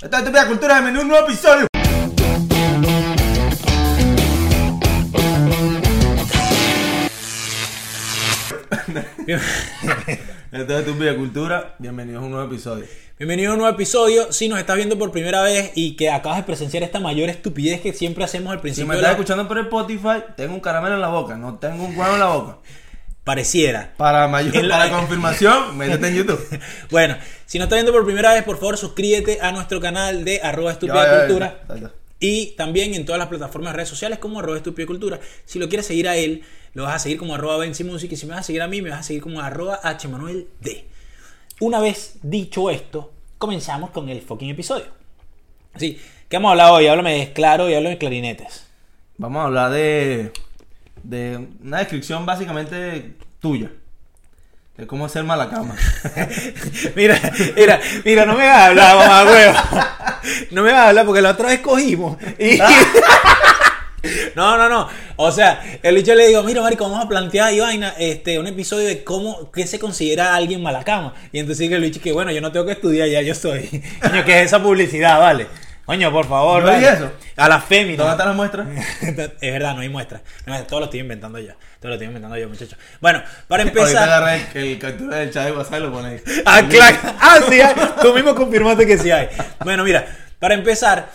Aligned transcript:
Esta 0.00 0.18
es 0.18 0.22
Estúpida 0.22 0.46
Cultura, 0.46 0.80
bienvenido 0.80 1.00
a 1.00 1.02
un 1.02 1.08
nuevo 1.08 1.26
episodio. 1.26 1.66
Esta 10.52 10.74
es 10.74 10.80
Estúpida 10.80 11.14
Cultura, 11.16 11.74
bienvenidos 11.78 12.22
a 12.22 12.26
un 12.26 12.32
nuevo 12.32 12.46
episodio. 12.46 12.84
Bienvenido 13.18 13.50
a 13.50 13.54
un 13.54 13.58
nuevo 13.60 13.74
episodio. 13.74 14.32
Si 14.32 14.48
nos 14.48 14.58
estás 14.58 14.76
viendo 14.76 14.98
por 14.98 15.10
primera 15.10 15.42
vez 15.42 15.72
y 15.74 15.96
que 15.96 16.10
acabas 16.10 16.38
de 16.38 16.44
presenciar 16.44 16.82
esta 16.82 17.00
mayor 17.00 17.28
estupidez 17.28 17.80
que 17.80 17.92
siempre 17.92 18.24
hacemos 18.24 18.52
al 18.52 18.58
Si 18.58 18.62
principio 18.62 18.88
me 18.88 18.94
de 18.94 19.00
estás 19.00 19.12
la... 19.12 19.18
escuchando 19.18 19.48
por 19.48 19.58
Spotify, 19.58 20.24
tengo 20.36 20.54
un 20.54 20.60
caramelo 20.60 20.94
en 20.94 21.00
la 21.00 21.08
boca, 21.08 21.36
no 21.36 21.56
tengo 21.58 21.84
un 21.84 21.98
huevo 21.98 22.14
en 22.14 22.20
la 22.20 22.26
boca. 22.26 22.58
Pareciera. 23.28 23.92
Para 23.98 24.26
mayor, 24.26 24.56
En 24.56 24.68
la- 24.68 24.78
para 24.78 24.90
confirmación, 25.00 25.76
métete 25.76 26.08
en 26.08 26.14
YouTube. 26.14 26.60
Bueno, 26.90 27.18
si 27.44 27.58
nos 27.58 27.66
estás 27.66 27.76
viendo 27.76 27.92
por 27.92 28.06
primera 28.06 28.32
vez, 28.32 28.42
por 28.42 28.56
favor 28.58 28.78
suscríbete 28.78 29.38
a 29.42 29.52
nuestro 29.52 29.82
canal 29.82 30.24
de 30.24 30.40
arroba 30.40 30.72
estúpida 30.72 30.94
Ya, 30.94 31.02
ya, 31.04 31.12
ya, 31.12 31.26
cultura. 31.26 31.60
ya. 31.78 31.92
Y 32.20 32.46
también 32.56 32.94
en 32.94 33.04
todas 33.04 33.18
las 33.18 33.28
plataformas 33.28 33.72
de 33.72 33.76
redes 33.76 33.90
sociales 33.90 34.18
como 34.18 34.38
arroba 34.40 34.56
estúpida 34.56 34.86
cultura. 34.86 35.20
Si 35.44 35.58
lo 35.58 35.68
quieres 35.68 35.84
seguir 35.86 36.08
a 36.08 36.16
él, 36.16 36.42
lo 36.72 36.84
vas 36.84 36.94
a 36.94 36.98
seguir 37.00 37.18
como 37.18 37.34
arroba 37.34 37.62
Music. 37.66 38.10
Y 38.12 38.16
si 38.16 38.24
me 38.24 38.30
vas 38.30 38.40
a 38.40 38.44
seguir 38.44 38.62
a 38.62 38.66
mí, 38.66 38.80
me 38.80 38.88
vas 38.88 39.00
a 39.00 39.02
seguir 39.02 39.20
como 39.22 39.42
arroba 39.42 39.78
hmanueld. 40.02 40.46
Una 41.60 41.80
vez 41.80 42.14
dicho 42.22 42.70
esto, 42.70 43.12
comenzamos 43.36 43.90
con 43.90 44.08
el 44.08 44.22
fucking 44.22 44.48
episodio. 44.48 44.86
Sí, 45.76 46.00
¿qué 46.30 46.36
hemos 46.36 46.50
hablado 46.52 46.76
hoy? 46.76 46.86
Háblame 46.86 47.32
claro 47.34 47.68
y 47.68 47.74
háblame 47.74 47.96
de 47.96 47.98
clarinetes. 47.98 48.64
Vamos 49.18 49.42
a 49.42 49.44
hablar 49.44 49.70
de, 49.72 50.32
de 51.02 51.48
una 51.62 51.78
descripción 51.78 52.26
básicamente 52.26 53.14
tuya. 53.40 53.70
De 54.76 54.86
cómo 54.86 55.06
hacer 55.06 55.24
mala 55.24 55.50
cama. 55.50 55.74
Mira, 56.94 57.20
mira, 57.56 57.80
mira, 58.04 58.24
no 58.24 58.36
me 58.36 58.46
vas 58.46 58.58
a 58.58 58.66
hablar, 58.66 58.96
mamá. 58.96 60.20
No 60.52 60.62
me 60.62 60.70
vas 60.70 60.80
a 60.80 60.88
hablar 60.90 61.04
porque 61.04 61.20
la 61.20 61.30
otra 61.30 61.48
vez 61.48 61.60
cogimos. 61.60 62.16
Y... 62.38 62.58
No, 64.36 64.56
no, 64.56 64.68
no. 64.68 64.88
O 65.16 65.32
sea, 65.32 65.80
el 65.82 65.96
bicho 65.96 66.14
le 66.14 66.28
digo, 66.28 66.42
mira, 66.42 66.62
marico, 66.62 66.84
vamos 66.84 67.04
a 67.04 67.08
plantear 67.08 67.52
y 67.52 67.60
vaina, 67.60 67.94
este, 67.98 68.38
un 68.38 68.46
episodio 68.46 68.86
de 68.86 69.02
cómo, 69.02 69.50
qué 69.50 69.66
se 69.66 69.78
considera 69.78 70.34
alguien 70.34 70.62
mala 70.62 70.84
cama. 70.84 71.14
Y 71.32 71.40
entonces 71.40 71.64
dice 71.64 71.74
el 71.74 71.82
bicho 71.82 72.00
que, 72.00 72.12
bueno, 72.12 72.30
yo 72.30 72.40
no 72.40 72.52
tengo 72.52 72.66
que 72.66 72.72
estudiar, 72.72 73.08
ya 73.08 73.20
yo 73.22 73.34
soy. 73.34 73.82
Coño, 74.00 74.24
¿qué 74.24 74.40
es 74.40 74.46
esa 74.46 74.62
publicidad, 74.62 75.18
vale? 75.18 75.46
Coño, 75.88 76.12
por 76.12 76.26
favor, 76.26 76.60
¿No 76.60 76.68
vale. 76.68 76.86
eso? 76.86 77.10
A 77.36 77.48
la 77.48 77.62
fémina. 77.62 77.96
¿Dónde 77.96 78.12
están 78.12 78.26
las 78.26 78.36
muestras? 78.36 78.68
es 79.40 79.52
verdad, 79.52 79.74
no 79.74 79.80
hay 79.80 79.88
muestra. 79.88 80.20
No, 80.44 80.62
todo 80.64 80.80
lo 80.80 80.84
estoy 80.84 81.00
inventando 81.00 81.38
yo. 81.38 81.54
Todo 81.80 81.88
lo 81.88 81.94
estoy 81.94 82.08
inventando 82.08 82.36
yo, 82.36 82.46
muchachos. 82.46 82.78
Bueno, 83.00 83.22
para 83.48 83.62
Ahorita 83.62 83.80
empezar. 83.80 84.02
agarré 84.06 84.46
el, 84.52 84.66
el 84.66 84.78
captura 84.78 85.16
del 85.16 85.30
chat 85.30 85.46
de 85.46 85.52
WhatsApp 85.52 85.78
y 85.78 85.80
lo 85.80 85.98
ahí. 86.00 86.20
Ah, 86.44 86.62
claro. 86.68 86.96
Ah, 87.18 87.38
sí, 87.48 87.58
hay. 87.62 87.74
tú 88.02 88.12
mismo 88.12 88.34
confirmaste 88.34 88.86
que 88.86 88.98
sí 88.98 89.10
hay. 89.10 89.28
Bueno, 89.64 89.82
mira, 89.82 90.06
para 90.38 90.52
empezar, 90.52 91.10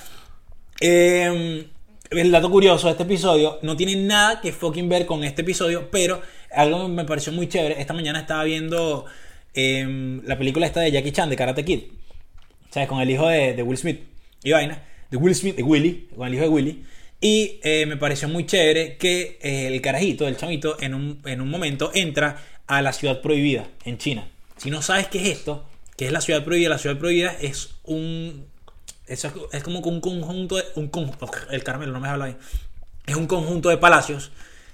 eh, 0.79 1.67
el 2.09 2.31
dato 2.31 2.49
curioso 2.49 2.87
de 2.87 2.93
este 2.93 3.03
episodio 3.03 3.59
no 3.61 3.77
tiene 3.77 3.95
nada 3.95 4.41
que 4.41 4.51
fucking 4.51 4.89
ver 4.89 5.05
con 5.05 5.23
este 5.23 5.43
episodio, 5.43 5.91
pero 5.91 6.19
algo 6.51 6.89
me 6.89 7.05
pareció 7.05 7.31
muy 7.31 7.47
chévere. 7.47 7.79
Esta 7.79 7.93
mañana 7.93 8.21
estaba 8.21 8.43
viendo 8.43 9.05
eh, 9.53 10.19
la 10.25 10.35
película 10.35 10.65
esta 10.65 10.79
de 10.79 10.91
Jackie 10.91 11.11
Chan, 11.11 11.29
de 11.29 11.35
Karate 11.35 11.63
Kid. 11.63 11.83
¿Sabes? 12.71 12.89
Con 12.89 13.01
el 13.01 13.09
hijo 13.11 13.27
de, 13.27 13.53
de 13.53 13.61
Will 13.61 13.77
Smith 13.77 14.12
y 14.43 14.51
vaina. 14.51 14.83
De 15.09 15.17
Will 15.17 15.35
Smith, 15.35 15.55
de 15.55 15.63
Willy, 15.63 16.09
con 16.15 16.27
el 16.27 16.33
hijo 16.33 16.43
de 16.43 16.49
Willy. 16.49 16.83
Y 17.21 17.59
eh, 17.63 17.85
me 17.85 17.97
pareció 17.97 18.27
muy 18.27 18.45
chévere 18.45 18.97
que 18.97 19.39
eh, 19.41 19.67
el 19.67 19.81
carajito, 19.81 20.27
el 20.27 20.35
chamito, 20.35 20.77
en 20.81 20.93
un, 20.93 21.21
en 21.25 21.39
un 21.39 21.49
momento 21.49 21.91
entra 21.93 22.37
a 22.67 22.81
la 22.81 22.93
ciudad 22.93 23.21
prohibida 23.21 23.67
en 23.85 23.97
China. 23.97 24.27
Si 24.57 24.69
no 24.69 24.81
sabes 24.81 25.07
qué 25.07 25.21
es 25.21 25.37
esto, 25.37 25.65
qué 25.95 26.07
es 26.07 26.11
la 26.11 26.21
ciudad 26.21 26.43
prohibida, 26.43 26.69
la 26.69 26.77
ciudad 26.77 26.97
prohibida 26.97 27.35
es 27.39 27.75
un. 27.83 28.45
Es, 29.07 29.25
es 29.25 29.63
como 29.63 29.79
un 29.79 30.01
conjunto 30.01 30.57
de. 30.57 30.63
Un, 30.75 30.91
el 31.51 31.63
Carmelo, 31.63 31.91
no 31.91 31.99
me 31.99 32.07
habla 32.07 32.25
bien. 32.25 32.37
Es 33.05 33.15
un 33.15 33.27
conjunto 33.27 33.69
de 33.69 33.77
palacios 33.77 34.31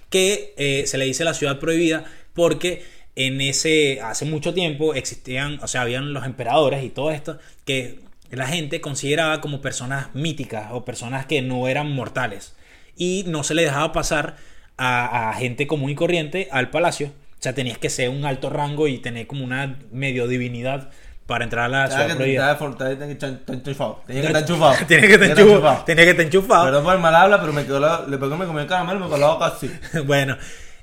que 0.09 0.53
eh, 0.57 0.85
se 0.87 0.97
le 0.97 1.05
dice 1.05 1.23
la 1.23 1.33
ciudad 1.33 1.59
prohibida 1.59 2.05
porque 2.33 2.83
en 3.15 3.41
ese 3.41 4.01
hace 4.01 4.25
mucho 4.25 4.53
tiempo 4.53 4.93
existían, 4.93 5.59
o 5.61 5.67
sea, 5.67 5.81
habían 5.81 6.13
los 6.13 6.25
emperadores 6.25 6.83
y 6.83 6.89
todo 6.89 7.11
esto 7.11 7.37
que 7.65 7.99
la 8.31 8.47
gente 8.47 8.81
consideraba 8.81 9.41
como 9.41 9.61
personas 9.61 10.07
míticas 10.13 10.67
o 10.71 10.85
personas 10.85 11.25
que 11.25 11.41
no 11.41 11.67
eran 11.67 11.91
mortales 11.91 12.55
y 12.95 13.23
no 13.27 13.43
se 13.43 13.53
le 13.53 13.63
dejaba 13.63 13.91
pasar 13.91 14.35
a, 14.77 15.29
a 15.29 15.33
gente 15.33 15.67
común 15.67 15.89
y 15.89 15.95
corriente 15.95 16.47
al 16.51 16.69
palacio. 16.69 17.07
O 17.07 17.41
sea, 17.41 17.53
tenías 17.53 17.77
que 17.77 17.89
ser 17.89 18.09
un 18.09 18.25
alto 18.25 18.49
rango 18.49 18.87
y 18.87 18.97
tener 18.99 19.25
como 19.27 19.43
una 19.45 19.79
medio 19.91 20.27
divinidad 20.27 20.89
para 21.25 21.43
entrar 21.43 21.65
a 21.65 21.69
la 21.69 21.87
ciudad 21.87 22.07
que- 22.07 22.15
prohibida. 22.15 22.51
estaba 22.51 22.57
que 23.07 23.11
estar 23.13 23.55
enchufado. 23.55 24.03
Tenía 24.07 24.21
que 24.21 24.27
estar 24.27 24.41
enchufado. 24.41 24.85
Tiene 24.87 25.07
que 25.07 25.13
estar 25.13 25.29
enchufado. 25.39 25.83
Tiene 25.85 26.03
que 26.03 26.09
estar 26.09 26.25
enchufado. 26.25 26.65
Perdón 26.65 26.83
por 26.83 26.95
el 26.95 26.99
mal 26.99 27.15
habla, 27.15 27.39
pero 27.39 27.53
me 27.53 27.63
quedó 27.65 27.79
la, 27.79 28.05
le 28.07 28.17
pegó, 28.17 28.35
me 28.35 28.45
comió 28.45 28.61
el 28.61 28.67
caramelo 28.67 28.99
y 28.99 29.03
me 29.03 29.07
quedó 29.07 29.17
la 29.17 29.27
boca 29.27 29.45
así. 29.45 29.71
bueno, 30.05 30.37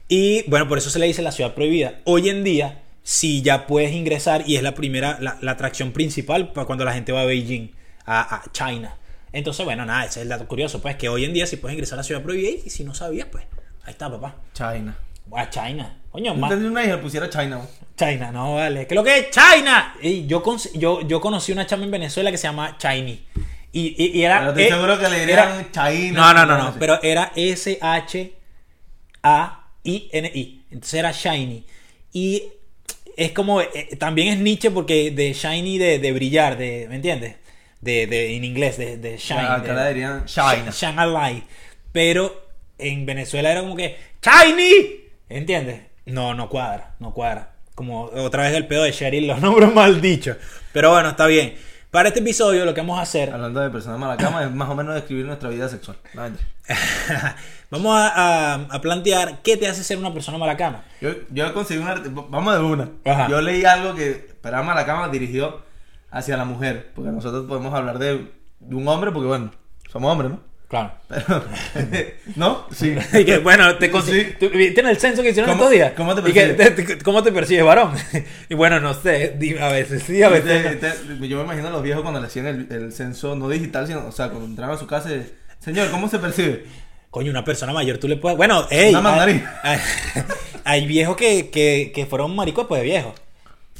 y 0.08 0.48
bueno, 0.48 0.68
por 0.68 0.78
eso 0.78 0.88
se 0.88 0.98
le 0.98 1.06
dice 1.06 1.20
la 1.20 1.32
ciudad 1.32 1.52
prohibida. 1.52 1.94
Hoy 2.04 2.28
en 2.28 2.44
día, 2.44 2.80
sí 3.08 3.40
ya 3.40 3.68
puedes 3.68 3.92
ingresar 3.92 4.42
y 4.48 4.56
es 4.56 4.64
la 4.64 4.74
primera, 4.74 5.16
la, 5.20 5.38
la 5.40 5.52
atracción 5.52 5.92
principal 5.92 6.52
para 6.52 6.66
cuando 6.66 6.84
la 6.84 6.92
gente 6.92 7.12
va 7.12 7.20
a 7.20 7.24
Beijing, 7.24 7.70
a, 8.04 8.34
a 8.36 8.42
China. 8.50 8.96
Entonces, 9.32 9.64
bueno, 9.64 9.84
nada, 9.86 10.00
ese 10.06 10.18
es 10.18 10.22
el 10.24 10.28
dato 10.28 10.48
curioso, 10.48 10.82
pues 10.82 10.96
que 10.96 11.08
hoy 11.08 11.24
en 11.24 11.32
día 11.32 11.46
sí 11.46 11.56
puedes 11.56 11.74
ingresar 11.74 11.94
a 11.94 11.98
la 11.98 12.02
ciudad 12.02 12.22
prohibida 12.22 12.50
y 12.66 12.68
si 12.70 12.82
no 12.82 12.94
sabías, 12.94 13.28
pues 13.30 13.44
ahí 13.84 13.92
está, 13.92 14.10
papá. 14.10 14.34
China. 14.52 14.96
A 15.32 15.48
China. 15.50 15.98
Coño, 16.10 16.34
más. 16.34 16.50
una 16.52 16.84
hija 16.84 17.00
pusiera 17.00 17.30
China. 17.30 17.60
China, 17.96 18.32
no 18.32 18.54
vale. 18.56 18.86
¿Qué 18.88 18.94
es 18.94 18.96
lo 18.96 19.04
que 19.04 19.18
es 19.18 19.30
China? 19.30 19.94
Y 20.02 20.26
yo, 20.26 20.42
con- 20.42 20.58
yo, 20.74 21.02
yo 21.06 21.20
conocí 21.20 21.52
una 21.52 21.64
chama 21.66 21.84
en 21.84 21.90
Venezuela 21.92 22.30
que 22.32 22.38
se 22.38 22.48
llama 22.48 22.76
Chiny. 22.78 23.24
Y, 23.72 23.94
y- 24.02 24.18
y 24.18 24.22
era. 24.24 24.38
Pero 24.38 24.50
estoy 24.50 24.64
eh, 24.64 24.68
seguro 24.70 24.98
que 24.98 25.08
le 25.08 25.20
dirían 25.20 25.70
China. 25.70 26.32
No, 26.32 26.34
no, 26.34 26.46
no, 26.46 26.58
no. 26.64 26.74
Pero 26.78 27.00
era 27.02 27.30
S-H-A-I-N-I. 29.22 30.64
Entonces 30.70 30.94
era 30.94 31.12
Shiny. 31.12 31.64
Y 32.12 32.42
es 33.16 33.32
como. 33.32 33.60
eh, 33.60 33.96
también 33.98 34.28
es 34.28 34.38
Nietzsche 34.38 34.70
porque 34.70 35.10
de 35.10 35.32
Shiny 35.32 35.78
de, 35.78 35.98
de 35.98 36.12
brillar, 36.12 36.56
de, 36.58 36.86
¿me 36.88 36.96
entiendes? 36.96 37.36
De, 37.80 38.06
de, 38.06 38.36
en 38.36 38.44
inglés, 38.44 38.78
de, 38.78 38.96
de 38.96 39.16
shine. 39.16 39.42
Ya, 39.42 39.54
acá 39.54 39.88
dirían 39.88 40.24
Shine 40.26 40.98
a 41.00 41.06
light. 41.06 41.44
Pero 41.92 42.46
en 42.78 43.06
Venezuela 43.06 43.50
era 43.50 43.60
como 43.60 43.76
que. 43.76 43.96
¡Shiny! 44.22 45.04
¿Entiendes? 45.28 45.80
No, 46.06 46.34
no 46.34 46.48
cuadra, 46.48 46.94
no 46.98 47.12
cuadra. 47.12 47.52
Como 47.74 48.04
otra 48.04 48.44
vez 48.44 48.54
el 48.54 48.66
pedo 48.66 48.84
de 48.84 48.92
Cheryl, 48.92 49.26
los 49.26 49.40
nombres 49.42 49.72
mal 49.72 50.00
dichos. 50.00 50.36
Pero 50.72 50.90
bueno, 50.90 51.10
está 51.10 51.26
bien. 51.26 51.54
Para 51.96 52.08
este 52.08 52.20
episodio 52.20 52.66
lo 52.66 52.74
que 52.74 52.82
vamos 52.82 52.98
a 52.98 53.02
hacer. 53.02 53.32
Hablando 53.32 53.58
de 53.58 53.70
personas 53.70 53.98
mala 53.98 54.18
cama, 54.18 54.44
es 54.44 54.50
más 54.52 54.68
o 54.68 54.74
menos 54.74 54.94
describir 54.94 55.24
nuestra 55.24 55.48
vida 55.48 55.66
sexual. 55.66 55.96
No, 56.12 56.24
vamos 57.70 57.96
a, 57.98 58.08
a- 58.54 58.54
a 58.70 58.80
plantear 58.82 59.40
qué 59.42 59.56
te 59.56 59.66
hace 59.66 59.82
ser 59.82 59.96
una 59.96 60.12
persona 60.12 60.36
mala 60.36 60.58
cama. 60.58 60.84
Yo, 61.00 61.08
yo 61.30 61.54
conseguí 61.54 61.80
una. 61.80 61.94
Vamos 62.28 62.52
de 62.54 62.60
una. 62.60 62.90
Ajá. 63.02 63.28
Yo 63.30 63.40
leí 63.40 63.64
algo 63.64 63.94
que 63.94 64.10
Esperar 64.10 64.62
mala 64.62 64.84
cama 64.84 65.08
dirigió 65.08 65.62
hacia 66.10 66.36
la 66.36 66.44
mujer. 66.44 66.92
Porque 66.94 67.10
nosotros 67.10 67.46
podemos 67.46 67.72
hablar 67.72 67.98
de, 67.98 68.30
de 68.60 68.74
un 68.76 68.86
hombre, 68.88 69.10
porque 69.10 69.28
bueno, 69.28 69.50
somos 69.90 70.12
hombres, 70.12 70.32
¿no? 70.32 70.40
Claro. 70.68 70.92
Pero. 71.08 71.44
¿No? 72.36 72.66
Sí. 72.74 72.94
Y 73.14 73.24
que, 73.24 73.38
bueno, 73.38 73.76
te 73.76 73.86
Sí. 74.02 74.34
¿tú 74.40 74.48
viste 74.50 74.80
en 74.80 74.88
el 74.88 74.96
censo 74.98 75.22
que 75.22 75.30
hicieron 75.30 75.50
¿Cómo- 75.52 75.62
estos 75.64 75.72
días? 75.72 75.92
cómo 75.96 76.14
te 76.14 76.22
percibes? 76.22 77.02
¿Cómo 77.04 77.22
te 77.22 77.30
percibes, 77.32 77.64
varón? 77.64 77.92
y 78.48 78.54
bueno, 78.54 78.80
no 78.80 78.92
sé, 78.94 79.36
a 79.60 79.68
veces 79.68 80.02
sí, 80.02 80.22
a 80.22 80.28
veces 80.28 80.80
no. 81.20 81.24
Yo 81.26 81.38
me 81.38 81.44
imagino 81.44 81.68
a 81.68 81.70
los 81.70 81.82
viejos 81.82 82.02
cuando 82.02 82.20
le 82.20 82.26
hacían 82.26 82.46
el, 82.46 82.66
el 82.70 82.92
censo, 82.92 83.36
no 83.36 83.48
digital, 83.48 83.86
sino, 83.86 84.06
o 84.06 84.12
sea, 84.12 84.28
cuando 84.28 84.46
entraban 84.46 84.74
a 84.74 84.78
su 84.78 84.86
casa, 84.88 85.10
y, 85.14 85.24
señor, 85.60 85.90
¿cómo 85.90 86.08
se 86.08 86.18
percibe? 86.18 86.64
Coño, 87.10 87.30
una 87.30 87.44
persona 87.44 87.72
mayor, 87.72 87.98
tú 87.98 88.08
le 88.08 88.16
puedes. 88.16 88.36
Bueno, 88.36 88.66
ey. 88.70 88.90
Una 88.90 89.00
mandarina. 89.02 89.60
Hay, 89.62 89.78
hay- 90.14 90.22
hay 90.64 90.86
viejos 90.86 91.16
que, 91.16 91.48
que, 91.48 91.92
que 91.94 92.06
fueron 92.06 92.34
maricos 92.34 92.64
después 92.64 92.80
de 92.82 92.86
viejos. 92.88 93.14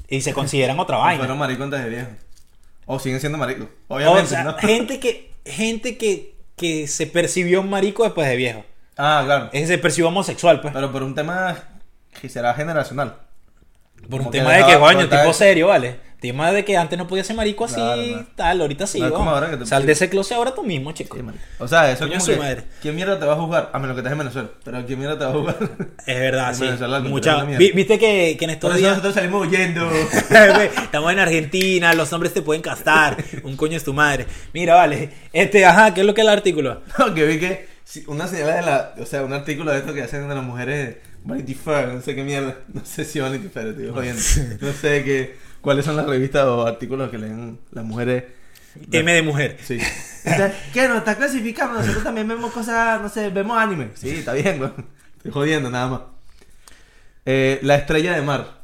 Y 0.08 0.20
se 0.20 0.32
consideran 0.32 0.78
otra 0.78 0.98
vaina. 0.98 1.18
Fueron 1.18 1.36
maricos 1.36 1.64
antes 1.64 1.82
de 1.82 1.90
viejos. 1.90 2.12
O 2.86 3.00
siguen 3.00 3.18
siendo 3.18 3.36
maricos. 3.38 3.66
o 3.88 3.96
Obviamente, 3.96 4.28
sea, 4.28 4.44
¿no? 4.44 4.54
gente 4.56 5.00
que, 5.00 5.32
gente 5.44 5.98
que, 5.98 6.35
que 6.56 6.86
se 6.86 7.06
percibió 7.06 7.62
marico 7.62 8.04
después 8.04 8.28
de 8.28 8.36
viejo. 8.36 8.64
Ah, 8.96 9.22
claro. 9.24 9.50
Ese 9.52 9.66
se 9.66 9.78
percibió 9.78 10.08
homosexual, 10.08 10.60
pues. 10.60 10.72
Pero 10.72 10.90
por 10.90 11.02
un 11.02 11.14
tema 11.14 11.56
que 12.20 12.28
será 12.28 12.54
generacional. 12.54 13.18
Por 14.08 14.20
un 14.20 14.26
como 14.26 14.30
que 14.30 14.38
tema 14.38 14.52
de 14.54 14.64
que, 14.64 14.78
coño, 14.78 15.08
tipo 15.08 15.32
serio, 15.32 15.68
¿vale? 15.68 16.05
Tema 16.20 16.50
de 16.50 16.64
que 16.64 16.78
antes 16.78 16.98
no 16.98 17.06
podía 17.06 17.22
ser 17.24 17.36
marico 17.36 17.66
así, 17.66 17.74
Claro, 17.74 18.02
no. 18.02 18.26
tal, 18.34 18.60
ahorita 18.62 18.86
sí. 18.86 19.00
No 19.00 19.12
como 19.12 19.30
ahora 19.30 19.50
que 19.50 19.58
te- 19.58 19.66
Sal 19.66 19.84
de 19.84 19.92
ese 19.92 20.08
closet 20.08 20.36
ahora 20.36 20.54
tú 20.54 20.62
mismo, 20.64 20.92
chico. 20.92 21.16
Sí. 21.18 21.22
O 21.58 21.68
sea, 21.68 21.90
eso 21.92 22.06
es 22.06 22.10
como 22.10 22.24
que, 22.24 22.36
madre. 22.36 22.62
¿Quién 22.80 22.96
mierda 22.96 23.18
te 23.18 23.26
va 23.26 23.34
a 23.34 23.36
juzgar? 23.36 23.70
A 23.72 23.78
menos 23.78 23.94
que 23.94 24.00
estés 24.00 24.12
en 24.12 24.18
Venezuela. 24.18 24.48
Pero 24.64 24.86
¿quién 24.86 24.98
mierda 24.98 25.18
te 25.18 25.24
va 25.26 25.30
a 25.30 25.34
juzgar? 25.34 25.56
Es 26.06 26.18
verdad, 26.18 26.54
sí. 27.02 27.08
Mucha-. 27.08 27.44
Viste 27.44 27.98
que, 27.98 28.36
que 28.38 28.44
en 28.46 28.50
estos 28.50 28.70
Por 28.70 28.78
eso 28.78 28.78
días. 28.80 28.90
nosotros 28.96 29.14
salimos 29.14 29.46
huyendo. 29.46 29.90
Estamos 30.82 31.12
en 31.12 31.18
Argentina, 31.18 31.92
los 31.94 32.12
hombres 32.12 32.32
te 32.32 32.42
pueden 32.42 32.62
castar. 32.62 33.16
Un 33.44 33.56
coño 33.56 33.76
es 33.76 33.84
tu 33.84 33.92
madre. 33.92 34.26
Mira, 34.52 34.74
vale. 34.74 35.10
Este, 35.32 35.64
ajá, 35.66 35.92
¿qué 35.94 36.00
es 36.00 36.06
lo 36.06 36.14
que 36.14 36.22
es 36.22 36.26
el 36.26 36.32
artículo? 36.32 36.82
No, 36.98 37.14
que 37.14 37.26
vi 37.26 37.38
que 37.38 37.68
una 38.06 38.26
señal 38.26 38.46
de 38.56 38.62
la. 38.62 38.94
O 39.00 39.06
sea, 39.06 39.22
un 39.22 39.32
artículo 39.32 39.70
de 39.70 39.78
esto 39.78 39.92
que 39.94 40.02
hacen 40.02 40.28
de 40.28 40.34
las 40.34 40.44
mujeres. 40.44 40.96
Vanity 41.24 41.54
Fair, 41.54 41.88
no 41.88 42.00
sé 42.00 42.14
qué 42.14 42.22
mierda. 42.22 42.54
No 42.72 42.84
sé 42.84 43.04
si 43.04 43.18
Vanity 43.18 43.48
Fair, 43.48 43.68
estoy 43.68 43.88
jodiendo. 43.90 44.22
No 44.60 44.72
sé 44.72 45.02
qué, 45.04 45.36
cuáles 45.66 45.84
son 45.84 45.96
las 45.96 46.06
revistas 46.06 46.44
o 46.44 46.64
artículos 46.64 47.10
que 47.10 47.18
leen 47.18 47.58
las 47.72 47.84
mujeres 47.84 48.22
M 48.92 49.12
de 49.12 49.22
mujer. 49.22 49.58
Sí. 49.64 49.80
¿Qué? 50.72 50.86
¿Nos 50.86 50.98
está 50.98 51.16
clasificando? 51.16 51.80
Nosotros 51.80 52.04
también 52.04 52.28
vemos 52.28 52.52
cosas, 52.52 53.00
no 53.00 53.08
sé, 53.08 53.30
vemos 53.30 53.58
anime. 53.58 53.88
Sí, 53.94 54.10
está 54.10 54.34
bien, 54.34 54.58
güey. 54.58 54.70
Estoy 55.16 55.32
jodiendo, 55.32 55.68
nada 55.68 55.88
más. 55.88 56.00
Eh, 57.24 57.58
la 57.62 57.74
estrella 57.74 58.12
de 58.12 58.22
mar. 58.22 58.60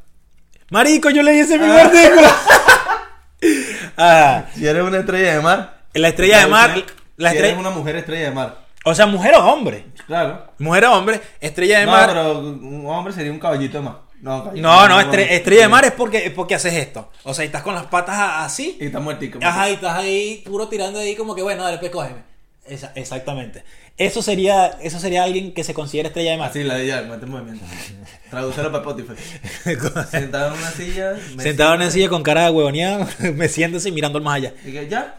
Marico, 0.70 1.10
yo 1.10 1.24
leí 1.24 1.40
ese 1.40 1.58
mismo 1.58 1.74
artículo. 1.74 2.28
Ah, 3.96 4.44
Si 4.54 4.64
eres 4.64 4.84
una 4.84 4.98
estrella 4.98 5.34
de 5.34 5.40
mar. 5.40 5.82
la 5.94 6.08
estrella 6.08 6.38
de 6.42 6.46
mar. 6.46 6.70
La 7.16 7.30
si 7.30 7.36
eres 7.38 7.50
estrella, 7.50 7.58
una 7.68 7.70
mujer 7.76 7.96
estrella 7.96 8.28
de 8.28 8.34
mar. 8.36 8.58
o 8.84 8.94
sea, 8.94 9.06
mujer 9.06 9.34
o 9.34 9.44
hombre. 9.44 9.86
Claro. 10.06 10.46
Mujer 10.58 10.84
o 10.84 10.92
hombre, 10.92 11.20
estrella 11.40 11.80
de 11.80 11.86
no, 11.86 11.90
mar. 11.90 12.08
pero 12.10 12.38
un 12.38 12.86
hombre 12.86 13.12
sería 13.12 13.32
un 13.32 13.40
caballito 13.40 13.78
de 13.78 13.84
mar. 13.84 13.96
No, 14.22 14.52
No, 14.54 15.00
estre- 15.00 15.26
estrella 15.32 15.62
de 15.62 15.68
mar 15.68 15.84
es 15.84 15.92
porque, 15.92 16.26
es 16.26 16.30
porque 16.32 16.54
haces 16.54 16.72
esto. 16.74 17.10
O 17.24 17.34
sea, 17.34 17.44
estás 17.44 17.62
con 17.62 17.74
las 17.74 17.86
patas 17.86 18.16
así. 18.46 18.78
Y 18.80 18.86
está 18.86 19.00
muertico. 19.00 19.38
Ajá, 19.42 19.68
y 19.68 19.74
estás 19.74 19.98
ahí 19.98 20.42
puro 20.46 20.68
tirando 20.68 21.00
ahí 21.00 21.16
como 21.16 21.34
que 21.34 21.42
bueno, 21.42 21.64
dale, 21.64 21.78
pues 21.78 21.90
cógeme. 21.90 22.22
Esa- 22.64 22.92
exactamente. 22.94 23.64
Eso 23.98 24.22
sería, 24.22 24.78
eso 24.80 24.98
sería 25.00 25.24
alguien 25.24 25.52
que 25.52 25.64
se 25.64 25.74
considera 25.74 26.08
estrella 26.08 26.30
de 26.30 26.36
mar. 26.38 26.50
Así, 26.50 26.62
la 26.62 26.74
de 26.76 26.84
ella, 26.84 27.02
mete 27.02 27.26
movimiento. 27.26 27.64
Traducelo 28.30 28.70
para 28.72 28.84
Spotify. 28.84 29.20
Sentado 30.10 30.54
en 30.54 30.58
una 30.60 30.70
silla. 30.70 31.14
Sentado 31.38 31.74
en 31.74 31.80
una 31.82 31.90
silla 31.90 32.08
con 32.08 32.22
cara 32.22 32.44
de 32.44 32.50
huevoneado, 32.50 33.06
me 33.34 33.48
siento 33.48 33.78
así 33.78 33.90
mirando 33.92 34.18
al 34.18 34.24
más 34.24 34.36
allá. 34.36 34.54
Y 34.64 34.72
que 34.72 34.88
ya. 34.88 35.16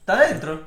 Está 0.00 0.26
dentro. 0.28 0.62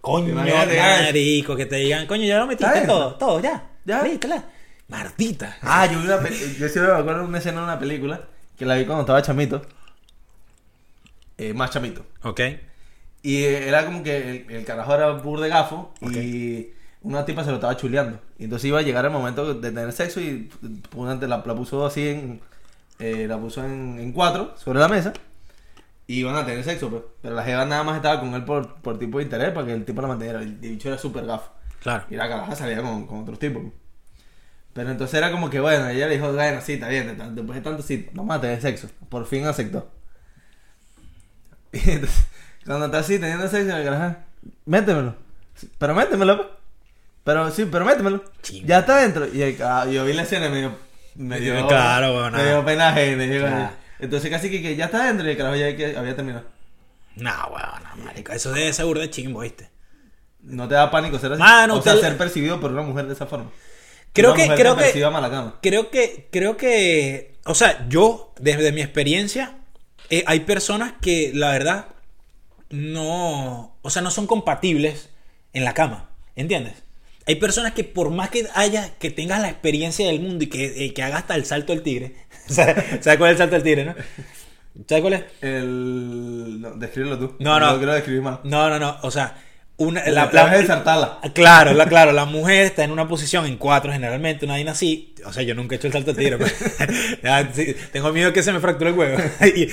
Coño, 0.00 0.34
ya. 0.46 1.02
marico, 1.04 1.54
que 1.54 1.66
te 1.66 1.76
digan, 1.76 2.06
coño, 2.06 2.24
ya 2.24 2.38
lo 2.38 2.46
metiste 2.46 2.80
todo, 2.86 3.14
todo, 3.16 3.40
ya. 3.40 3.62
Ya. 3.84 4.02
Lítala. 4.02 4.42
Mardita. 4.90 5.56
Ah, 5.62 5.86
yo 5.86 5.98
vi 6.00 6.06
una 6.06 6.20
Yo 6.28 6.68
siempre 6.68 6.92
me 6.92 6.98
acuerdo 6.98 7.22
de 7.22 7.28
una 7.28 7.38
escena 7.38 7.58
de 7.60 7.64
una 7.64 7.78
película 7.78 8.22
que 8.58 8.66
la 8.66 8.74
vi 8.76 8.84
cuando 8.84 9.02
estaba 9.02 9.22
chamito. 9.22 9.62
Eh, 11.38 11.54
más 11.54 11.70
chamito. 11.70 12.04
Ok. 12.22 12.40
Y 13.22 13.44
era 13.44 13.84
como 13.86 14.02
que 14.02 14.44
el, 14.46 14.50
el 14.50 14.64
carajo 14.64 14.94
era 14.94 15.10
bur 15.12 15.40
de 15.40 15.48
gafo 15.48 15.92
y 16.00 16.68
una 17.02 17.24
tipa 17.24 17.44
se 17.44 17.50
lo 17.50 17.56
estaba 17.56 17.76
chuleando. 17.76 18.18
Y 18.38 18.44
entonces 18.44 18.66
iba 18.68 18.78
a 18.78 18.82
llegar 18.82 19.04
el 19.04 19.10
momento 19.10 19.54
de 19.54 19.60
tener 19.70 19.92
sexo 19.92 20.20
y 20.20 20.50
la, 20.96 21.42
la 21.46 21.54
puso 21.54 21.86
así 21.86 22.08
en. 22.08 22.40
eh, 22.98 23.26
la 23.28 23.38
puso 23.38 23.64
en, 23.64 23.98
en 24.00 24.12
cuatro 24.12 24.54
sobre 24.56 24.80
la 24.80 24.88
mesa. 24.88 25.12
Y 26.06 26.20
iban 26.20 26.34
a 26.34 26.44
tener 26.44 26.64
sexo, 26.64 26.90
pues. 26.90 27.02
Pero 27.22 27.34
la 27.36 27.44
jeva 27.44 27.64
nada 27.64 27.84
más 27.84 27.96
estaba 27.96 28.20
con 28.20 28.34
él 28.34 28.44
por, 28.44 28.74
por 28.76 28.98
tipo 28.98 29.18
de 29.18 29.24
interés 29.24 29.52
para 29.52 29.66
que 29.66 29.72
el 29.74 29.84
tipo 29.84 30.02
la 30.02 30.08
manteniera. 30.08 30.42
El 30.42 30.54
bicho 30.54 30.88
era 30.88 30.98
súper 30.98 31.24
gafo. 31.24 31.52
Claro. 31.80 32.04
Y 32.10 32.16
la 32.16 32.28
caraja 32.28 32.56
salía 32.56 32.82
con, 32.82 33.06
con 33.06 33.20
otros 33.20 33.38
tipos. 33.38 33.62
Pero 34.80 34.92
entonces 34.92 35.12
era 35.18 35.30
como 35.30 35.50
que, 35.50 35.60
bueno, 35.60 35.88
ella 35.90 36.06
le 36.06 36.14
dijo, 36.14 36.32
bueno, 36.32 36.58
sí, 36.64 36.72
está 36.72 36.88
bien, 36.88 37.18
después 37.34 37.54
de 37.56 37.60
tanto, 37.60 37.82
sí, 37.82 38.08
vamos 38.14 38.34
a 38.34 38.40
tener 38.40 38.62
sexo. 38.62 38.88
Por 39.10 39.26
fin 39.26 39.44
aceptó. 39.46 39.90
Y 41.72 41.90
entonces, 41.90 42.24
cuando 42.64 42.86
está 42.86 43.00
así 43.00 43.18
teniendo 43.18 43.46
sexo, 43.46 43.76
la 43.76 43.84
caraja, 43.84 44.18
métemelo. 44.64 45.14
Pero 45.76 45.94
métemelo, 45.94 46.36
pues. 46.38 46.48
Pero 47.24 47.50
sí, 47.50 47.66
pero 47.70 47.84
métemelo. 47.84 48.24
Ya 48.64 48.78
está 48.78 48.96
dentro. 49.02 49.26
Y 49.30 49.42
el- 49.42 49.62
ah, 49.62 49.84
yo 49.86 50.06
vi 50.06 50.14
la 50.14 50.22
escena 50.22 50.46
y 50.46 50.50
me 50.50 50.58
dio, 50.60 50.74
me 51.16 51.40
dio, 51.40 51.68
Claro, 51.68 52.14
bueno, 52.14 52.38
me 52.38 52.44
dio 52.46 52.64
pena 52.64 52.88
ajena. 52.88 53.26
Claro. 53.38 53.70
Entonces 53.98 54.30
casi 54.30 54.50
que, 54.50 54.62
que 54.62 54.76
ya 54.76 54.86
está 54.86 55.04
dentro 55.04 55.26
y 55.28 55.32
el 55.32 55.36
carajo 55.36 55.56
ya 55.56 55.76
que 55.76 55.94
había 55.94 56.16
terminado. 56.16 56.46
No, 57.16 57.30
weón, 57.52 57.82
no, 57.98 58.04
marico. 58.04 58.32
Eso 58.32 58.50
debe 58.50 58.72
ser 58.72 58.86
burda 58.86 59.02
de 59.02 59.10
chimbo, 59.10 59.40
¿viste? 59.40 59.68
No 60.42 60.66
te 60.66 60.74
da 60.74 60.90
pánico 60.90 61.18
ser 61.18 61.32
así. 61.34 61.42
Mano, 61.42 61.74
o 61.76 61.82
sea, 61.82 61.94
te- 61.96 62.00
ser 62.00 62.16
percibido 62.16 62.58
por 62.58 62.70
una 62.72 62.80
mujer 62.80 63.06
de 63.06 63.12
esa 63.12 63.26
forma. 63.26 63.50
Creo 64.12 64.34
que, 64.34 64.48
creo 64.48 64.76
que, 64.76 64.92
creo 65.62 65.90
que, 65.90 66.28
creo 66.30 66.56
que, 66.56 67.36
o 67.44 67.54
sea, 67.54 67.86
yo, 67.88 68.34
desde 68.40 68.72
mi 68.72 68.80
experiencia, 68.80 69.58
eh, 70.08 70.24
hay 70.26 70.40
personas 70.40 70.94
que, 71.00 71.30
la 71.32 71.52
verdad, 71.52 71.86
no, 72.70 73.76
o 73.82 73.90
sea, 73.90 74.02
no 74.02 74.10
son 74.10 74.26
compatibles 74.26 75.10
en 75.52 75.64
la 75.64 75.74
cama, 75.74 76.10
¿entiendes? 76.34 76.82
Hay 77.26 77.36
personas 77.36 77.72
que 77.72 77.84
por 77.84 78.10
más 78.10 78.30
que 78.30 78.48
haya, 78.54 78.94
que 78.98 79.10
tengas 79.10 79.40
la 79.40 79.50
experiencia 79.50 80.06
del 80.06 80.20
mundo 80.20 80.44
y 80.44 80.48
que, 80.48 80.84
eh, 80.84 80.92
que 80.92 81.02
hagas 81.02 81.20
hasta 81.20 81.36
el 81.36 81.44
salto 81.44 81.72
del 81.72 81.82
tigre, 81.82 82.16
¿sabes 82.48 83.04
¿sabes 83.04 83.18
cuál 83.18 83.30
es 83.30 83.34
el 83.34 83.38
salto 83.38 83.54
del 83.54 83.62
tigre, 83.62 83.84
no? 83.84 83.94
¿Sabes 84.88 85.02
cuál 85.02 85.14
es? 85.14 85.24
El... 85.40 86.60
No, 86.60 86.70
descríbelo 86.72 87.18
tú. 87.18 87.36
No, 87.38 87.60
no. 87.60 87.72
Lo 87.72 87.78
quiero 87.78 87.92
describir 87.92 88.22
mal. 88.22 88.40
No, 88.44 88.68
no, 88.68 88.78
no, 88.78 88.98
o 89.02 89.10
sea, 89.10 89.36
una, 89.80 90.04
La, 90.10 90.28
la, 90.30 90.46
de 90.58 90.66
saltarla. 90.66 91.18
Claro, 91.32 91.72
la, 91.72 91.86
claro, 91.86 92.12
la 92.12 92.26
mujer 92.26 92.66
está 92.66 92.84
en 92.84 92.90
una 92.90 93.08
posición 93.08 93.46
en 93.46 93.56
cuatro 93.56 93.90
generalmente, 93.90 94.44
una 94.44 94.54
vaina 94.54 94.72
así. 94.72 95.14
O 95.24 95.32
sea, 95.32 95.42
yo 95.42 95.54
nunca 95.54 95.74
he 95.74 95.78
hecho 95.78 95.86
el 95.86 95.92
salto 95.94 96.12
de. 96.12 96.38
Ya, 97.22 97.50
sí, 97.52 97.74
tengo 97.90 98.12
miedo 98.12 98.30
que 98.32 98.42
se 98.42 98.52
me 98.52 98.60
fracture 98.60 98.90
el 98.90 98.96
huevo. 98.98 99.18
Y- 99.46 99.68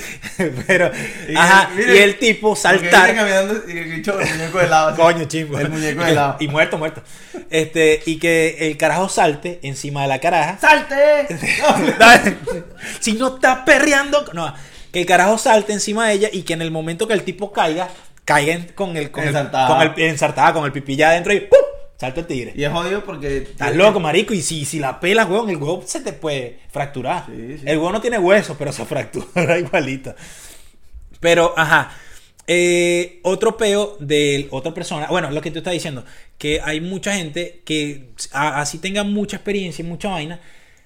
pero, 0.66 0.90
Y 1.28 1.36
ajá, 1.36 1.70
y 1.76 1.96
el 1.98 2.18
tipo 2.18 2.56
saltar. 2.56 3.14
caminando 3.14 3.62
y 3.68 3.76
el 3.78 3.84
bicho, 3.84 4.18
el 4.18 4.28
muñeco 4.28 4.58
de 4.58 4.68
lado. 4.68 4.88
así. 4.88 5.00
Coño, 5.00 5.24
chimbo. 5.26 5.58
El 5.58 5.68
muñeco 5.68 6.02
de 6.04 6.12
lado. 6.14 6.36
Y 6.40 6.48
muerto, 6.48 6.78
muerto. 6.78 7.02
Este, 7.50 8.02
y 8.06 8.18
que 8.18 8.56
el 8.70 8.76
carajo 8.78 9.08
salte 9.10 9.60
encima 9.62 10.02
de 10.02 10.08
la 10.08 10.18
caraja. 10.20 10.58
¡Salte! 10.58 11.26
si 13.00 13.12
no 13.12 13.34
está 13.36 13.64
perreando. 13.64 14.24
No, 14.32 14.54
que 14.92 15.00
el 15.00 15.06
carajo 15.06 15.38
salte 15.38 15.72
encima 15.72 16.08
de 16.08 16.14
ella 16.14 16.28
y 16.32 16.42
que 16.42 16.54
en 16.54 16.62
el 16.62 16.70
momento 16.70 17.06
que 17.06 17.14
el 17.14 17.22
tipo 17.22 17.52
caiga, 17.52 17.88
caiga 18.28 18.66
con 18.74 18.96
el. 18.96 19.10
Con 19.10 19.24
Ensartada. 19.24 19.82
El, 19.82 19.88
con 19.94 20.00
el, 20.02 20.10
ensartada, 20.10 20.52
con 20.52 20.64
el 20.66 20.72
pipí 20.72 20.96
ya 20.96 21.10
adentro 21.10 21.32
y 21.32 21.40
¡pum! 21.40 21.58
Salta 21.96 22.20
el 22.20 22.26
tigre. 22.26 22.52
Y 22.54 22.62
es 22.62 22.70
jodido 22.70 23.02
porque. 23.04 23.38
Estás 23.38 23.74
loco, 23.74 23.98
marico. 24.00 24.34
Y 24.34 24.42
si, 24.42 24.64
si 24.64 24.78
la 24.78 25.00
pelas, 25.00 25.28
huevón, 25.28 25.48
el 25.50 25.56
huevo 25.56 25.82
se 25.86 26.00
te 26.00 26.12
puede 26.12 26.58
fracturar. 26.70 27.24
Sí, 27.26 27.56
sí. 27.58 27.64
El 27.66 27.78
huevo 27.78 27.90
no 27.90 28.00
tiene 28.00 28.18
hueso, 28.18 28.54
pero 28.58 28.70
se 28.72 28.84
fractura 28.92 29.58
igualito. 29.58 30.14
Pero, 31.20 31.54
ajá. 31.56 31.90
Eh, 32.46 33.20
otro 33.24 33.56
peo 33.56 33.96
de 34.00 34.46
otra 34.50 34.72
persona. 34.72 35.06
Bueno, 35.08 35.30
lo 35.30 35.40
que 35.40 35.50
tú 35.50 35.58
estás 35.58 35.72
diciendo. 35.72 36.04
Que 36.38 36.60
hay 36.62 36.80
mucha 36.80 37.14
gente 37.16 37.62
que, 37.64 38.10
a- 38.32 38.60
así 38.60 38.78
tenga 38.78 39.02
mucha 39.04 39.36
experiencia 39.36 39.84
y 39.84 39.88
mucha 39.88 40.08
vaina, 40.10 40.40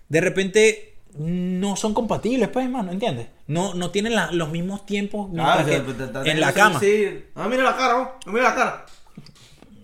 de 0.08 0.20
repente 0.20 0.91
no 1.18 1.76
son 1.76 1.94
compatibles, 1.94 2.48
pues, 2.48 2.64
hermano, 2.64 2.90
¿entiendes? 2.92 3.28
No, 3.46 3.74
no 3.74 3.90
tienen 3.90 4.14
la- 4.14 4.30
los 4.32 4.48
mismos 4.50 4.86
tiempos 4.86 5.30
Ah, 5.38 5.62
que 5.66 5.80
pues, 5.80 5.96
te- 5.98 6.06
te- 6.06 6.30
en 6.30 6.40
la 6.40 6.52
cama. 6.52 6.80
Sí. 6.80 7.24
No, 7.34 7.48
mira 7.48 7.62
la 7.64 7.76
cara. 7.76 7.94
No, 8.24 8.32
mira 8.32 8.44
la 8.50 8.54
cara. 8.54 8.86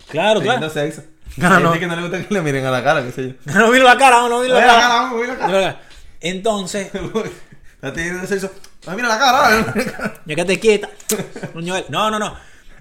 Claro, 0.08 0.40
claro. 0.40 0.70
Sexo. 0.70 1.02
No, 1.36 1.72
que 1.72 1.86
no 1.86 1.94
le 1.94 2.02
gusta 2.02 2.26
que 2.26 2.34
le 2.34 2.42
miren 2.42 2.64
a 2.66 2.70
la 2.70 2.82
cara, 2.82 3.02
qué 3.04 3.12
sé 3.12 3.28
yo. 3.28 3.34
No 3.54 3.70
miro 3.70 3.84
la 3.84 3.96
cara, 3.96 4.28
no 4.28 4.40
miro 4.40 4.54
la 4.54 4.60
Mira 4.60 4.66
la 4.74 4.80
cara. 4.80 5.36
la 5.38 5.46
cara. 5.52 5.80
Entonces, 6.20 6.90
Está 7.74 7.92
teniendo 7.92 8.26
sexo. 8.26 8.50
No, 8.86 8.94
mira 8.96 9.06
la 9.08 9.18
cara. 9.18 10.14
ya 10.26 10.34
que 10.34 10.44
te 10.44 10.58
quieta. 10.58 10.88
No, 11.90 12.10
no, 12.10 12.18
no. 12.18 12.34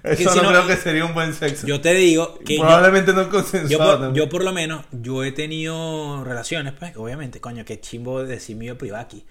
Eso 0.04 0.30
si 0.30 0.36
no 0.38 0.44
no- 0.44 0.48
creo 0.50 0.66
que 0.66 0.76
sería 0.76 1.04
un 1.04 1.14
buen 1.14 1.34
sexo. 1.34 1.66
Yo 1.66 1.80
te 1.80 1.94
digo 1.94 2.38
que 2.44 2.56
yo, 2.56 2.62
Probablemente 2.62 3.12
no 3.12 3.22
yo 3.22 3.30
consensuado 3.30 3.92
por, 3.92 4.00
también. 4.00 4.24
yo 4.26 4.30
por 4.30 4.44
lo 4.44 4.52
menos, 4.52 4.84
yo 4.92 5.24
he 5.24 5.32
tenido 5.32 6.24
relaciones, 6.24 6.72
pues, 6.78 6.96
obviamente, 6.96 7.40
coño, 7.40 7.64
que 7.64 7.80
chimbo 7.80 8.24
decir 8.24 8.56
mío 8.56 8.78
privado 8.78 9.02
aquí. 9.04 9.24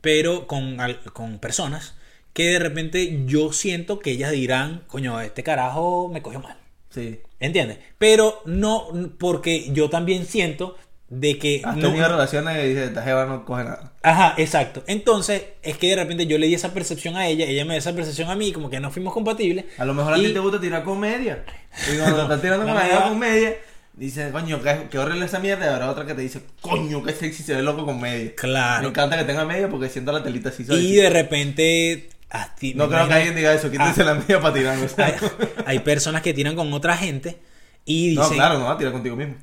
Pero 0.00 0.46
con, 0.46 0.76
con 1.12 1.38
personas 1.38 1.94
que 2.32 2.44
de 2.50 2.58
repente 2.58 3.24
yo 3.26 3.52
siento 3.52 3.98
que 3.98 4.12
ellas 4.12 4.30
dirán, 4.32 4.84
coño, 4.86 5.20
este 5.20 5.42
carajo 5.42 6.08
me 6.12 6.22
cogió 6.22 6.40
mal. 6.40 6.56
Sí. 6.90 7.20
¿Entiendes? 7.38 7.78
Pero 7.98 8.42
no 8.46 8.88
porque 9.18 9.70
yo 9.72 9.90
también 9.90 10.26
siento 10.26 10.76
de 11.10 11.38
que 11.38 11.60
Has 11.64 11.76
no, 11.76 11.88
tenido 11.88 12.08
relaciones 12.08 12.64
y 12.64 12.68
dices, 12.68 12.88
esta 12.88 13.02
jeva 13.02 13.26
no 13.26 13.44
coge 13.44 13.64
nada. 13.64 13.92
Ajá, 14.02 14.34
exacto. 14.38 14.82
Entonces, 14.86 15.42
es 15.62 15.76
que 15.76 15.88
de 15.88 15.96
repente 15.96 16.26
yo 16.26 16.38
le 16.38 16.46
di 16.46 16.54
esa 16.54 16.72
percepción 16.72 17.16
a 17.16 17.26
ella, 17.26 17.44
ella 17.46 17.64
me 17.64 17.74
dio 17.74 17.78
esa 17.80 17.92
percepción 17.94 18.30
a 18.30 18.36
mí, 18.36 18.52
como 18.52 18.70
que 18.70 18.78
no 18.80 18.90
fuimos 18.92 19.12
compatibles. 19.12 19.64
A 19.78 19.84
lo 19.84 19.92
mejor 19.92 20.14
a 20.14 20.18
Y- 20.18 20.26
ti 20.28 20.32
te 20.32 20.38
gusta 20.38 20.60
tirar 20.60 20.84
comedia. 20.84 21.44
Y 21.92 21.96
cuando 21.98 22.16
te 22.16 22.22
estás 22.22 22.40
tirando 22.40 22.64
No 22.64 22.72
con 22.72 22.80
la 22.82 22.88
jeva 22.88 23.08
comedia, 23.08 23.56
dices, 23.94 24.30
coño, 24.32 24.62
qué, 24.62 24.86
qué 24.88 24.98
horrible 24.98 25.26
esa 25.26 25.40
mierda. 25.40 25.66
Y 25.66 25.68
habrá 25.68 25.90
otra 25.90 26.06
que 26.06 26.14
te 26.14 26.22
dice, 26.22 26.42
coño, 26.60 27.02
qué 27.02 27.12
sexy 27.12 27.42
se 27.42 27.54
ve 27.56 27.62
loco 27.62 27.84
con 27.84 28.00
media. 28.00 28.32
Claro. 28.36 28.82
Me 28.84 28.88
encanta 28.90 29.18
que 29.18 29.24
tenga 29.24 29.44
media 29.44 29.68
porque 29.68 29.88
siento 29.88 30.12
la 30.12 30.22
telita 30.22 30.50
así 30.50 30.62
Y 30.62 30.66
suavecita. 30.66 31.02
de 31.02 31.10
repente. 31.10 32.08
a 32.30 32.54
ti- 32.54 32.74
No 32.74 32.88
creo 32.88 33.08
que 33.08 33.14
alguien 33.14 33.34
diga 33.34 33.52
eso, 33.52 33.68
quítense 33.68 34.02
Ah. 34.02 34.04
la 34.04 34.14
media 34.14 34.40
para 34.40 34.54
tirar. 34.54 34.78
o 34.78 34.88
sea. 34.88 35.06
hay, 35.06 35.48
hay 35.66 35.78
personas 35.80 36.22
que 36.22 36.32
tiran 36.32 36.54
con 36.54 36.72
otra 36.72 36.96
gente 36.96 37.38
y 37.84 38.14
No, 38.14 38.22
dicen. 38.22 38.36
claro, 38.36 38.58
no 38.60 38.66
va 38.66 38.72
a 38.74 38.78
tirar 38.78 38.92
contigo 38.92 39.16
mismo. 39.16 39.34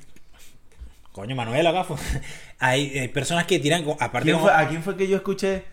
Coño, 1.18 1.34
Manuela, 1.34 1.72
gafo. 1.72 1.96
hay, 2.60 2.96
hay 2.96 3.08
personas 3.08 3.44
que 3.44 3.58
tiran 3.58 3.82
con. 3.82 3.96
Aparte 3.98 4.28
¿Quién 4.30 4.38
fue- 4.38 4.52
¿A 4.52 4.68
quién 4.68 4.84
fue 4.84 4.96
que 4.96 5.08
yo 5.08 5.16
escuché? 5.16 5.64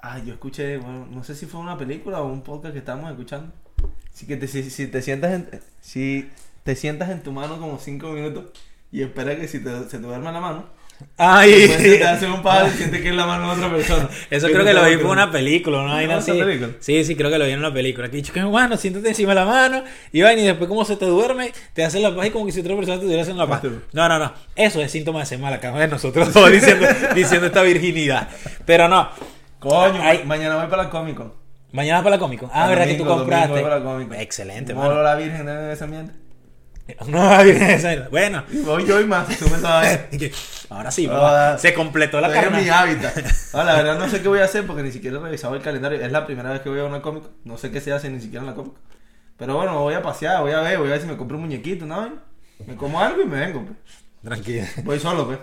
Ah, 0.00 0.18
yo 0.18 0.32
escuché, 0.32 0.78
bueno, 0.78 1.06
no 1.08 1.22
sé 1.22 1.36
si 1.36 1.46
fue 1.46 1.60
una 1.60 1.78
película 1.78 2.20
o 2.20 2.26
un 2.26 2.42
podcast 2.42 2.72
que 2.72 2.80
estábamos 2.80 3.08
escuchando. 3.12 3.52
Así 4.12 4.26
que 4.26 4.36
te- 4.36 4.48
si, 4.48 4.68
si 4.68 4.88
te 4.88 5.00
sientas 5.00 5.32
en, 5.32 5.48
si 5.80 6.28
te 6.64 6.74
sientas 6.74 7.08
en 7.10 7.22
tu 7.22 7.30
mano 7.30 7.60
como 7.60 7.78
cinco 7.78 8.08
minutos 8.10 8.46
y 8.90 9.02
espera 9.02 9.36
que 9.36 9.46
si 9.46 9.60
te, 9.62 9.70
se 9.84 9.90
te 9.90 9.98
duerma 9.98 10.32
la 10.32 10.40
mano, 10.40 10.64
Ay, 11.16 11.52
después 11.68 11.98
te 11.98 12.04
hace 12.06 12.26
un 12.26 12.42
palo 12.42 12.68
y 12.68 12.70
sientes 12.70 13.00
que 13.00 13.08
es 13.10 13.14
la 13.14 13.26
mano 13.26 13.48
de 13.54 13.56
otra 13.64 13.76
persona. 13.76 14.08
Eso 14.30 14.46
creo 14.48 14.64
que 14.64 14.72
lo 14.74 14.84
vi 14.84 14.96
por 14.96 15.10
una 15.10 15.30
película, 15.30 15.80
una 15.82 15.94
vaina 15.94 16.14
¿Ah, 16.14 16.18
así. 16.18 16.32
película? 16.32 16.70
Sí, 16.80 17.04
sí, 17.04 17.14
creo 17.16 17.30
que 17.30 17.38
lo 17.38 17.44
vi 17.44 17.52
en 17.52 17.58
una 17.60 17.72
película. 17.72 18.08
Que 18.08 18.16
dicho 18.16 18.32
que 18.32 18.42
bueno, 18.42 18.76
siéntate 18.76 19.08
encima 19.08 19.30
de 19.30 19.34
la 19.36 19.44
mano 19.46 19.82
y 20.12 20.22
vaina 20.22 20.42
y 20.42 20.46
después 20.46 20.68
como 20.68 20.84
se 20.84 20.96
te 20.96 21.06
duerme, 21.06 21.52
te 21.72 21.84
hace 21.84 22.00
la 22.00 22.14
paz 22.14 22.26
y 22.26 22.30
como 22.30 22.46
que 22.46 22.52
si 22.52 22.60
otra 22.60 22.74
persona 22.74 22.96
te 22.96 23.00
estuviera 23.02 23.22
haciendo 23.22 23.44
la 23.44 23.48
paz. 23.48 23.62
No, 23.92 24.08
no, 24.08 24.18
no. 24.18 24.32
Eso 24.56 24.80
es 24.80 24.90
síntoma 24.90 25.20
de 25.20 25.26
ser 25.26 25.38
mala 25.38 25.60
cama 25.60 25.80
de 25.80 25.88
nosotros 25.88 26.32
todos 26.32 26.50
diciendo, 26.52 26.86
diciendo 27.14 27.46
esta 27.46 27.62
virginidad. 27.62 28.28
Pero 28.64 28.88
no. 28.88 29.08
Coño, 29.58 30.00
Ay. 30.02 30.22
mañana 30.24 30.56
voy 30.56 30.66
para 30.68 30.84
la 30.84 30.90
Comic 30.90 31.16
Con. 31.16 31.32
Mañana 31.72 32.02
para 32.02 32.16
la 32.16 32.20
Comic 32.20 32.40
Con. 32.40 32.50
Ah, 32.52 32.64
El 32.64 32.70
verdad 32.70 32.86
que 32.86 32.94
tú 32.94 33.04
compraste. 33.04 33.60
para 33.60 33.78
la 33.78 33.84
Comic 33.84 34.08
Con. 34.08 34.20
Excelente, 34.20 34.74
mano. 34.74 35.02
la 35.02 35.14
virgen 35.16 35.46
de 35.46 35.72
esa 35.72 35.86
mierda. 35.86 36.12
No, 37.06 38.08
bueno. 38.10 38.44
Y 38.50 38.60
voy 38.60 38.86
yo 38.86 39.00
y 39.00 39.04
más. 39.04 39.28
Tú 39.38 39.48
me 39.50 39.58
sabes. 39.58 40.00
Ahora 40.70 40.90
sí, 40.90 41.08
Ah, 41.10 41.56
se 41.58 41.74
completó 41.74 42.20
la 42.20 42.32
carne. 42.32 42.62
mi 42.62 42.68
hábitat. 42.68 43.14
No, 43.52 43.64
la 43.64 43.76
verdad 43.76 43.98
no 43.98 44.08
sé 44.08 44.20
qué 44.22 44.28
voy 44.28 44.40
a 44.40 44.44
hacer 44.44 44.66
porque 44.66 44.82
ni 44.82 44.92
siquiera 44.92 45.18
he 45.18 45.20
revisado 45.20 45.54
el 45.54 45.62
calendario. 45.62 46.00
Es 46.00 46.12
la 46.12 46.24
primera 46.26 46.50
vez 46.50 46.60
que 46.60 46.68
voy 46.68 46.80
a 46.80 46.84
una 46.84 47.02
cómic. 47.02 47.24
No 47.44 47.58
sé 47.58 47.70
qué 47.70 47.80
se 47.80 47.92
hace 47.92 48.08
ni 48.10 48.20
siquiera 48.20 48.40
en 48.42 48.46
la 48.50 48.54
cómic. 48.54 48.72
Pero 49.36 49.56
bueno, 49.56 49.72
me 49.72 49.78
voy 49.78 49.94
a 49.94 50.02
pasear, 50.02 50.40
voy 50.42 50.52
a 50.52 50.60
ver, 50.60 50.78
voy 50.78 50.88
a 50.88 50.92
ver 50.92 51.00
si 51.00 51.06
me 51.06 51.16
compro 51.16 51.36
un 51.36 51.44
muñequito, 51.44 51.86
¿no? 51.86 52.12
Me 52.66 52.74
como 52.74 53.00
algo 53.00 53.22
y 53.22 53.26
me 53.26 53.38
vengo, 53.38 53.64
pues. 53.64 53.78
Tranquilo. 54.24 54.66
Voy 54.84 54.98
solo, 54.98 55.26
pues. 55.26 55.38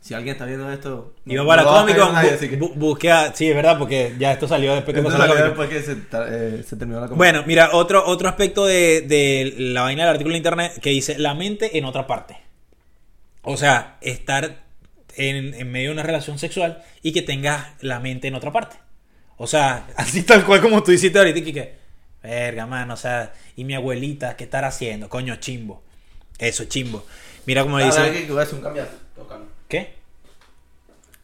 Si 0.00 0.14
alguien 0.14 0.34
está 0.34 0.44
viendo 0.46 0.70
esto. 0.72 1.14
no- 1.24 1.32
Iba 1.32 1.46
para 1.46 1.62
no 1.62 1.68
Comic 1.70 1.94
caer 1.96 2.06
Con, 2.06 2.14
nadie, 2.14 2.30
bu- 2.30 2.34
así 2.34 2.48
que- 2.48 2.58
bu- 2.60 2.74
busqué 2.74 3.10
a- 3.10 3.34
Sí, 3.34 3.48
es 3.48 3.54
verdad, 3.54 3.78
porque 3.78 4.14
ya 4.18 4.32
esto 4.32 4.46
salió 4.48 4.74
después 4.74 4.94
que 4.96 5.02
pasó 5.02 5.18
la 5.18 5.26
después 5.34 5.68
que 5.68 5.82
se, 5.82 5.96
ta- 5.96 6.26
eh, 6.28 6.62
se 6.66 6.76
terminó 6.76 7.00
la 7.00 7.06
cómic. 7.06 7.18
Bueno, 7.18 7.42
mira, 7.46 7.70
otro, 7.72 8.06
otro 8.06 8.28
aspecto 8.28 8.64
de, 8.66 9.02
de 9.02 9.54
la 9.58 9.82
vaina 9.82 10.02
del 10.04 10.10
artículo 10.12 10.32
de 10.34 10.38
internet 10.38 10.78
que 10.80 10.90
dice 10.90 11.18
la 11.18 11.34
mente 11.34 11.76
en 11.78 11.84
otra 11.84 12.06
parte. 12.06 12.38
O 13.42 13.56
sea, 13.56 13.96
estar 14.00 14.64
en, 15.16 15.54
en 15.54 15.72
medio 15.72 15.88
de 15.88 15.94
una 15.94 16.02
relación 16.02 16.38
sexual 16.38 16.82
y 17.02 17.12
que 17.12 17.22
tengas 17.22 17.66
la 17.80 17.98
mente 17.98 18.28
en 18.28 18.34
otra 18.34 18.52
parte. 18.52 18.76
O 19.36 19.46
sea, 19.46 19.86
así 19.96 20.22
tal 20.22 20.44
cual 20.44 20.60
como 20.60 20.82
tú 20.82 20.92
hiciste 20.92 21.18
ahorita, 21.18 21.38
y 21.38 21.52
que, 21.52 21.74
verga, 22.22 22.66
mano, 22.66 22.94
o 22.94 22.96
sea, 22.96 23.32
y 23.56 23.64
mi 23.64 23.74
abuelita, 23.74 24.36
¿qué 24.36 24.44
estará 24.44 24.68
haciendo? 24.68 25.08
Coño, 25.08 25.36
chimbo. 25.36 25.82
Eso, 26.38 26.64
chimbo. 26.66 27.04
Mira 27.46 27.62
cómo 27.62 27.78
Ah, 27.78 27.84
dice. 27.84 28.12
Que 28.26 28.30
voy 28.32 28.40
a 28.40 28.42
hacer 28.42 28.54
un 28.56 28.60
cambiazo. 28.62 28.92
¿Qué? 29.68 29.94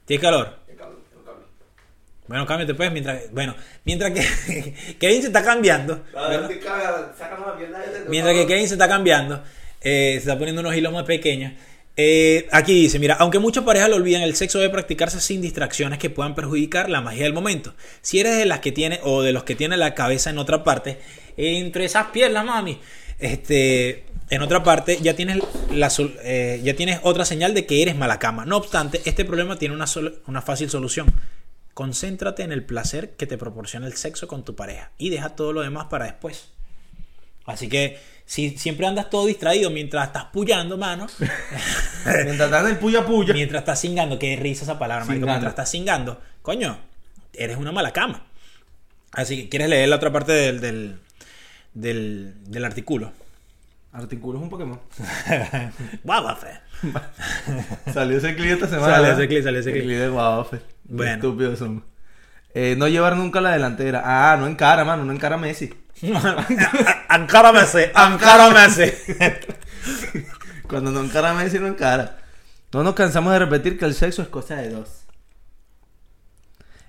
¿Tiene 0.04 0.20
calor? 0.20 0.58
tengo 0.66 0.78
calor, 0.78 1.02
tengo 1.10 1.24
calor. 1.24 1.48
Bueno, 2.26 2.46
cámbiate 2.46 2.74
pues 2.74 2.92
mientras. 2.92 3.32
Bueno, 3.32 3.56
mientras 3.84 4.12
que 4.12 4.96
Kevin 5.00 5.22
se 5.22 5.28
está 5.28 5.42
cambiando. 5.42 6.04
Mientras 8.08 8.34
que 8.36 8.46
Kevin 8.46 8.68
se 8.68 8.74
está 8.74 8.86
cambiando, 8.86 9.42
eh, 9.80 10.12
se 10.12 10.18
está 10.18 10.38
poniendo 10.38 10.60
unos 10.60 10.76
hilos 10.76 10.92
más 10.92 11.04
pequeños. 11.04 11.54
Eh, 11.96 12.48
aquí 12.50 12.74
dice, 12.74 12.98
mira, 12.98 13.14
aunque 13.14 13.38
muchas 13.38 13.64
parejas 13.64 13.88
lo 13.88 13.96
olvidan, 13.96 14.22
el 14.22 14.34
sexo 14.34 14.58
debe 14.58 14.72
practicarse 14.72 15.20
sin 15.20 15.40
distracciones 15.40 15.98
que 15.98 16.10
puedan 16.10 16.34
perjudicar 16.34 16.90
la 16.90 17.00
magia 17.00 17.22
del 17.22 17.32
momento. 17.32 17.74
Si 18.02 18.18
eres 18.18 18.36
de 18.36 18.46
las 18.46 18.58
que 18.58 18.72
tiene 18.72 19.00
o 19.04 19.22
de 19.22 19.32
los 19.32 19.44
que 19.44 19.54
tiene 19.54 19.76
la 19.76 19.94
cabeza 19.94 20.30
en 20.30 20.38
otra 20.38 20.64
parte, 20.64 20.98
entre 21.36 21.84
esas 21.84 22.08
piernas, 22.08 22.44
mami, 22.44 22.80
este, 23.20 24.04
en 24.30 24.42
otra 24.42 24.62
parte 24.62 24.98
ya 25.00 25.14
tienes 25.14 25.38
la 25.70 25.92
eh, 26.22 26.60
ya 26.62 26.74
tienes 26.74 27.00
otra 27.02 27.24
señal 27.24 27.54
de 27.54 27.66
que 27.66 27.82
eres 27.82 27.96
mala 27.96 28.18
cama. 28.18 28.44
No 28.44 28.56
obstante, 28.56 29.00
este 29.04 29.24
problema 29.24 29.56
tiene 29.56 29.74
una, 29.74 29.86
una 30.26 30.42
fácil 30.42 30.70
solución. 30.70 31.12
Concéntrate 31.74 32.42
en 32.42 32.52
el 32.52 32.64
placer 32.64 33.10
que 33.16 33.26
te 33.26 33.36
proporciona 33.36 33.86
el 33.86 33.94
sexo 33.94 34.28
con 34.28 34.44
tu 34.44 34.54
pareja 34.54 34.92
y 34.96 35.10
deja 35.10 35.30
todo 35.30 35.52
lo 35.52 35.62
demás 35.62 35.86
para 35.86 36.06
después. 36.06 36.48
Así 37.46 37.68
que 37.68 37.98
si 38.24 38.56
siempre 38.56 38.86
andas 38.86 39.10
todo 39.10 39.26
distraído 39.26 39.70
mientras 39.70 40.06
estás 40.06 40.24
puyando, 40.26 40.78
mano, 40.78 41.06
Mientras 42.04 42.40
estás 42.40 42.64
en 42.64 42.70
el 42.70 42.78
puya 42.78 43.04
puya. 43.04 43.34
mientras 43.34 43.60
estás 43.60 43.80
cingando, 43.80 44.18
qué 44.18 44.36
risa 44.36 44.64
esa 44.64 44.78
palabra, 44.78 45.04
marico, 45.04 45.26
mientras 45.26 45.50
estás 45.50 45.70
cingando, 45.70 46.20
coño, 46.40 46.78
eres 47.34 47.56
una 47.56 47.72
mala 47.72 47.92
cama. 47.92 48.26
Así 49.12 49.42
que 49.42 49.48
quieres 49.48 49.68
leer 49.68 49.88
la 49.88 49.96
otra 49.96 50.10
parte 50.10 50.32
del, 50.32 50.60
del, 50.60 50.98
del, 51.74 52.34
del 52.46 52.64
artículo. 52.64 53.12
Artículo 53.94 54.38
es 54.38 54.42
un 54.42 54.50
Pokémon. 54.50 54.80
Guabafe. 56.02 56.60
Salió 57.94 58.18
ese 58.18 58.34
clip 58.34 58.54
esta 58.54 58.66
semana. 58.68 58.96
Salió 58.96 59.12
ese 59.12 59.28
clip, 59.28 59.44
salió 59.44 59.60
ese 59.60 59.70
El 59.70 59.74
clip. 59.76 59.86
clip 59.86 59.98
de. 60.00 60.60
Bueno. 60.88 61.12
Estúpidos 61.14 61.58
somos. 61.60 61.84
Eh, 62.54 62.74
no 62.76 62.88
llevar 62.88 63.16
nunca 63.16 63.40
la 63.40 63.52
delantera. 63.52 64.02
Ah, 64.04 64.36
no 64.36 64.48
encara, 64.48 64.84
mano. 64.84 65.04
No 65.04 65.12
encara 65.12 65.36
a 65.36 65.38
Messi. 65.38 65.72
Ancárame 67.08 67.60
ese, 67.60 67.92
ancárame 67.94 68.64
ese. 68.66 69.40
Cuando 70.68 70.90
no 70.90 71.00
encara 71.00 71.30
a 71.30 71.34
Messi, 71.34 71.60
no 71.60 71.68
encara. 71.68 72.18
No 72.72 72.82
nos 72.82 72.94
cansamos 72.94 73.32
de 73.32 73.38
repetir 73.38 73.78
que 73.78 73.84
el 73.84 73.94
sexo 73.94 74.22
es 74.22 74.28
cosa 74.28 74.56
de 74.56 74.70
dos. 74.70 75.04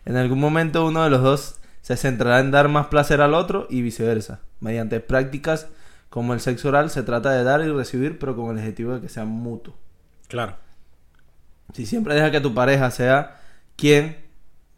En 0.06 0.18
algún 0.18 0.40
momento 0.40 0.86
uno 0.88 1.04
de 1.04 1.12
los 1.12 1.22
dos 1.22 1.56
se 1.82 1.98
centrará 1.98 2.40
en 2.40 2.50
dar 2.50 2.68
más 2.68 2.88
placer 2.88 3.22
al 3.22 3.36
otro 3.36 3.68
y 3.70 3.84
viceversa. 3.84 4.40
Mediante 4.60 5.00
prácticas 5.02 5.68
como 6.16 6.34
el 6.34 6.40
sexo 6.40 6.70
oral 6.70 6.90
se 6.90 7.04
trata 7.04 7.32
de 7.32 7.44
dar 7.44 7.60
y 7.60 7.70
recibir, 7.70 8.18
pero 8.18 8.38
con 8.38 8.46
el 8.46 8.58
objetivo 8.58 8.94
de 8.94 9.02
que 9.02 9.10
sea 9.10 9.26
mutuo. 9.26 9.76
Claro. 10.30 10.56
Si 11.74 11.86
siempre 11.86 12.16
deja 12.16 12.32
que 12.32 12.40
tu 12.40 12.54
pareja 12.54 12.90
sea 12.90 13.42
quien 13.76 14.24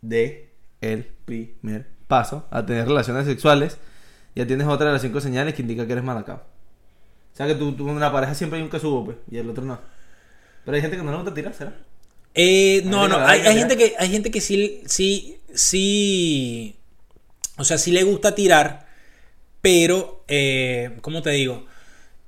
dé 0.01 0.49
el 0.81 1.03
primer 1.25 1.91
paso 2.07 2.47
a 2.49 2.65
tener 2.65 2.87
relaciones 2.87 3.27
sexuales, 3.27 3.77
ya 4.33 4.47
tienes 4.47 4.65
otra 4.65 4.87
de 4.87 4.93
las 4.93 5.03
cinco 5.03 5.21
señales 5.21 5.53
que 5.53 5.61
indica 5.61 5.85
que 5.85 5.91
eres 5.91 6.03
malacao. 6.03 6.37
O 6.37 7.37
sea 7.37 7.45
que 7.45 7.53
tú, 7.53 7.71
tú 7.73 7.87
en 7.87 7.99
la 7.99 8.11
pareja 8.11 8.33
siempre 8.33 8.57
hay 8.57 8.63
un 8.63 8.71
que 8.71 8.79
subo, 8.79 9.05
pues, 9.05 9.17
y 9.29 9.37
el 9.37 9.47
otro 9.47 9.63
no. 9.63 9.79
Pero 10.65 10.75
hay 10.75 10.81
gente 10.81 10.97
que 10.97 11.03
no 11.03 11.11
le 11.11 11.17
gusta 11.17 11.35
tirar, 11.35 11.53
¿será? 11.53 11.77
Eh, 12.33 12.81
no, 12.83 13.07
no, 13.07 13.15
hay, 13.19 13.41
hay 13.41 13.59
gente 13.59 13.77
que 13.77 13.93
hay 13.99 14.09
gente 14.09 14.31
que 14.31 14.41
sí, 14.41 14.81
sí, 14.87 15.37
sí, 15.53 16.79
o 17.57 17.63
sea, 17.63 17.77
sí 17.77 17.91
le 17.91 18.01
gusta 18.01 18.33
tirar, 18.33 18.86
pero, 19.67 20.23
eh, 20.29 20.97
¿cómo 21.01 21.21
te 21.21 21.31
digo? 21.31 21.65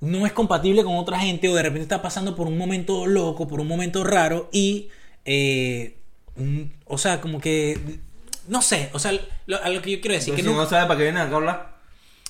No 0.02 0.26
es 0.26 0.34
compatible 0.34 0.84
con 0.84 0.98
otra 0.98 1.20
gente 1.20 1.48
o 1.48 1.56
de 1.56 1.64
repente 1.64 1.84
está 1.84 2.02
pasando 2.02 2.36
por 2.36 2.48
un 2.48 2.58
momento 2.58 3.06
loco, 3.06 3.48
por 3.48 3.62
un 3.62 3.68
momento 3.70 4.04
raro 4.04 4.50
y, 4.52 4.90
eh, 5.24 5.96
o 6.84 6.98
sea, 6.98 7.22
como 7.22 7.40
que, 7.40 7.80
no 8.50 8.62
sé, 8.62 8.90
o 8.92 9.00
sea, 9.00 9.14
lo- 9.46 9.64
a 9.64 9.70
lo 9.70 9.82
que 9.82 9.92
yo 9.92 10.02
quiero 10.02 10.16
decir, 10.16 10.34
Entonces, 10.34 10.36
que 10.36 10.50
si 10.50 10.54
no, 10.54 10.62
no 10.62 10.70
sabe 10.70 10.86
para 10.86 10.98
qué 10.98 11.04
viene 11.04 11.22
acá 11.22 11.32
a 11.32 11.36
hablar. 11.38 11.78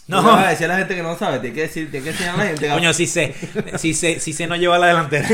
No. 0.05 0.21
No. 0.21 0.27
vas 0.27 0.45
a 0.45 0.49
decir 0.51 0.65
a 0.65 0.73
la 0.73 0.77
gente 0.77 0.95
que 0.95 1.01
no 1.01 1.17
sabe, 1.17 1.39
tiene 1.39 1.55
que 1.55 1.61
decir, 1.61 1.89
tiene 1.89 2.03
que 2.03 2.11
enseñar 2.11 2.35
a 2.35 2.37
la 2.37 2.45
gente. 2.45 2.69
Coño, 2.69 2.93
sí 2.93 3.07
sé. 3.07 3.33
Sí 3.79 3.95
sé, 3.95 4.19
sí 4.19 4.31
sé 4.31 4.45
no 4.45 4.57
lleva 4.57 4.77
la 4.77 4.87
delantera. 4.89 5.27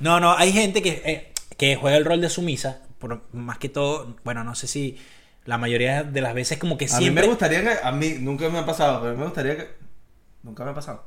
No, 0.00 0.20
no, 0.20 0.36
hay 0.36 0.52
gente 0.52 0.82
que, 0.82 1.02
eh, 1.06 1.32
que 1.56 1.76
juega 1.76 1.96
el 1.96 2.04
rol 2.04 2.20
de 2.20 2.28
sumisa. 2.28 2.82
Por, 2.98 3.22
más 3.32 3.56
que 3.56 3.70
todo, 3.70 4.14
bueno, 4.24 4.44
no 4.44 4.54
sé 4.54 4.66
si 4.66 4.98
la 5.46 5.58
mayoría 5.58 6.02
de 6.04 6.20
las 6.20 6.34
veces 6.34 6.58
como 6.58 6.76
que 6.76 6.84
A 6.86 6.88
mí 6.88 6.94
siempre... 6.98 7.22
me 7.24 7.28
gustaría 7.30 7.62
que, 7.62 7.76
a 7.82 7.92
mí 7.92 8.16
nunca 8.20 8.48
me 8.48 8.58
ha 8.58 8.66
pasado, 8.66 9.00
pero 9.00 9.16
me 9.16 9.24
gustaría 9.24 9.56
que, 9.56 9.68
nunca 10.42 10.64
me 10.64 10.70
ha 10.72 10.74
pasado. 10.74 11.04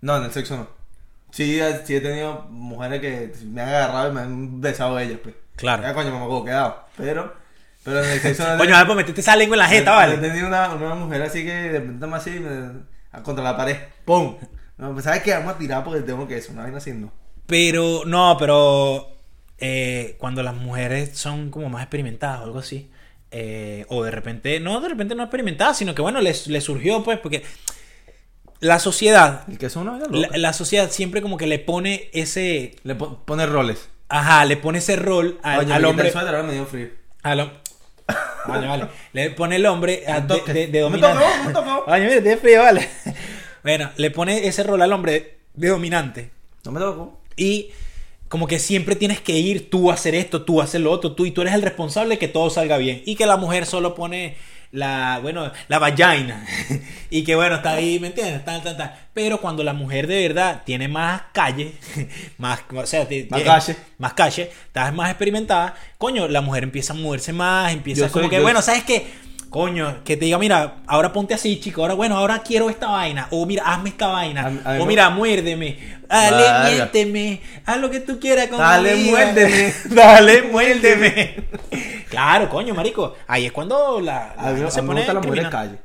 No, 0.00 0.16
en 0.18 0.24
el 0.24 0.32
sexo 0.32 0.56
no. 0.56 0.68
Sí, 1.30 1.58
he- 1.60 1.86
sí 1.86 1.96
he 1.96 2.00
tenido 2.00 2.42
mujeres 2.50 3.00
que 3.00 3.32
me 3.46 3.62
han 3.62 3.68
agarrado 3.70 4.10
y 4.10 4.14
me 4.14 4.20
han 4.20 4.60
besado 4.60 4.98
ellas, 4.98 5.18
pues. 5.22 5.34
Claro. 5.56 5.82
Ya, 5.82 5.94
coño, 5.94 6.10
me 6.10 6.16
acuerdo 6.16 6.44
quedado. 6.44 6.84
Pero, 6.96 7.34
pero 7.82 8.04
en 8.04 8.10
el 8.10 8.20
sexo 8.20 8.46
no. 8.48 8.58
Coño, 8.58 8.74
a 8.74 8.78
ver, 8.78 8.86
pues 8.86 8.96
metiste 8.96 9.20
esa 9.20 9.34
lengua 9.36 9.54
en 9.56 9.60
la 9.60 9.68
jeta, 9.68 9.92
He 9.92 9.96
¿vale? 9.96 10.18
tenido 10.18 10.46
una, 10.46 10.74
una 10.74 10.94
mujer 10.94 11.22
así 11.22 11.44
que 11.44 11.52
de 11.52 11.80
repente 11.80 12.06
más 12.06 12.20
así, 12.20 12.38
me- 12.38 13.22
contra 13.22 13.42
la 13.44 13.56
pared. 13.56 13.76
¡Pum! 14.04 14.36
No, 14.76 14.92
pues, 14.92 15.04
¿sabes 15.04 15.22
qué? 15.22 15.32
Vamos 15.34 15.54
a 15.54 15.58
tirar 15.58 15.84
porque 15.84 16.00
tengo 16.00 16.26
que 16.26 16.36
eso, 16.38 16.52
una 16.52 16.62
vaina 16.64 16.80
no. 16.96 17.12
Pero, 17.46 18.02
no, 18.06 18.36
pero 18.38 19.08
eh, 19.58 20.16
cuando 20.18 20.42
las 20.42 20.54
mujeres 20.54 21.16
son 21.16 21.50
como 21.50 21.68
más 21.68 21.82
experimentadas 21.82 22.40
o 22.40 22.44
algo 22.44 22.58
así, 22.58 22.90
eh, 23.36 23.84
o 23.88 24.04
de 24.04 24.12
repente, 24.12 24.60
no, 24.60 24.80
de 24.80 24.88
repente 24.88 25.14
no 25.16 25.24
experimentadas, 25.24 25.76
sino 25.76 25.92
que 25.94 26.02
bueno, 26.02 26.20
les, 26.20 26.46
les 26.46 26.62
surgió 26.62 27.02
pues, 27.02 27.18
porque 27.18 27.42
la 28.60 28.78
sociedad, 28.78 29.42
El 29.48 29.58
que 29.58 29.66
es 29.66 29.76
una 29.76 29.98
la, 30.08 30.52
sociedad 30.52 30.90
siempre 30.90 31.20
como 31.20 31.36
que 31.36 31.46
le 31.46 31.58
pone 31.58 32.08
ese, 32.12 32.76
Le 32.84 32.94
po- 32.94 33.18
pone 33.24 33.44
roles. 33.46 33.88
ajá, 34.08 34.44
le 34.44 34.56
pone 34.56 34.78
ese 34.78 34.96
rol 34.96 35.38
al, 35.42 35.58
Oye, 35.60 35.66
me 35.68 35.74
al 35.74 35.84
hombre. 35.84 36.12
suéter, 36.12 36.34
ahora 36.34 36.46
me 36.46 36.54
dio 36.54 36.64
frío. 36.64 36.88
al 37.22 37.40
hom- 37.40 37.52
Vale, 38.46 38.66
vale. 38.66 38.86
Le 39.14 39.30
pone 39.30 39.56
el 39.56 39.66
hombre 39.66 40.04
a- 40.06 40.20
de, 40.20 40.40
de, 40.46 40.52
de 40.52 40.68
Me 40.68 40.80
dominante. 40.80 41.18
tocó, 41.24 41.44
me 41.46 41.52
tocó. 41.52 41.84
Oye, 41.90 42.20
tiene 42.22 42.36
frío, 42.36 42.62
vale. 42.62 42.88
Bueno, 43.64 43.90
le 43.96 44.10
pone 44.10 44.46
ese 44.46 44.62
rol 44.62 44.82
al 44.82 44.92
hombre 44.92 45.38
de 45.54 45.68
dominante. 45.68 46.30
No 46.66 46.70
me 46.72 46.80
tocó. 46.80 47.18
Y 47.34 47.70
como 48.28 48.46
que 48.46 48.58
siempre 48.58 48.96
tienes 48.96 49.20
que 49.20 49.32
ir 49.38 49.70
tú 49.70 49.90
a 49.90 49.94
hacer 49.94 50.14
esto, 50.14 50.42
tú 50.42 50.60
a 50.60 50.64
hacer 50.64 50.80
lo 50.80 50.90
otro, 50.90 51.12
tú 51.12 51.24
y 51.26 51.30
tú 51.30 51.42
eres 51.42 51.54
el 51.54 51.62
responsable 51.62 52.14
de 52.14 52.18
que 52.18 52.28
todo 52.28 52.50
salga 52.50 52.78
bien. 52.78 53.02
Y 53.06 53.14
que 53.16 53.26
la 53.26 53.36
mujer 53.36 53.64
solo 53.66 53.94
pone 53.94 54.36
la, 54.72 55.20
bueno, 55.22 55.52
la 55.68 55.78
vagina. 55.78 56.44
y 57.10 57.22
que 57.22 57.36
bueno, 57.36 57.56
está 57.56 57.74
ahí, 57.74 58.00
¿me 58.00 58.08
entiendes? 58.08 58.44
Tal, 58.44 58.60
tal, 58.62 58.76
tal. 58.76 58.92
Pero 59.12 59.40
cuando 59.40 59.62
la 59.62 59.72
mujer 59.72 60.08
de 60.08 60.26
verdad 60.26 60.62
tiene 60.66 60.88
más 60.88 61.22
calle, 61.32 61.74
más, 62.38 62.60
o 62.74 62.86
sea, 62.86 63.00
Más 63.00 63.08
te- 63.08 63.28
calle. 63.28 63.76
más 63.98 64.14
calle, 64.14 64.50
estás 64.66 64.92
más 64.92 65.10
experimentada, 65.10 65.76
coño, 65.98 66.26
la 66.26 66.40
mujer 66.40 66.64
empieza 66.64 66.92
a 66.92 66.96
moverse 66.96 67.32
más, 67.32 67.72
empieza 67.72 68.06
Yo 68.06 68.10
como 68.12 68.24
soy- 68.24 68.30
que, 68.30 68.36
yo- 68.36 68.42
bueno, 68.42 68.62
¿sabes 68.62 68.82
qué? 68.82 69.06
Coño, 69.54 70.02
que 70.02 70.16
te 70.16 70.24
diga, 70.24 70.36
mira, 70.36 70.78
ahora 70.88 71.12
ponte 71.12 71.32
así, 71.32 71.60
chico, 71.60 71.82
ahora 71.82 71.94
bueno, 71.94 72.16
ahora 72.18 72.40
quiero 72.40 72.70
esta 72.70 72.88
vaina, 72.88 73.28
o 73.30 73.46
mira, 73.46 73.62
hazme 73.64 73.90
esta 73.90 74.08
vaina, 74.08 74.50
A 74.64 74.74
a 74.78 74.82
o 74.82 74.84
mira, 74.84 75.10
muérdeme, 75.10 75.78
dale, 76.08 76.36
Verga. 76.42 76.64
miénteme, 76.70 77.40
haz 77.64 77.78
lo 77.78 77.88
que 77.88 78.00
tú 78.00 78.18
quieras 78.18 78.48
con 78.48 78.58
Dale, 78.58 78.96
muérdeme. 78.96 79.72
dale, 79.90 80.42
muérdeme. 80.50 81.36
claro, 82.10 82.48
coño, 82.50 82.74
marico, 82.74 83.14
ahí 83.28 83.46
es 83.46 83.52
cuando 83.52 84.00
la, 84.00 84.34
la 84.36 84.48
A 84.48 84.52
mí, 84.54 84.68
se 84.72 84.82
me 84.82 84.88
pone 84.88 85.00
gustan 85.02 85.14
las 85.14 85.24
mujeres 85.24 85.46
criminal. 85.46 85.50
calle. 85.52 85.78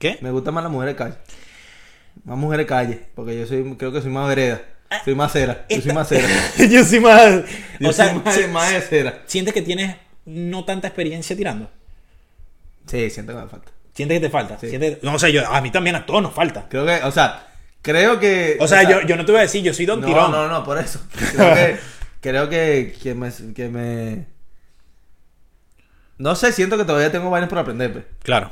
¿Qué? 0.00 0.18
Me 0.20 0.32
gustan 0.32 0.54
más 0.54 0.64
las 0.64 0.72
mujeres 0.72 0.96
calle. 0.96 1.14
Más 2.24 2.36
mujeres 2.36 2.66
calle. 2.66 3.00
Porque 3.14 3.38
yo 3.38 3.46
soy, 3.46 3.76
creo 3.76 3.92
que 3.92 4.02
soy 4.02 4.10
más 4.10 4.26
vereda. 4.26 4.62
Soy 5.04 5.14
más 5.14 5.30
cera. 5.30 5.64
Yo 5.68 5.80
soy 5.80 5.92
más 5.92 6.08
cera. 6.08 6.26
Yo 6.68 6.84
soy 6.84 6.98
más, 6.98 7.44
Yo 7.78 7.88
o 7.88 7.92
sea, 7.92 8.08
soy 8.10 8.18
más, 8.18 8.34
si- 8.34 8.46
más 8.48 8.72
de 8.72 8.80
cera. 8.80 9.22
sientes 9.26 9.54
que 9.54 9.62
tienes 9.62 9.94
no 10.24 10.64
tanta 10.64 10.88
experiencia 10.88 11.36
tirando. 11.36 11.70
Sí, 12.86 13.10
siento 13.10 13.34
que 13.34 13.40
me 13.40 13.48
falta. 13.48 13.72
¿Sientes 13.94 14.16
que 14.20 14.26
te 14.26 14.30
falta? 14.30 14.58
Sí. 14.58 14.68
¿Sientes- 14.68 14.98
No, 15.02 15.14
o 15.14 15.18
sea, 15.18 15.28
yo, 15.28 15.46
a 15.50 15.60
mí 15.60 15.70
también 15.70 15.96
a 15.96 16.06
todos 16.06 16.22
nos 16.22 16.32
falta. 16.34 16.66
Creo 16.68 16.86
que, 16.86 17.02
o 17.04 17.10
sea, 17.10 17.46
creo 17.82 18.18
que. 18.18 18.56
O 18.60 18.66
sea, 18.66 18.82
yo, 18.88 19.02
yo 19.02 19.16
no 19.16 19.24
te 19.24 19.32
voy 19.32 19.40
a 19.40 19.42
decir, 19.42 19.62
yo 19.62 19.74
soy 19.74 19.86
Don 19.86 20.00
no, 20.00 20.06
Tirón. 20.06 20.30
No, 20.30 20.48
no, 20.48 20.64
por 20.64 20.78
eso. 20.78 21.00
Creo 21.34 21.54
que, 21.54 21.78
creo 22.20 22.48
que, 22.48 22.96
que 23.02 23.14
me, 23.14 23.30
que 23.54 23.68
me. 23.68 24.26
No 26.18 26.34
sé, 26.36 26.52
siento 26.52 26.76
que 26.78 26.84
todavía 26.84 27.10
tengo 27.10 27.30
vainas 27.30 27.48
por 27.50 27.58
aprender, 27.58 27.92
pues. 27.92 28.04
Claro. 28.22 28.50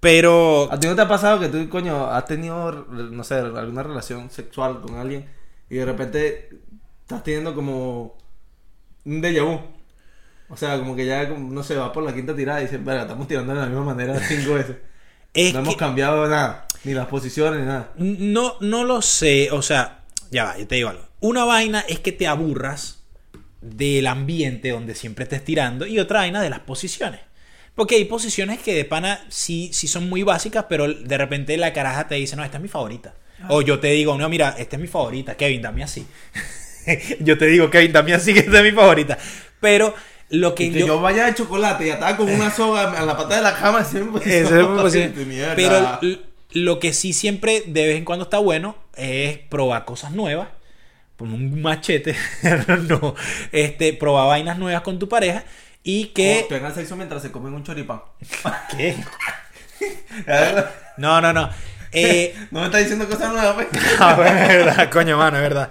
Pero. 0.00 0.68
¿A 0.72 0.78
ti 0.80 0.86
no 0.86 0.94
te 0.96 1.02
ha 1.02 1.08
pasado 1.08 1.40
que 1.40 1.48
tú, 1.48 1.68
coño, 1.68 2.06
has 2.10 2.24
tenido, 2.24 2.72
no 2.90 3.24
sé, 3.24 3.34
alguna 3.34 3.82
relación 3.82 4.30
sexual 4.30 4.80
con 4.80 4.96
alguien 4.96 5.26
y 5.68 5.76
de 5.76 5.84
repente 5.84 6.48
estás 7.02 7.22
teniendo 7.22 7.54
como 7.54 8.16
un 9.04 9.20
déjà 9.22 9.44
vu? 9.44 9.60
O 10.50 10.56
sea, 10.56 10.78
como 10.78 10.96
que 10.96 11.06
ya, 11.06 11.28
no 11.28 11.62
sé, 11.62 11.76
va 11.76 11.92
por 11.92 12.02
la 12.02 12.12
quinta 12.12 12.34
tirada 12.34 12.60
y 12.60 12.64
dices, 12.64 12.84
verga, 12.84 13.02
estamos 13.02 13.28
tirando 13.28 13.54
de 13.54 13.60
la 13.60 13.66
misma 13.66 13.84
manera 13.84 14.20
cinco 14.28 14.54
veces. 14.54 14.76
Es 15.32 15.54
no 15.54 15.60
hemos 15.60 15.76
cambiado 15.76 16.26
nada, 16.26 16.66
ni 16.82 16.92
las 16.92 17.06
posiciones, 17.06 17.60
ni 17.60 17.66
nada. 17.66 17.92
No, 17.96 18.56
no 18.60 18.84
lo 18.84 19.00
sé, 19.00 19.50
o 19.52 19.62
sea, 19.62 20.00
ya 20.30 20.44
va, 20.44 20.58
yo 20.58 20.66
te 20.66 20.74
digo 20.74 20.88
algo. 20.88 21.06
Una 21.20 21.44
vaina 21.44 21.84
es 21.88 22.00
que 22.00 22.10
te 22.10 22.26
aburras 22.26 23.04
del 23.60 24.06
ambiente 24.06 24.70
donde 24.70 24.94
siempre 24.94 25.24
estés 25.24 25.44
tirando 25.44 25.86
y 25.86 25.98
otra 26.00 26.20
vaina 26.20 26.42
de 26.42 26.50
las 26.50 26.60
posiciones. 26.60 27.20
Porque 27.74 27.94
hay 27.94 28.04
posiciones 28.04 28.58
que 28.58 28.74
de 28.74 28.84
pana 28.84 29.24
sí, 29.28 29.70
sí 29.72 29.86
son 29.86 30.08
muy 30.08 30.22
básicas, 30.22 30.66
pero 30.68 30.92
de 30.92 31.18
repente 31.18 31.56
la 31.56 31.72
caraja 31.72 32.08
te 32.08 32.16
dice, 32.16 32.34
no, 32.34 32.44
esta 32.44 32.56
es 32.56 32.62
mi 32.62 32.68
favorita. 32.68 33.14
O 33.48 33.62
yo 33.62 33.78
te 33.78 33.88
digo, 33.88 34.18
no, 34.18 34.28
mira, 34.28 34.54
esta 34.58 34.76
es 34.76 34.82
mi 34.82 34.88
favorita, 34.88 35.36
Kevin, 35.36 35.62
dame 35.62 35.82
así. 35.82 36.06
yo 37.20 37.38
te 37.38 37.46
digo, 37.46 37.70
Kevin, 37.70 37.92
dame 37.92 38.12
así, 38.12 38.34
que 38.34 38.40
esta 38.40 38.58
es 38.58 38.64
mi 38.64 38.72
favorita. 38.72 39.16
Pero 39.60 39.94
lo 40.30 40.54
que 40.54 40.70
yo, 40.70 41.00
vaya 41.00 41.26
de 41.26 41.34
chocolate 41.34 41.88
y 41.88 41.90
ataba 41.90 42.16
con 42.16 42.30
una 42.30 42.50
soga 42.54 42.92
a 42.92 43.04
la 43.04 43.16
pata 43.16 43.36
de 43.36 43.42
la 43.42 43.54
cama 43.54 43.84
siempre. 43.84 44.40
Eso 44.40 44.58
es 44.58 44.66
muy 44.66 44.80
posible. 44.80 45.12
Pero 45.56 46.00
lo 46.52 46.80
que 46.80 46.92
sí 46.92 47.12
siempre 47.12 47.64
de 47.66 47.86
vez 47.86 47.96
en 47.96 48.04
cuando 48.04 48.24
está 48.24 48.38
bueno 48.38 48.76
es 48.96 49.38
probar 49.38 49.84
cosas 49.84 50.12
nuevas. 50.12 50.48
Con 51.16 51.34
un 51.34 51.60
machete. 51.60 52.16
no. 52.88 53.14
Este, 53.52 53.92
probar 53.92 54.28
vainas 54.28 54.56
nuevas 54.58 54.82
con 54.82 54.98
tu 54.98 55.08
pareja. 55.08 55.44
Y 55.82 56.06
que. 56.06 56.46
Tengan 56.48 56.74
sexo 56.74 56.96
mientras 56.96 57.22
se 57.22 57.30
comen 57.30 57.52
un 57.52 57.64
choripán. 57.64 58.00
¿Qué? 58.76 58.96
No, 60.96 61.20
no, 61.20 61.32
no. 61.32 61.50
Eh, 61.92 62.34
no 62.52 62.60
me 62.60 62.66
estás 62.66 62.82
diciendo 62.82 63.08
cosas 63.08 63.32
nuevas, 63.32 63.54
pues. 63.54 63.68
no, 63.98 64.24
es 64.24 64.48
verdad, 64.48 64.90
coño, 64.90 65.18
mano, 65.18 65.38
es 65.38 65.42
verdad. 65.42 65.70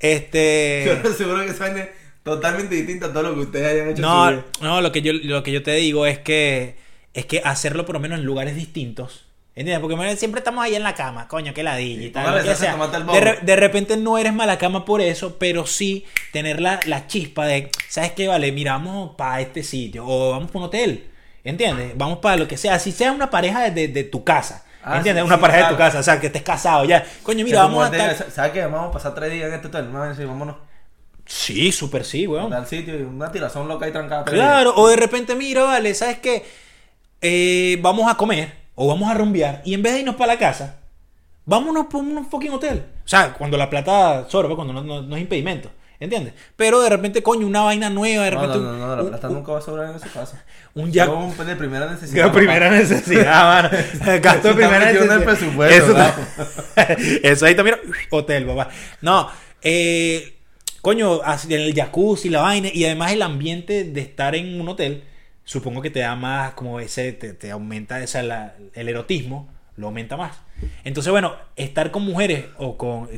Este. 0.00 1.00
Yo 1.04 1.12
seguro 1.12 1.44
que 1.44 1.52
suene 1.52 1.90
totalmente 2.28 2.74
distinto 2.74 3.06
a 3.06 3.12
todo 3.12 3.24
lo 3.24 3.34
que 3.34 3.40
ustedes 3.40 3.66
hayan 3.72 3.88
hecho. 3.90 3.90
en 3.90 3.96
su 3.96 4.02
No, 4.02 4.30
vida. 4.30 4.44
no, 4.60 4.80
lo 4.80 4.92
que 4.92 5.02
yo, 5.02 5.12
lo 5.12 5.42
que 5.42 5.52
yo 5.52 5.62
te 5.62 5.72
digo 5.72 6.06
es 6.06 6.18
que 6.18 6.76
es 7.14 7.26
que 7.26 7.42
hacerlo 7.44 7.84
por 7.84 7.94
lo 7.94 8.00
menos 8.00 8.18
en 8.20 8.24
lugares 8.24 8.54
distintos. 8.54 9.24
¿Entiendes? 9.56 9.80
Porque 9.80 10.16
siempre 10.16 10.38
estamos 10.38 10.62
ahí 10.64 10.76
en 10.76 10.84
la 10.84 10.94
cama, 10.94 11.26
coño, 11.26 11.52
que 11.52 11.64
ladilla 11.64 12.04
y 12.06 12.10
tal. 12.10 12.44
que 12.44 12.54
sea. 12.54 12.76
de 12.76 13.20
re- 13.20 13.56
repente 13.56 13.96
no 13.96 14.16
eres 14.16 14.32
mala 14.32 14.56
cama 14.56 14.84
por 14.84 15.00
eso, 15.00 15.36
pero 15.36 15.66
sí 15.66 16.04
tener 16.32 16.60
la, 16.60 16.78
la 16.86 17.08
chispa 17.08 17.44
de, 17.44 17.68
¿sabes 17.88 18.12
qué? 18.12 18.28
Vale, 18.28 18.52
mira, 18.52 18.74
vamos 18.74 19.16
para 19.16 19.40
este 19.40 19.64
sitio 19.64 20.06
o 20.06 20.30
vamos 20.30 20.48
para 20.52 20.58
un 20.60 20.64
hotel. 20.66 21.08
¿Entiendes? 21.42 21.92
Vamos 21.96 22.18
para 22.18 22.36
lo 22.36 22.46
que 22.46 22.56
sea. 22.56 22.78
Si 22.78 22.92
sea 22.92 23.10
una 23.10 23.30
pareja 23.30 23.62
de, 23.62 23.70
de- 23.72 23.88
de 23.88 24.04
tu 24.04 24.22
casa. 24.22 24.64
Ah, 24.80 24.98
¿Entiendes? 24.98 25.22
sí, 25.24 25.26
una 25.26 25.36
sí, 25.36 25.40
pareja 25.42 25.64
de 25.64 25.72
tu 25.72 25.76
casa. 25.78 25.98
O 25.98 26.02
sea, 26.04 26.20
que 26.20 26.28
estés 26.28 26.42
casado 26.42 26.84
ya. 26.84 27.04
Coño, 27.24 27.44
mira, 27.44 27.62
vamos 27.62 27.90
a 27.90 27.96
estar... 27.96 28.30
¿Sabes 28.30 28.52
qué? 28.52 28.62
Vamos 28.62 28.90
a 28.90 28.92
pasar 28.92 29.14
tres 29.16 29.32
días 29.32 29.48
en 29.48 29.54
este 29.54 29.66
hotel. 29.66 29.86
Vamos 29.86 30.02
a 30.06 30.08
decir, 30.10 30.26
vámonos 30.26 30.54
Sí, 31.30 31.72
súper 31.72 32.04
sí, 32.06 32.26
weón. 32.26 32.48
tal 32.50 32.66
sitio 32.66 32.98
y 32.98 33.02
una 33.02 33.30
tirazón 33.30 33.68
loca 33.68 33.86
y 33.86 33.92
trancada. 33.92 34.24
Claro, 34.24 34.72
o 34.76 34.88
de 34.88 34.96
repente, 34.96 35.34
mira, 35.34 35.62
vale, 35.64 35.94
¿sabes 35.94 36.18
qué? 36.20 36.44
Eh, 37.20 37.78
vamos 37.82 38.10
a 38.10 38.16
comer 38.16 38.52
o 38.74 38.88
vamos 38.88 39.10
a 39.10 39.14
rumbear 39.14 39.60
y 39.64 39.74
en 39.74 39.82
vez 39.82 39.92
de 39.92 39.98
irnos 40.00 40.14
para 40.16 40.32
la 40.34 40.38
casa, 40.38 40.76
vámonos 41.44 41.86
por 41.86 42.00
un 42.02 42.28
fucking 42.30 42.52
hotel. 42.52 42.82
O 43.04 43.08
sea, 43.08 43.34
cuando 43.34 43.56
la 43.58 43.68
plata 43.68 44.26
sorbe, 44.28 44.54
cuando 44.54 44.72
no, 44.72 44.82
no- 44.82 45.02
no 45.02 45.16
es 45.16 45.22
impedimento. 45.22 45.70
¿Entiendes? 46.00 46.32
Pero 46.54 46.80
de 46.80 46.88
repente, 46.90 47.24
coño, 47.24 47.44
una 47.44 47.62
vaina 47.62 47.90
nueva, 47.90 48.22
de 48.24 48.30
días. 48.30 48.40
No, 48.40 48.46
repente. 48.46 48.64
no, 48.64 48.72
no, 48.78 48.86
no, 48.86 48.96
la 48.96 49.02
un- 49.02 49.08
plata 49.08 49.28
un- 49.28 49.34
nunca 49.34 49.50
va 49.52 49.58
a 49.58 49.62
sobrar 49.62 49.92
en 49.92 49.98
su 49.98 50.08
casa. 50.12 50.44
un 50.74 50.92
ya- 50.92 51.10
un 51.10 51.36
de 51.36 51.56
primera 51.56 51.90
necesidad. 51.90 52.26
Que 52.26 52.38
primera 52.38 52.70
necesidad, 52.70 53.42
mano. 53.62 53.70
Gasto 54.22 54.48
de 54.48 54.54
primera 54.54 54.92
necesidad. 54.92 55.24
presupuesto, 55.24 55.96
Eso, 55.96 57.20
eso 57.24 57.46
ahí 57.46 57.56
también. 57.56 57.78
Hotel, 58.10 58.46
papá. 58.46 58.68
No, 59.02 59.28
eh, 59.60 60.37
coño, 60.80 61.20
en 61.48 61.52
el 61.60 61.74
jacuzzi, 61.74 62.28
la 62.28 62.40
vaina. 62.42 62.68
Y 62.72 62.84
además 62.84 63.12
el 63.12 63.22
ambiente 63.22 63.84
de 63.84 64.00
estar 64.00 64.34
en 64.34 64.60
un 64.60 64.68
hotel, 64.68 65.02
supongo 65.44 65.82
que 65.82 65.90
te 65.90 66.00
da 66.00 66.14
más, 66.16 66.52
como 66.54 66.80
ese, 66.80 67.12
te, 67.12 67.32
te 67.32 67.50
aumenta 67.50 68.02
esa, 68.02 68.22
la- 68.22 68.54
el 68.74 68.88
erotismo, 68.88 69.48
lo 69.76 69.86
aumenta 69.88 70.16
más. 70.16 70.36
Entonces, 70.82 71.12
bueno, 71.12 71.36
estar 71.54 71.92
con 71.92 72.02
mujeres 72.02 72.46
o 72.56 72.76
con... 72.76 73.08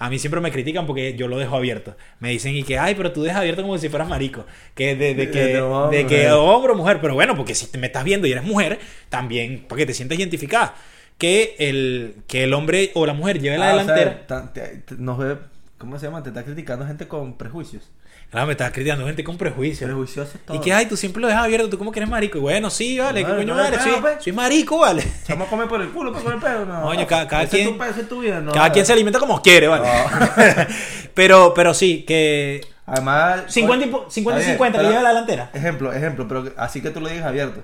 A 0.00 0.10
mí 0.10 0.18
siempre 0.18 0.40
me 0.40 0.50
critican 0.50 0.84
porque 0.84 1.14
yo 1.14 1.28
lo 1.28 1.38
dejo 1.38 1.54
abierto. 1.56 1.96
Me 2.18 2.30
dicen 2.30 2.56
y 2.56 2.64
que, 2.64 2.76
ay, 2.76 2.94
pero 2.96 3.12
tú 3.12 3.22
dejas 3.22 3.38
abierto 3.40 3.62
como 3.62 3.78
si 3.78 3.88
fueras 3.88 4.08
marico. 4.08 4.44
Que 4.74 4.96
de, 4.96 5.14
de 5.14 5.30
que, 5.30 5.60
De 5.92 6.06
que 6.06 6.30
hombre 6.32 6.72
o 6.72 6.74
mujer. 6.74 7.00
Pero 7.00 7.14
bueno, 7.14 7.36
porque 7.36 7.54
si 7.54 7.66
te 7.68 7.78
me 7.78 7.86
estás 7.86 8.02
viendo 8.02 8.26
y 8.26 8.32
eres 8.32 8.42
mujer, 8.44 8.80
también 9.08 9.64
porque 9.68 9.86
te 9.86 9.94
sientes 9.94 10.18
identificada. 10.18 10.74
Que 11.18 11.54
el, 11.58 12.16
que 12.26 12.44
el 12.44 12.52
hombre 12.54 12.90
o 12.94 13.06
la 13.06 13.12
mujer 13.12 13.40
lleve 13.40 13.58
la 13.58 13.70
Ah, 13.70 13.76
o 13.76 13.84
sea, 13.84 13.94
delantera. 13.94 14.84
nos 14.98 15.18
ve, 15.18 15.36
¿cómo 15.78 15.98
se 15.98 16.06
llama? 16.06 16.22
Te 16.22 16.28
está 16.30 16.44
criticando 16.44 16.86
gente 16.86 17.08
con 17.08 17.38
prejuicios. 17.38 17.90
Claro, 18.30 18.46
me 18.46 18.52
estás 18.52 18.72
criticando 18.72 19.06
gente 19.06 19.24
con 19.24 19.38
prejuicios. 19.38 19.88
Prejuiciosos 19.88 20.40
todos. 20.44 20.60
Y 20.60 20.62
que, 20.62 20.72
ay, 20.72 20.86
tú 20.86 20.96
siempre 20.96 21.22
lo 21.22 21.28
dejas 21.28 21.44
abierto, 21.44 21.70
tú 21.70 21.78
como 21.78 21.90
que 21.92 21.98
eres 22.00 22.10
marico. 22.10 22.36
Y 22.38 22.40
bueno, 22.42 22.68
sí, 22.68 22.98
vale, 22.98 23.24
¿qué 23.24 23.30
coño 23.32 23.54
no, 23.54 23.62
vale? 23.62 23.78
Soy, 23.80 23.92
pues. 24.00 24.22
soy 24.22 24.32
marico, 24.32 24.78
vale. 24.80 25.02
Vamos 25.28 25.46
a 25.46 25.50
comer 25.50 25.68
por 25.68 25.80
el 25.80 25.88
culo, 25.90 26.12
por 26.12 26.34
el 26.34 26.38
pedo, 26.40 26.66
no. 26.66 26.82
Coño, 26.82 27.06
cada- 27.06 27.26
cada 27.26 27.44
Ese 27.44 27.62
es 27.62 27.68
quien- 27.68 27.78
tu 27.78 27.84
es 28.00 28.08
tu 28.08 28.20
vida, 28.20 28.40
no. 28.40 28.52
Cada 28.52 28.70
quien 28.70 28.84
se 28.84 28.92
alimenta 28.92 29.18
como 29.18 29.40
quiere, 29.40 29.68
vale. 29.68 29.88
pero, 31.14 31.54
pero 31.54 31.74
sí, 31.74 32.04
que 32.04 32.60
Además. 32.86 33.44
50 33.48 33.86
y, 33.86 33.90
coño, 33.90 34.04
po- 34.04 34.10
50 34.10 34.38
y 34.40 34.42
está 34.42 34.46
bien, 34.50 34.56
50 34.56 34.78
que 34.78 34.82
pero- 34.82 34.90
lleva 34.90 35.02
la 35.02 35.08
delantera. 35.10 35.50
Ejemplo, 35.54 35.92
ejemplo, 35.92 36.28
pero 36.28 36.52
así 36.56 36.80
que 36.80 36.90
tú 36.90 37.00
lo 37.00 37.08
digas 37.08 37.26
abierto. 37.26 37.62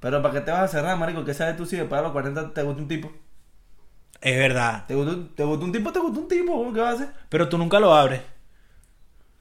Pero 0.00 0.22
¿para 0.22 0.34
qué 0.34 0.40
te 0.40 0.50
vas 0.50 0.62
a 0.62 0.68
cerrar, 0.68 0.96
marico? 0.96 1.24
¿Qué 1.24 1.34
sabes 1.34 1.56
tú 1.56 1.66
si 1.66 1.76
de 1.76 1.84
los 1.84 2.12
40 2.12 2.52
te 2.54 2.62
gusta 2.62 2.80
un 2.80 2.88
tipo? 2.88 3.12
Es 4.20 4.36
verdad. 4.36 4.84
¿Te 4.86 4.94
gusta, 4.94 5.12
un- 5.12 5.34
te 5.34 5.44
gusta 5.44 5.64
un 5.64 5.72
tipo? 5.72 5.92
¿Te 5.92 5.98
gusta 5.98 6.20
un 6.20 6.28
tipo? 6.28 6.72
¿Qué 6.74 6.80
vas 6.80 6.90
a 6.92 6.94
hacer? 7.04 7.08
Pero 7.28 7.48
tú 7.48 7.56
nunca 7.58 7.80
lo 7.80 7.94
abres. 7.94 8.20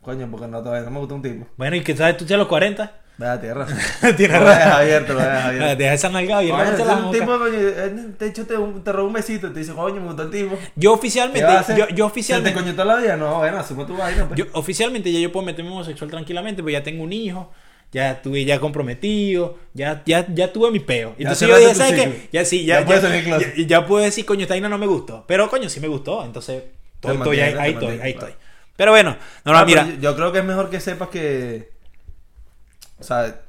Coño, 0.01 0.27
porque 0.31 0.47
no, 0.47 0.59
todavía 0.63 0.85
no 0.85 0.91
me 0.91 0.99
gusta 0.99 1.15
un 1.15 1.21
tipo. 1.21 1.45
Bueno, 1.57 1.75
¿y 1.75 1.81
qué 1.83 1.95
sabes 1.95 2.15
tú 2.17 2.25
ya 2.25 2.35
a 2.35 2.39
los 2.39 2.47
40? 2.47 2.91
Vea, 3.17 3.37
tienes 3.41 3.57
razón. 3.57 3.77
Tienes 4.15 4.39
Lo 4.39 4.45
razón. 4.45 4.59
dejas 4.59 4.75
abierto, 4.75 5.13
lo 5.13 5.19
dejas 5.19 5.43
abierto. 5.45 5.75
Deja 5.75 5.93
esa 5.93 6.09
nalga 6.09 6.37
abierta. 6.37 6.77
Coño, 6.77 7.07
un 7.07 7.11
tipo, 7.11 7.37
coño, 7.37 7.53
eh, 7.57 8.13
te, 8.17 8.27
hecho, 8.27 8.47
te, 8.47 8.55
te 8.55 8.91
robó 8.93 9.07
un 9.07 9.13
besito 9.13 9.47
y 9.47 9.49
te 9.53 9.59
dice, 9.59 9.73
coño, 9.73 9.99
me 9.99 10.07
gustó 10.07 10.23
el 10.23 10.31
tipo. 10.31 10.55
Yo 10.55 10.61
¿Qué 10.77 10.87
oficialmente, 10.87 11.41
yo, 11.75 11.75
yo 11.75 11.85
¿Se 11.87 11.93
te 11.95 12.01
oficialmente, 12.03 12.53
coñetó 12.53 12.85
la 12.85 12.95
vida? 12.95 13.17
No, 13.17 13.39
bueno, 13.39 13.57
asume 13.57 13.83
tu 13.83 13.97
vaina. 13.97 14.25
Pues. 14.25 14.37
yo 14.39 14.45
oficialmente 14.53 15.11
ya 15.11 15.19
yo 15.19 15.33
puedo 15.33 15.45
meterme 15.45 15.69
homosexual 15.69 16.09
tranquilamente, 16.09 16.63
pues 16.63 16.71
ya 16.71 16.81
tengo 16.81 17.03
un 17.03 17.11
hijo, 17.11 17.51
ya 17.91 18.11
estuve 18.11 18.45
ya 18.45 18.59
comprometido, 18.59 19.57
ya, 19.73 20.03
ya, 20.05 20.25
ya 20.33 20.53
tuve 20.53 20.71
mi 20.71 20.79
peo. 20.79 21.09
Ya 21.17 21.23
Entonces 21.23 21.47
yo 21.47 21.57
dije, 21.57 21.75
¿sabes 21.75 21.93
qué? 21.93 22.29
Ya 22.31 22.45
sí, 22.45 22.65
ya, 22.65 22.81
Ya 22.81 22.85
closet. 22.85 23.55
ya, 23.55 23.67
ya 23.67 23.85
puedo 23.85 24.03
decir, 24.03 24.25
coño, 24.25 24.41
esta 24.43 24.53
vaina 24.53 24.69
no 24.69 24.77
me 24.77 24.85
gustó. 24.87 25.25
Pero 25.27 25.49
coño, 25.49 25.69
sí 25.69 25.79
me 25.79 25.87
gustó, 25.87 26.23
entonces 26.23 26.63
estoy, 26.95 27.15
estoy 27.17 27.39
ahí, 27.39 27.71
estoy, 27.71 27.99
ahí 27.99 28.11
estoy. 28.11 28.33
Pero 28.75 28.91
bueno, 28.91 29.17
no, 29.43 29.51
no, 29.53 29.57
Ah, 29.59 29.65
mira, 29.65 29.85
yo, 29.87 29.95
yo 29.99 30.15
creo 30.15 30.31
que 30.31 30.39
es 30.39 30.45
mejor 30.45 30.69
que 30.69 30.79
sepas 30.79 31.09
que. 31.09 31.71
O 32.99 33.03
sea, 33.03 33.41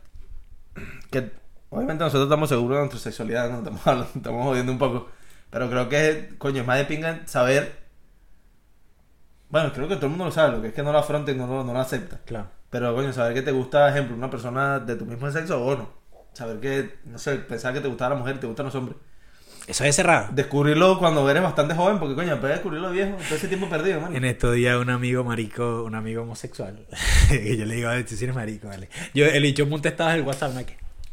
que 1.10 1.30
obviamente 1.70 2.02
nosotros 2.04 2.24
estamos 2.24 2.48
seguros 2.48 2.76
de 2.78 2.80
nuestra 2.80 3.00
sexualidad, 3.00 3.50
no 3.50 3.58
estamos, 3.58 3.86
hablando- 3.86 4.10
estamos 4.16 4.44
jodiendo 4.44 4.72
un 4.72 4.78
poco. 4.78 5.08
Pero 5.50 5.68
creo 5.68 5.88
que, 5.88 6.30
coño, 6.38 6.62
es 6.62 6.66
más 6.66 6.78
de 6.78 6.84
pinga 6.84 7.22
saber. 7.26 7.78
Bueno, 9.50 9.72
creo 9.72 9.88
que 9.88 9.96
todo 9.96 10.06
el 10.06 10.10
mundo 10.10 10.26
lo 10.26 10.30
sabe, 10.32 10.52
lo 10.56 10.62
que 10.62 10.68
es 10.68 10.74
que 10.74 10.82
no 10.82 10.92
lo 10.92 10.98
afronta 10.98 11.32
y 11.32 11.34
no 11.34 11.46
lo, 11.46 11.64
no 11.64 11.72
lo 11.72 11.80
acepta. 11.80 12.20
claro. 12.24 12.48
Pero, 12.70 12.94
coño, 12.94 13.12
saber 13.12 13.34
que 13.34 13.42
te 13.42 13.50
gusta, 13.50 13.90
ejemplo, 13.90 14.16
una 14.16 14.30
persona 14.30 14.78
de 14.78 14.96
tu 14.96 15.04
mismo 15.04 15.30
sexo 15.30 15.62
o 15.62 15.76
no. 15.76 15.90
Saber 16.32 16.60
que, 16.60 16.98
no 17.04 17.18
sé, 17.18 17.36
pensar 17.36 17.74
que 17.74 17.80
te 17.80 17.88
gustaba 17.88 18.14
la 18.14 18.20
mujer 18.20 18.36
y 18.36 18.38
te 18.38 18.46
gustan 18.46 18.66
los 18.66 18.74
hombres. 18.76 18.96
Eso 19.66 19.84
debe 19.84 19.92
ser 19.92 20.06
raro. 20.06 20.28
Descubrirlo 20.32 20.98
cuando 20.98 21.28
eres 21.28 21.42
bastante 21.42 21.74
joven, 21.74 21.98
porque, 21.98 22.14
coño, 22.14 22.40
puedes 22.40 22.56
descubrirlo 22.56 22.90
viejo, 22.90 23.16
todo 23.16 23.34
ese 23.34 23.48
tiempo 23.48 23.68
perdido, 23.68 24.00
man. 24.00 24.14
En 24.14 24.24
estos 24.24 24.54
días 24.54 24.76
un 24.80 24.90
amigo 24.90 25.22
marico, 25.24 25.84
un 25.84 25.94
amigo 25.94 26.22
homosexual, 26.22 26.86
y 27.30 27.56
yo 27.56 27.66
le 27.66 27.74
digo, 27.74 27.88
a 27.88 27.94
ver, 27.94 28.06
tú 28.06 28.16
sí 28.16 28.24
eres 28.24 28.34
marico, 28.34 28.68
vale. 28.68 28.88
Yo, 29.14 29.26
el 29.26 29.42
dicho 29.42 29.66
monte 29.66 29.88
estaba 29.88 30.14
en 30.14 30.20
el 30.20 30.26
WhatsApp, 30.26 30.54
¿no? 30.54 30.60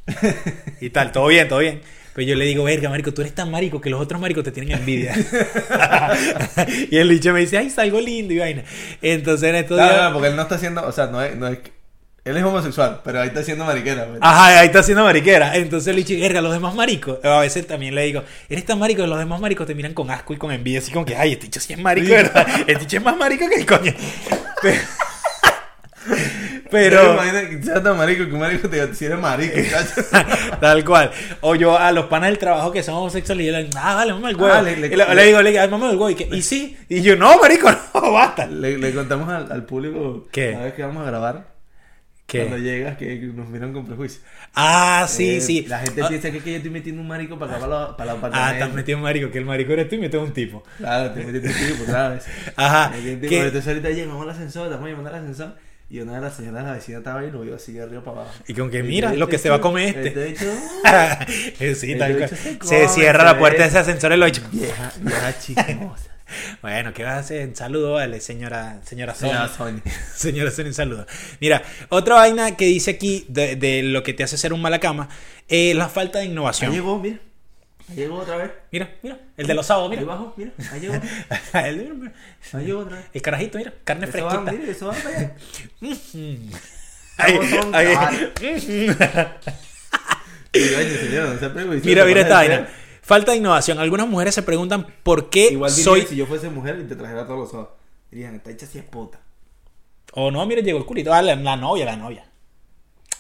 Y 0.81 0.89
tal, 0.91 1.11
todo 1.11 1.27
bien, 1.27 1.47
todo 1.47 1.59
bien. 1.59 1.81
Pero 2.17 2.29
yo 2.29 2.35
le 2.35 2.45
digo, 2.45 2.63
verga, 2.63 2.89
marico, 2.89 3.13
tú 3.13 3.21
eres 3.21 3.35
tan 3.35 3.51
marico 3.51 3.79
que 3.79 3.91
los 3.91 4.01
otros 4.01 4.19
maricos 4.19 4.43
te 4.43 4.51
tienen 4.51 4.75
envidia. 4.75 5.13
y 6.89 6.97
el 6.97 7.09
dicho 7.09 7.31
me 7.31 7.41
dice, 7.41 7.59
ay, 7.59 7.69
salgo 7.69 8.01
lindo 8.01 8.33
y 8.33 8.39
vaina. 8.39 8.63
Entonces 9.03 9.49
en 9.49 9.55
estos 9.57 9.77
Claro, 9.77 9.89
días... 9.89 9.99
claro, 9.99 10.13
porque 10.13 10.27
él 10.29 10.35
no 10.35 10.41
está 10.41 10.55
haciendo, 10.55 10.83
o 10.83 10.91
sea, 10.91 11.05
no 11.05 11.21
es, 11.21 11.35
no 11.35 11.47
es, 11.47 11.59
él 12.25 12.35
es 12.35 12.43
homosexual, 12.43 13.01
pero 13.03 13.21
ahí 13.21 13.27
está 13.27 13.41
haciendo 13.41 13.65
mariquera. 13.65 14.05
pues. 14.07 14.17
Ajá, 14.19 14.59
ahí 14.61 14.65
está 14.65 14.79
haciendo 14.79 15.03
mariquera. 15.03 15.55
Entonces 15.57 15.95
le 15.95 16.03
digo, 16.03 16.19
verga, 16.21 16.41
los 16.41 16.51
demás 16.53 16.73
maricos. 16.73 17.23
A 17.23 17.39
veces 17.41 17.67
también 17.67 17.93
le 17.93 18.01
digo, 18.05 18.23
eres 18.49 18.65
tan 18.65 18.79
marico 18.79 19.03
que 19.03 19.07
los 19.07 19.19
demás 19.19 19.39
maricos 19.39 19.67
te 19.67 19.75
miran 19.75 19.93
con 19.93 20.09
asco 20.09 20.33
y 20.33 20.37
con 20.37 20.51
envidia. 20.51 20.79
Así 20.79 20.91
como 20.91 21.05
que, 21.05 21.15
ay, 21.15 21.33
este 21.33 21.45
dicho 21.45 21.59
sí 21.59 21.73
es 21.73 21.79
marico. 21.79 22.09
¿verdad? 22.09 22.47
Este 22.61 22.79
dicho 22.79 22.97
es 22.97 23.03
más 23.03 23.15
marico 23.15 23.47
que 23.47 23.55
el 23.61 23.65
coño. 23.67 23.93
Pero, 24.63 24.75
Pero, 26.71 27.13
Imagina 27.13 27.49
que 27.49 27.63
seas 27.63 27.83
tan 27.83 27.97
marico 27.97 28.25
que 28.25 28.33
un 28.33 28.39
marico 28.39 28.69
te 28.69 28.93
si 28.93 29.05
eres 29.05 29.19
marico, 29.19 29.55
tal 30.59 30.83
cual. 30.85 31.11
O 31.41 31.55
yo 31.55 31.77
a 31.77 31.91
los 31.91 32.05
panas 32.07 32.29
del 32.29 32.37
trabajo 32.37 32.71
que 32.71 32.83
son 32.83 32.95
homosexuales 32.95 33.45
y 33.47 33.51
le 33.51 33.63
digo, 33.63 33.69
ah, 33.77 33.95
vale, 33.95 34.13
mamá 34.13 34.29
el 34.29 34.35
huevo. 34.35 34.53
Ah, 34.53 34.61
le- 34.61 34.77
le- 34.77 34.87
y 34.87 34.95
le, 34.95 35.15
le 35.15 35.23
digo, 35.25 35.41
le 35.41 35.49
digo, 35.51 35.61
"Ay, 35.61 35.67
el 35.67 35.73
huevo. 35.73 36.09
Y, 36.09 36.15
que, 36.15 36.27
y 36.35 36.41
sí. 36.41 36.77
Y 36.89 37.01
yo, 37.01 37.15
no, 37.15 37.37
marico, 37.39 37.69
no, 37.93 38.11
basta. 38.11 38.45
Le, 38.47 38.93
contamos 38.93 39.29
al, 39.29 39.51
al 39.51 39.65
público 39.65 40.27
¿Qué? 40.31 40.51
cada 40.53 40.65
vez 40.65 40.73
que 40.73 40.81
vamos 40.83 41.03
a 41.03 41.07
grabar, 41.07 41.55
cuando 42.29 42.55
¿Qué? 42.57 42.61
llegas, 42.61 42.97
que 42.97 43.15
nos 43.33 43.47
miran 43.47 43.71
con 43.71 43.85
prejuicio. 43.85 44.21
Ah, 44.53 45.05
sí, 45.07 45.37
Eh, 45.37 45.41
sí. 45.41 45.65
La 45.67 45.79
gente 45.79 46.01
Ah, 46.03 46.07
piensa 46.09 46.29
que, 46.31 46.37
es 46.39 46.43
que 46.43 46.49
yo 46.51 46.57
estoy 46.57 46.71
metiendo 46.71 47.01
un 47.01 47.07
marico 47.07 47.39
para 47.39 47.53
acá, 47.55 47.61
para 47.61 47.79
la, 47.87 47.95
para 47.97 48.13
la 48.15 48.29
Ah, 48.47 48.53
estás 48.53 48.73
metido 48.73 48.97
en 48.97 49.03
marico, 49.03 49.31
que 49.31 49.37
el 49.37 49.45
marico 49.45 49.71
eres 49.73 49.87
tú 49.87 49.95
y 49.95 49.99
metes 49.99 50.19
un 50.19 50.33
tipo. 50.33 50.63
Claro, 50.77 51.11
te 51.13 51.23
metiste 51.23 51.47
un 51.47 51.71
tipo, 51.77 51.85
¿sabes? 51.91 52.25
Ajá. 52.57 52.89
Me 52.89 52.97
metí- 53.15 53.29
que- 53.29 53.39
Entonces 53.45 53.67
ahorita 53.67 53.89
llegamos 53.91 54.21
al 54.23 54.29
ascensor, 54.31 54.65
estamos 54.67 54.89
llamando 54.89 55.09
al 55.09 55.15
ascensor. 55.15 55.55
Y 55.89 55.99
una 56.01 56.15
de 56.15 56.21
las 56.21 56.35
señoras 56.35 56.63
de 56.63 56.69
la 56.69 56.75
vecina 56.75 56.97
estaba 56.97 57.21
ahí 57.21 57.27
y 57.27 57.31
lo 57.31 57.41
vio 57.41 57.55
así 57.55 57.71
de 57.71 57.81
arriba 57.81 58.03
para 58.03 58.21
abajo. 58.21 58.33
Y 58.47 58.53
con 58.53 58.69
que 58.69 58.83
mira 58.83 59.13
lo 59.13 59.29
que 59.29 59.37
se 59.37 59.49
va 59.49 59.55
a 59.55 59.61
comer 59.61 59.97
este 59.97 60.29
hecho, 60.29 60.51
sí, 61.79 61.93
El 61.93 61.97
tal 61.99 62.13
bicho 62.15 62.35
cual. 62.59 62.67
se 62.69 62.87
cierra 62.89 63.23
la 63.23 63.39
puerta 63.39 63.63
de 63.63 63.69
ese 63.69 63.77
ascensor 63.79 64.17
lo 64.17 64.25
hecho. 64.25 64.41
vieja, 64.51 64.91
vieja 65.01 65.39
chismosa. 65.39 66.03
Bueno, 66.61 66.93
¿qué 66.93 67.05
vas 67.05 67.13
a 67.13 67.19
hacer? 67.19 67.47
Un 67.47 67.55
saludo, 67.55 67.93
vale, 67.93 68.19
señora, 68.19 68.81
señora 68.83 69.15
Sonia. 69.15 69.47
Señora 69.47 69.53
Sonia. 69.57 69.83
Señora 70.13 70.51
Sonia, 70.51 70.69
un 70.71 70.73
saludo. 70.73 71.05
Mira, 71.39 71.63
otra 71.87 72.15
vaina 72.15 72.57
que 72.57 72.65
dice 72.65 72.91
aquí 72.91 73.25
de, 73.29 73.55
de 73.55 73.81
lo 73.81 74.03
que 74.03 74.13
te 74.13 74.25
hace 74.25 74.35
ser 74.37 74.51
un 74.51 74.61
mala 74.61 74.79
cama, 74.81 75.07
eh, 75.47 75.73
la 75.73 75.87
falta 75.87 76.19
de 76.19 76.25
Ahí 76.25 76.31
innovación. 76.31 76.73
llegó, 76.73 76.99
mira. 76.99 77.19
Ahí 77.89 77.95
llegó 77.95 78.15
otra 78.15 78.37
vez. 78.37 78.51
Mira, 78.71 78.89
mira, 79.01 79.17
el 79.37 79.47
de 79.47 79.53
los 79.53 79.65
sábados, 79.65 79.91
Ahí 79.91 79.97
mira. 79.99 80.11
abajo, 80.13 80.33
mira. 80.35 80.51
Ahí 80.71 80.79
llegó. 80.81 80.93
mira, 81.53 82.13
Ahí 82.53 82.65
llegó 82.65 82.79
otra 82.79 82.97
vez. 82.97 83.05
el 83.13 83.21
carajito, 83.21 83.57
mira, 83.57 83.73
carne 83.83 84.07
Eso 84.07 84.25
va, 84.25 84.41
fresquita. 84.43 84.71
eso 84.71 84.87
va 84.87 84.93
para 84.93 85.17
allá. 85.17 85.35
Ahí, 87.19 87.33
ahí. 87.73 88.31
prejuiciosa, 90.51 91.49
Mira, 91.83 92.05
mira 92.05 92.21
esta 92.21 92.35
vaina. 92.35 92.67
Falta 93.01 93.31
de 93.31 93.37
innovación. 93.37 93.79
Algunas 93.79 94.07
mujeres 94.07 94.35
se 94.35 94.43
preguntan 94.43 94.85
por 95.03 95.29
qué. 95.29 95.47
Igual 95.51 95.71
diría 95.71 95.83
soy. 95.83 96.01
si 96.05 96.15
yo 96.15 96.25
fuese 96.25 96.49
mujer 96.49 96.77
y 96.79 96.87
te 96.87 96.95
trajera 96.95 97.25
todos 97.25 97.39
los 97.39 97.53
ojos. 97.53 97.69
Dirían, 98.11 98.35
esta 98.35 98.51
hecha 98.51 98.65
así 98.65 98.77
es 98.77 98.83
puta. 98.83 99.19
O 100.13 100.29
no, 100.31 100.45
mira, 100.45 100.61
llegó 100.61 100.77
el 100.77 100.85
culito. 100.85 101.13
Ah, 101.13 101.21
la, 101.21 101.35
la 101.35 101.55
novia, 101.55 101.85
la 101.85 101.95
novia. 101.95 102.25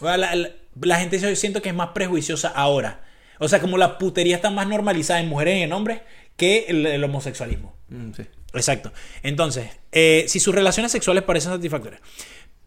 La, 0.01 0.17
la- 0.17 0.49
la 0.79 0.99
gente 0.99 1.17
yo 1.19 1.33
siento 1.35 1.61
que 1.61 1.69
es 1.69 1.75
más 1.75 1.89
prejuiciosa 1.89 2.49
ahora. 2.49 3.01
O 3.39 3.47
sea, 3.47 3.59
como 3.59 3.77
la 3.77 3.97
putería 3.97 4.35
está 4.37 4.49
más 4.49 4.67
normalizada 4.67 5.19
en 5.19 5.27
mujeres 5.29 5.57
y 5.57 5.61
en 5.61 5.73
hombres 5.73 6.01
que 6.35 6.65
el, 6.69 6.85
el 6.85 7.03
homosexualismo. 7.03 7.75
Mm, 7.89 8.11
sí. 8.13 8.23
Exacto. 8.53 8.91
Entonces, 9.23 9.69
eh, 9.91 10.25
si 10.27 10.39
sus 10.39 10.53
relaciones 10.55 10.91
sexuales 10.91 11.23
parecen 11.23 11.51
satisfactorias, 11.51 12.01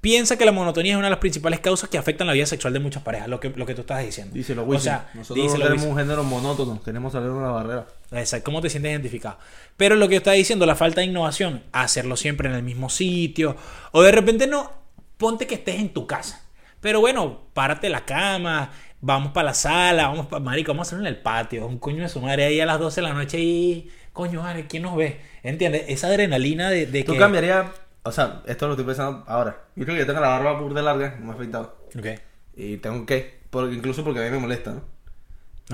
piensa 0.00 0.36
que 0.38 0.44
la 0.44 0.52
monotonía 0.52 0.92
es 0.92 0.96
una 0.98 1.06
de 1.06 1.10
las 1.10 1.18
principales 1.18 1.60
causas 1.60 1.88
que 1.90 1.98
afectan 1.98 2.26
la 2.26 2.32
vida 2.32 2.46
sexual 2.46 2.72
de 2.72 2.80
muchas 2.80 3.02
parejas, 3.02 3.28
lo 3.28 3.38
que, 3.40 3.50
lo 3.50 3.66
que 3.66 3.74
tú 3.74 3.82
estás 3.82 4.04
diciendo. 4.04 4.34
Díselo, 4.34 4.62
O 4.62 4.66
Wisin. 4.66 4.84
sea, 4.84 5.10
Nosotros 5.14 5.44
díselo, 5.44 5.70
Wisin. 5.72 5.88
un 5.90 5.96
género 5.96 6.24
monótono, 6.24 6.82
queremos 6.82 7.12
salir 7.12 7.28
de 7.28 7.34
una 7.34 7.50
barrera. 7.50 7.86
Exacto, 8.12 8.44
¿cómo 8.44 8.60
te 8.60 8.70
sientes 8.70 8.90
identificado? 8.92 9.38
Pero 9.76 9.96
lo 9.96 10.08
que 10.08 10.16
estaba 10.16 10.34
diciendo, 10.34 10.64
la 10.66 10.76
falta 10.76 11.00
de 11.00 11.06
innovación, 11.08 11.64
hacerlo 11.72 12.16
siempre 12.16 12.48
en 12.48 12.54
el 12.54 12.62
mismo 12.62 12.88
sitio, 12.88 13.56
o 13.92 14.02
de 14.02 14.12
repente 14.12 14.46
no, 14.46 14.70
ponte 15.18 15.46
que 15.46 15.56
estés 15.56 15.76
en 15.80 15.90
tu 15.92 16.06
casa. 16.06 16.42
Pero 16.80 17.00
bueno, 17.00 17.42
párate 17.52 17.90
la 17.90 18.06
cama, 18.06 18.70
vamos 19.00 19.32
para 19.32 19.46
la 19.46 19.54
sala, 19.54 20.08
vamos 20.08 20.26
para 20.26 20.42
marico, 20.42 20.72
vamos 20.72 20.86
a 20.86 20.88
hacerlo 20.88 21.06
en 21.06 21.14
el 21.14 21.20
patio, 21.20 21.66
un 21.66 21.78
coño 21.78 22.02
de 22.02 22.08
su 22.08 22.20
madre 22.20 22.44
ahí 22.44 22.60
a 22.60 22.66
las 22.66 22.78
12 22.78 23.00
de 23.00 23.06
la 23.06 23.14
noche 23.14 23.38
y 23.38 23.90
coño, 24.12 24.42
madre, 24.42 24.66
¿quién 24.66 24.82
nos 24.82 24.96
ve? 24.96 25.20
¿Entiendes? 25.42 25.84
Esa 25.88 26.08
adrenalina 26.08 26.70
de, 26.70 26.86
de 26.86 27.04
¿Tú 27.04 27.12
que 27.12 27.18
cambiarías? 27.18 27.66
O 28.02 28.12
sea, 28.12 28.42
esto 28.46 28.66
lo 28.66 28.72
estoy 28.72 28.86
pensando 28.86 29.24
ahora. 29.26 29.64
Yo 29.76 29.84
creo 29.84 29.94
que 29.94 30.00
yo 30.00 30.06
tengo 30.06 30.20
la 30.20 30.28
barba 30.28 30.58
burda 30.58 30.82
larga, 30.82 31.16
no 31.18 31.26
me 31.26 31.32
he 31.32 31.34
afeitado. 31.34 31.76
Ok. 31.96 32.06
Y 32.54 32.76
tengo 32.78 33.04
que, 33.06 33.40
porque, 33.50 33.74
incluso 33.74 34.04
porque 34.04 34.20
a 34.20 34.24
mí 34.24 34.30
me 34.30 34.38
molesta, 34.38 34.72
¿no? 34.72 34.82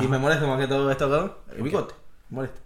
Y 0.03 0.09
me 0.09 0.19
molesta 0.19 0.47
más 0.47 0.61
que 0.61 0.67
todo 0.67 0.91
esto 0.91 1.07
acá, 1.07 1.35
el 1.57 1.63
bigote. 1.63 1.95
Me 2.29 2.37
molesta. 2.37 2.61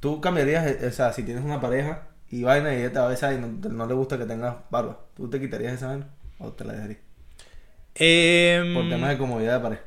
¿Tú 0.00 0.20
cambiarías, 0.20 0.66
eh, 0.66 0.86
o 0.86 0.92
sea, 0.92 1.12
si 1.12 1.22
tienes 1.22 1.44
una 1.44 1.60
pareja 1.60 2.08
y 2.30 2.42
vaina 2.42 2.72
y 2.74 2.78
ella 2.78 2.92
te 2.92 2.98
va 2.98 3.06
a 3.06 3.08
besar 3.08 3.32
y 3.32 3.38
no, 3.38 3.48
no 3.48 3.86
le 3.86 3.94
gusta 3.94 4.18
que 4.18 4.26
tengas 4.26 4.56
barba, 4.70 5.00
¿tú 5.16 5.28
te 5.28 5.40
quitarías 5.40 5.74
esa 5.74 5.88
vaina 5.88 6.08
o 6.38 6.52
te 6.52 6.64
la 6.64 6.74
dejarías? 6.74 7.05
Em, 7.98 8.74
Por 8.74 8.88
temas 8.88 9.10
de 9.10 9.18
comodidad 9.18 9.54
de 9.54 9.60
pareja. 9.60 9.82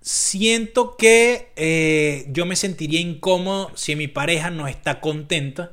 siento 0.00 0.96
que 0.96 1.52
eh, 1.56 2.26
yo 2.30 2.46
me 2.46 2.56
sentiría 2.56 3.00
incómodo 3.00 3.70
si 3.74 3.96
mi 3.96 4.08
pareja 4.08 4.50
no 4.50 4.68
está 4.68 5.00
contenta 5.00 5.72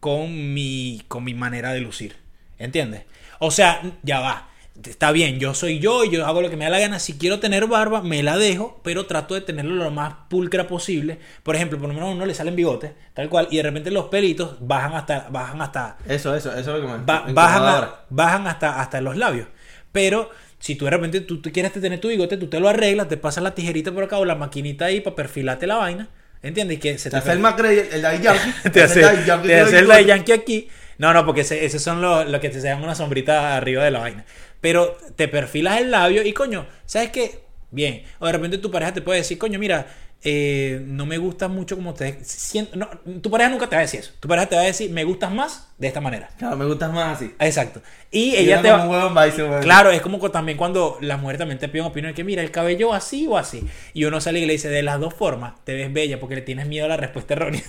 con 0.00 0.54
mi, 0.54 1.02
con 1.08 1.24
mi 1.24 1.34
manera 1.34 1.72
de 1.72 1.80
lucir. 1.80 2.16
¿Entiendes? 2.58 3.02
O 3.38 3.50
sea, 3.50 3.82
ya 4.02 4.20
va. 4.20 4.48
Está 4.84 5.10
bien, 5.10 5.38
yo 5.40 5.54
soy 5.54 5.78
yo 5.78 6.04
y 6.04 6.10
yo 6.10 6.26
hago 6.26 6.42
lo 6.42 6.50
que 6.50 6.56
me 6.56 6.64
da 6.66 6.70
la 6.70 6.78
gana. 6.78 6.98
Si 6.98 7.14
quiero 7.16 7.40
tener 7.40 7.66
barba, 7.66 8.02
me 8.02 8.22
la 8.22 8.36
dejo, 8.36 8.78
pero 8.84 9.06
trato 9.06 9.34
de 9.34 9.40
tenerlo 9.40 9.74
lo 9.74 9.90
más 9.90 10.14
pulcra 10.28 10.66
posible. 10.66 11.18
Por 11.42 11.56
ejemplo, 11.56 11.78
por 11.78 11.88
lo 11.88 11.94
menos 11.94 12.10
a 12.10 12.12
uno 12.12 12.26
le 12.26 12.34
salen 12.34 12.56
bigotes, 12.56 12.92
tal 13.14 13.30
cual, 13.30 13.48
y 13.50 13.56
de 13.56 13.62
repente 13.62 13.90
los 13.90 14.06
pelitos 14.06 14.56
bajan 14.60 14.92
hasta, 14.94 15.28
bajan 15.30 15.62
hasta, 15.62 15.96
Eso, 16.06 16.34
eso, 16.34 16.50
eso 16.50 16.76
es 16.76 16.82
lo 16.82 16.86
que 16.86 16.92
me 16.98 17.04
ba- 17.04 17.24
bajan, 17.28 17.62
a- 17.64 17.94
bajan 18.10 18.46
hasta, 18.46 18.80
hasta 18.80 19.00
los 19.00 19.16
labios. 19.16 19.48
Pero 19.92 20.30
si 20.58 20.74
tú 20.76 20.84
de 20.86 20.90
repente 20.90 21.20
tú, 21.20 21.40
tú 21.40 21.52
quieres 21.52 21.72
tener 21.72 22.00
tu 22.00 22.08
bigote, 22.08 22.36
tú 22.36 22.48
te 22.48 22.58
lo 22.60 22.68
arreglas, 22.68 23.08
te 23.08 23.16
pasas 23.16 23.42
la 23.44 23.54
tijerita 23.54 23.92
por 23.92 24.04
acá 24.04 24.18
o 24.18 24.24
la 24.24 24.34
maquinita 24.34 24.86
ahí 24.86 25.00
para 25.00 25.16
perfilarte 25.16 25.66
la 25.66 25.76
vaina. 25.76 26.08
¿Entiendes? 26.42 26.76
Y 26.76 26.80
que 26.80 26.98
se 26.98 27.10
Te 27.10 27.16
hace 27.18 27.32
el 27.32 27.38
McRae, 27.40 27.88
el, 27.92 28.02
Daddy 28.02 28.22
Yankee. 28.22 28.70
te 28.70 28.82
hace, 28.82 29.00
te 29.00 29.60
el. 29.78 29.86
Daddy 29.86 30.04
Yankee 30.04 30.32
aquí. 30.32 30.68
No, 30.98 31.12
no, 31.12 31.24
porque 31.26 31.42
ese- 31.42 31.64
esos 31.64 31.82
son 31.82 32.00
los 32.00 32.28
los 32.28 32.40
que 32.40 32.48
te 32.50 32.60
dan 32.60 32.82
una 32.82 32.94
sombrita 32.94 33.56
arriba 33.56 33.84
de 33.84 33.90
la 33.90 33.98
vaina. 34.00 34.24
Pero 34.60 34.96
te 35.16 35.28
perfilas 35.28 35.80
el 35.80 35.90
labio 35.90 36.22
y 36.24 36.32
coño, 36.32 36.66
¿sabes 36.86 37.10
qué? 37.10 37.40
Bien. 37.70 38.02
O 38.20 38.26
de 38.26 38.32
repente 38.32 38.58
tu 38.58 38.70
pareja 38.70 38.92
te 38.94 39.02
puede 39.02 39.18
decir, 39.18 39.36
coño, 39.38 39.58
mira, 39.58 39.86
eh, 40.28 40.82
no 40.84 41.06
me 41.06 41.18
gusta 41.18 41.46
mucho 41.46 41.76
como 41.76 41.94
te 41.94 42.18
siento. 42.24 42.76
No, 42.76 42.88
tu 43.22 43.30
pareja 43.30 43.48
nunca 43.48 43.68
te 43.68 43.76
va 43.76 43.78
a 43.78 43.82
decir 43.82 44.00
eso. 44.00 44.10
Tu 44.18 44.26
pareja 44.26 44.48
te 44.48 44.56
va 44.56 44.62
a 44.62 44.64
decir, 44.64 44.90
me 44.90 45.04
gustas 45.04 45.30
más 45.30 45.68
de 45.78 45.86
esta 45.86 46.00
manera. 46.00 46.30
Claro, 46.36 46.56
me 46.56 46.64
gustas 46.64 46.92
más 46.92 47.16
así. 47.16 47.32
Exacto. 47.38 47.80
Y 48.10 48.30
Y 48.30 48.36
ella 48.38 48.60
te 48.60 48.72
va. 48.72 49.60
Claro, 49.60 49.92
es 49.92 50.02
como 50.02 50.18
también 50.32 50.58
cuando 50.58 50.98
las 51.00 51.20
mujeres 51.20 51.38
también 51.38 51.60
te 51.60 51.68
piden 51.68 51.86
opinión 51.86 52.10
de 52.10 52.16
que 52.16 52.24
mira, 52.24 52.42
el 52.42 52.50
cabello 52.50 52.92
así 52.92 53.28
o 53.28 53.38
así. 53.38 53.68
Y 53.94 54.04
uno 54.04 54.20
sale 54.20 54.40
y 54.40 54.46
le 54.46 54.54
dice, 54.54 54.68
de 54.68 54.82
las 54.82 54.98
dos 54.98 55.14
formas, 55.14 55.54
te 55.62 55.74
ves 55.74 55.92
bella 55.92 56.18
porque 56.18 56.34
le 56.34 56.42
tienes 56.42 56.66
miedo 56.66 56.86
a 56.86 56.88
la 56.88 56.96
respuesta 56.96 57.34
errónea. 57.34 57.62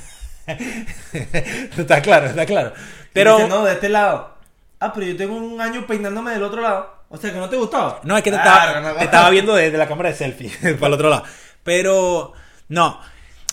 está 1.77 2.01
claro, 2.01 2.25
está 2.25 2.47
claro. 2.47 2.73
Pero 3.13 3.37
Pero 3.37 3.47
no, 3.49 3.65
de 3.65 3.73
este 3.73 3.89
lado. 3.89 4.35
Ah, 4.79 4.91
pero 4.93 5.05
yo 5.05 5.15
tengo 5.15 5.35
un 5.35 5.61
año 5.61 5.85
peinándome 5.85 6.31
del 6.31 6.41
otro 6.41 6.61
lado. 6.61 6.91
O 7.09 7.17
sea, 7.17 7.31
que 7.31 7.37
no 7.37 7.49
te 7.49 7.55
gustaba. 7.55 8.01
no, 8.03 8.17
es 8.17 8.23
que 8.23 8.31
te, 8.31 8.37
Ah, 8.37 8.41
estaba, 8.43 8.81
no, 8.81 8.89
no. 8.89 8.95
te 8.95 9.03
estaba 9.05 9.29
viendo 9.29 9.53
desde 9.55 9.77
la 9.77 9.87
cámara 9.87 10.09
de 10.09 10.15
selfie, 10.15 10.49
para 10.79 10.87
el 10.87 10.93
otro 10.93 11.09
lado. 11.11 11.23
Pero, 11.63 12.33
no. 12.67 12.99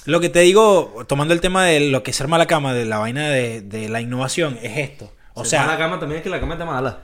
Lo 0.05 0.21
que 0.21 0.29
te 0.29 0.41
digo, 0.41 1.05
tomando 1.09 1.33
el 1.33 1.41
tema 1.41 1.65
de 1.65 1.81
lo 1.81 2.03
que 2.03 2.11
es 2.11 2.17
ser 2.17 2.29
mala 2.29 2.47
cama, 2.47 2.75
de 2.75 2.85
la 2.85 2.99
vaina 2.99 3.31
de, 3.31 3.63
de 3.63 3.89
la 3.89 4.01
innovación, 4.01 4.59
es 4.63 4.77
esto. 4.77 5.13
O 5.33 5.45
Se 5.45 5.51
sea, 5.51 5.67
la 5.67 5.79
cama 5.79 5.99
también 5.99 6.19
es 6.19 6.23
que 6.23 6.31
la 6.31 6.41
cama 6.41 6.55
está 6.55 6.65
mala. 6.67 7.01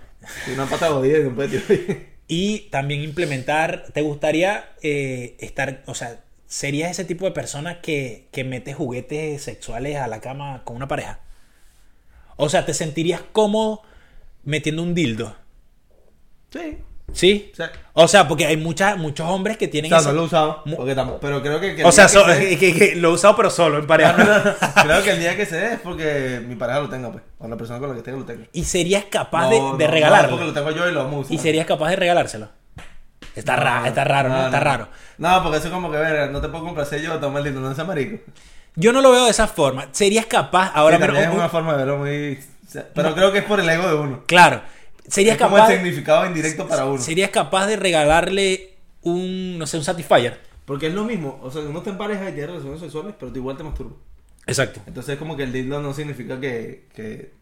Una 0.53 0.67
pata 0.67 0.89
jodida 0.89 1.19
y 1.19 1.23
un 1.23 1.37
petio. 1.37 1.61
Y 2.33 2.69
también 2.71 3.03
implementar, 3.03 3.87
¿te 3.93 4.03
gustaría 4.03 4.71
eh, 4.83 5.35
estar, 5.41 5.83
o 5.87 5.97
sea, 5.97 6.21
serías 6.47 6.93
ese 6.93 7.05
tipo 7.05 7.25
de 7.25 7.33
persona 7.33 7.81
que, 7.81 8.29
que 8.31 8.45
mete 8.45 8.73
juguetes 8.73 9.43
sexuales 9.43 9.97
a 9.97 10.07
la 10.07 10.21
cama 10.21 10.63
con 10.63 10.77
una 10.77 10.87
pareja? 10.87 11.19
O 12.37 12.49
sea, 12.49 12.65
¿te 12.65 12.73
sentirías 12.73 13.21
cómodo 13.33 13.83
metiendo 14.45 14.85
un 14.85 14.95
dildo? 14.95 15.35
sí. 16.53 16.79
¿Sí? 17.13 17.51
O 17.53 17.57
sea, 17.57 17.73
O 17.93 18.09
sea, 18.09 18.29
porque 18.29 18.47
hay 18.47 18.57
muchas, 18.57 18.97
muchos 18.97 19.27
hombres 19.29 19.57
que 19.57 19.67
o 19.67 19.71
tienen 19.71 19.91
sea, 19.91 19.99
ese- 19.99 20.09
no 20.09 20.15
lo 20.15 20.23
he 20.23 20.25
usado. 20.27 20.63
Porque 20.77 20.95
tampoco, 20.95 21.21
pero 21.21 21.43
creo 21.43 21.61
que, 21.61 21.85
O 21.85 21.93
sea, 21.93 22.09
so- 22.09 22.25
se- 22.27 22.57
que- 22.59 22.95
lo 22.97 23.11
he 23.11 23.13
usado 23.13 23.37
pero 23.37 23.51
solo 23.51 23.79
en 23.79 23.87
pareja. 23.87 24.57
creo 24.83 25.03
que 25.03 25.11
el 25.13 25.19
día 25.21 25.37
que 25.37 25.47
se 25.47 25.57
dé 25.57 25.75
es 25.75 25.81
porque 25.81 26.43
mi 26.47 26.55
pareja 26.57 26.81
lo 26.81 26.89
tenga, 26.89 27.11
pues. 27.11 27.25
O 27.39 27.49
la 27.49 27.57
persona 27.57 27.79
con 27.79 27.89
la 27.89 27.95
que 27.95 28.01
esté 28.01 28.13
lo 28.13 28.25
tenga. 28.25 28.47
y 28.53 28.65
serías 28.65 29.05
capaz 29.11 29.51
No, 29.51 29.73
de, 29.73 29.79
de 29.79 29.85
no, 29.87 29.91
regalarlo. 29.93 30.31
porque 30.31 30.45
lo 30.47 30.53
tengo 30.53 30.71
yo 30.71 30.89
y 30.89 30.93
lo 30.93 31.01
vamos 31.05 31.15
a 31.17 31.21
usar. 31.21 31.33
y 31.33 31.39
serías 31.39 31.67
capaz 31.67 31.91
de 31.91 31.97
regalárselo. 31.97 32.49
Está, 33.37 33.55
raro, 33.57 33.87
está 33.87 34.05
raro, 34.05 34.29
¿no? 34.29 34.45
Está 34.47 34.61
raro. 34.61 34.89
No, 35.19 35.43
porque 35.43 35.59
eso 35.59 35.69
es 35.69 35.73
como 35.73 35.91
que, 35.91 35.97
ver, 35.99 36.31
no 36.31 36.41
te 36.41 36.49
puedo 36.49 36.65
complacer 36.65 37.01
yo, 37.01 37.19
toma 37.19 37.39
el 37.39 37.45
lindo, 37.47 37.61
no 37.61 37.75
seas 37.75 37.87
marico. 37.87 38.19
Yo 38.77 38.93
no 38.93 39.01
lo 39.01 39.11
veo 39.13 39.25
de 39.25 39.31
esa 39.31 39.47
forma. 39.47 39.87
Serías 39.93 40.27
capaz, 40.27 40.73
ahora, 40.75 40.97
Sí, 40.97 41.03
pero 41.07 41.17
es 41.19 41.29
una 41.29 41.49
forma 41.49 41.73
de 41.73 41.79
verlo 41.79 41.99
muy... 41.99 42.39
o 42.77 42.81
Pero 42.95 43.15
creo 43.15 43.33
que 43.33 43.39
es 43.39 43.45
por 43.45 43.61
el 43.61 43.69
ego 43.69 43.87
de 43.89 43.95
uno. 43.95 44.23
claro, 44.27 44.63
serías 45.11 45.37
Es 45.37 45.43
como 45.43 45.57
capaz. 45.57 45.71
el 45.73 45.77
significado 45.79 46.27
indirecto 46.27 46.67
para 46.69 46.85
uno. 46.87 46.99
¿Serías 47.03 47.31
capaz 47.31 47.67
de 47.67 47.77
regalarle 47.77 48.75
un, 49.03 49.59
no 49.59 49.67
sé, 49.67 49.77
un 49.79 49.85
Satisfyer? 49.85 50.41
Porque 50.65 50.87
es 50.89 50.95
lo 50.95 51.05
mismo. 51.05 51.39
O 51.43 51.51
sea, 51.51 51.63
uno 51.63 51.79
está 51.79 51.91
en 51.91 51.99
pareja 51.99 52.29
y 52.31 52.33
tiene 52.33 52.47
relaciones 52.49 52.81
sexuales, 52.81 53.15
pero 53.19 53.33
tú 53.33 53.39
igual 53.39 53.57
te 53.57 53.65
masturbas. 53.65 53.95
Exacto. 54.47 54.81
Entonces, 54.87 55.19
como 55.19 55.37
que 55.37 55.43
el 55.43 55.53
dildo 55.53 55.81
no 55.81 55.93
significa 55.95 56.39
que. 56.41 56.87
que... 56.95 57.33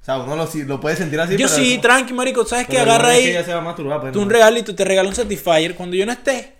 O 0.00 0.04
sea, 0.04 0.18
uno 0.18 0.36
lo, 0.36 0.46
si- 0.46 0.64
lo 0.64 0.80
puede 0.80 0.96
sentir 0.96 1.20
así. 1.20 1.32
Yo 1.36 1.46
pero 1.46 1.48
sí, 1.50 1.74
es- 1.74 1.80
tranqui, 1.80 2.12
marico, 2.14 2.44
¿sabes 2.46 2.66
pero 2.68 2.80
qué? 2.80 2.86
no 2.86 2.92
Agarra 2.92 3.12
es 3.14 3.18
que 3.20 3.24
ahí 3.26 3.30
ella 3.32 3.44
se 3.44 3.52
va 3.52 3.58
a 3.58 3.62
masturbar, 3.62 4.00
pues, 4.00 4.12
tú 4.12 4.20
no. 4.20 4.24
un 4.26 4.30
regalito, 4.30 4.74
te 4.74 4.84
regala 4.84 5.08
un 5.08 5.14
Satisfyer 5.14 5.74
cuando 5.74 5.96
yo 5.96 6.06
no 6.06 6.12
esté. 6.12 6.54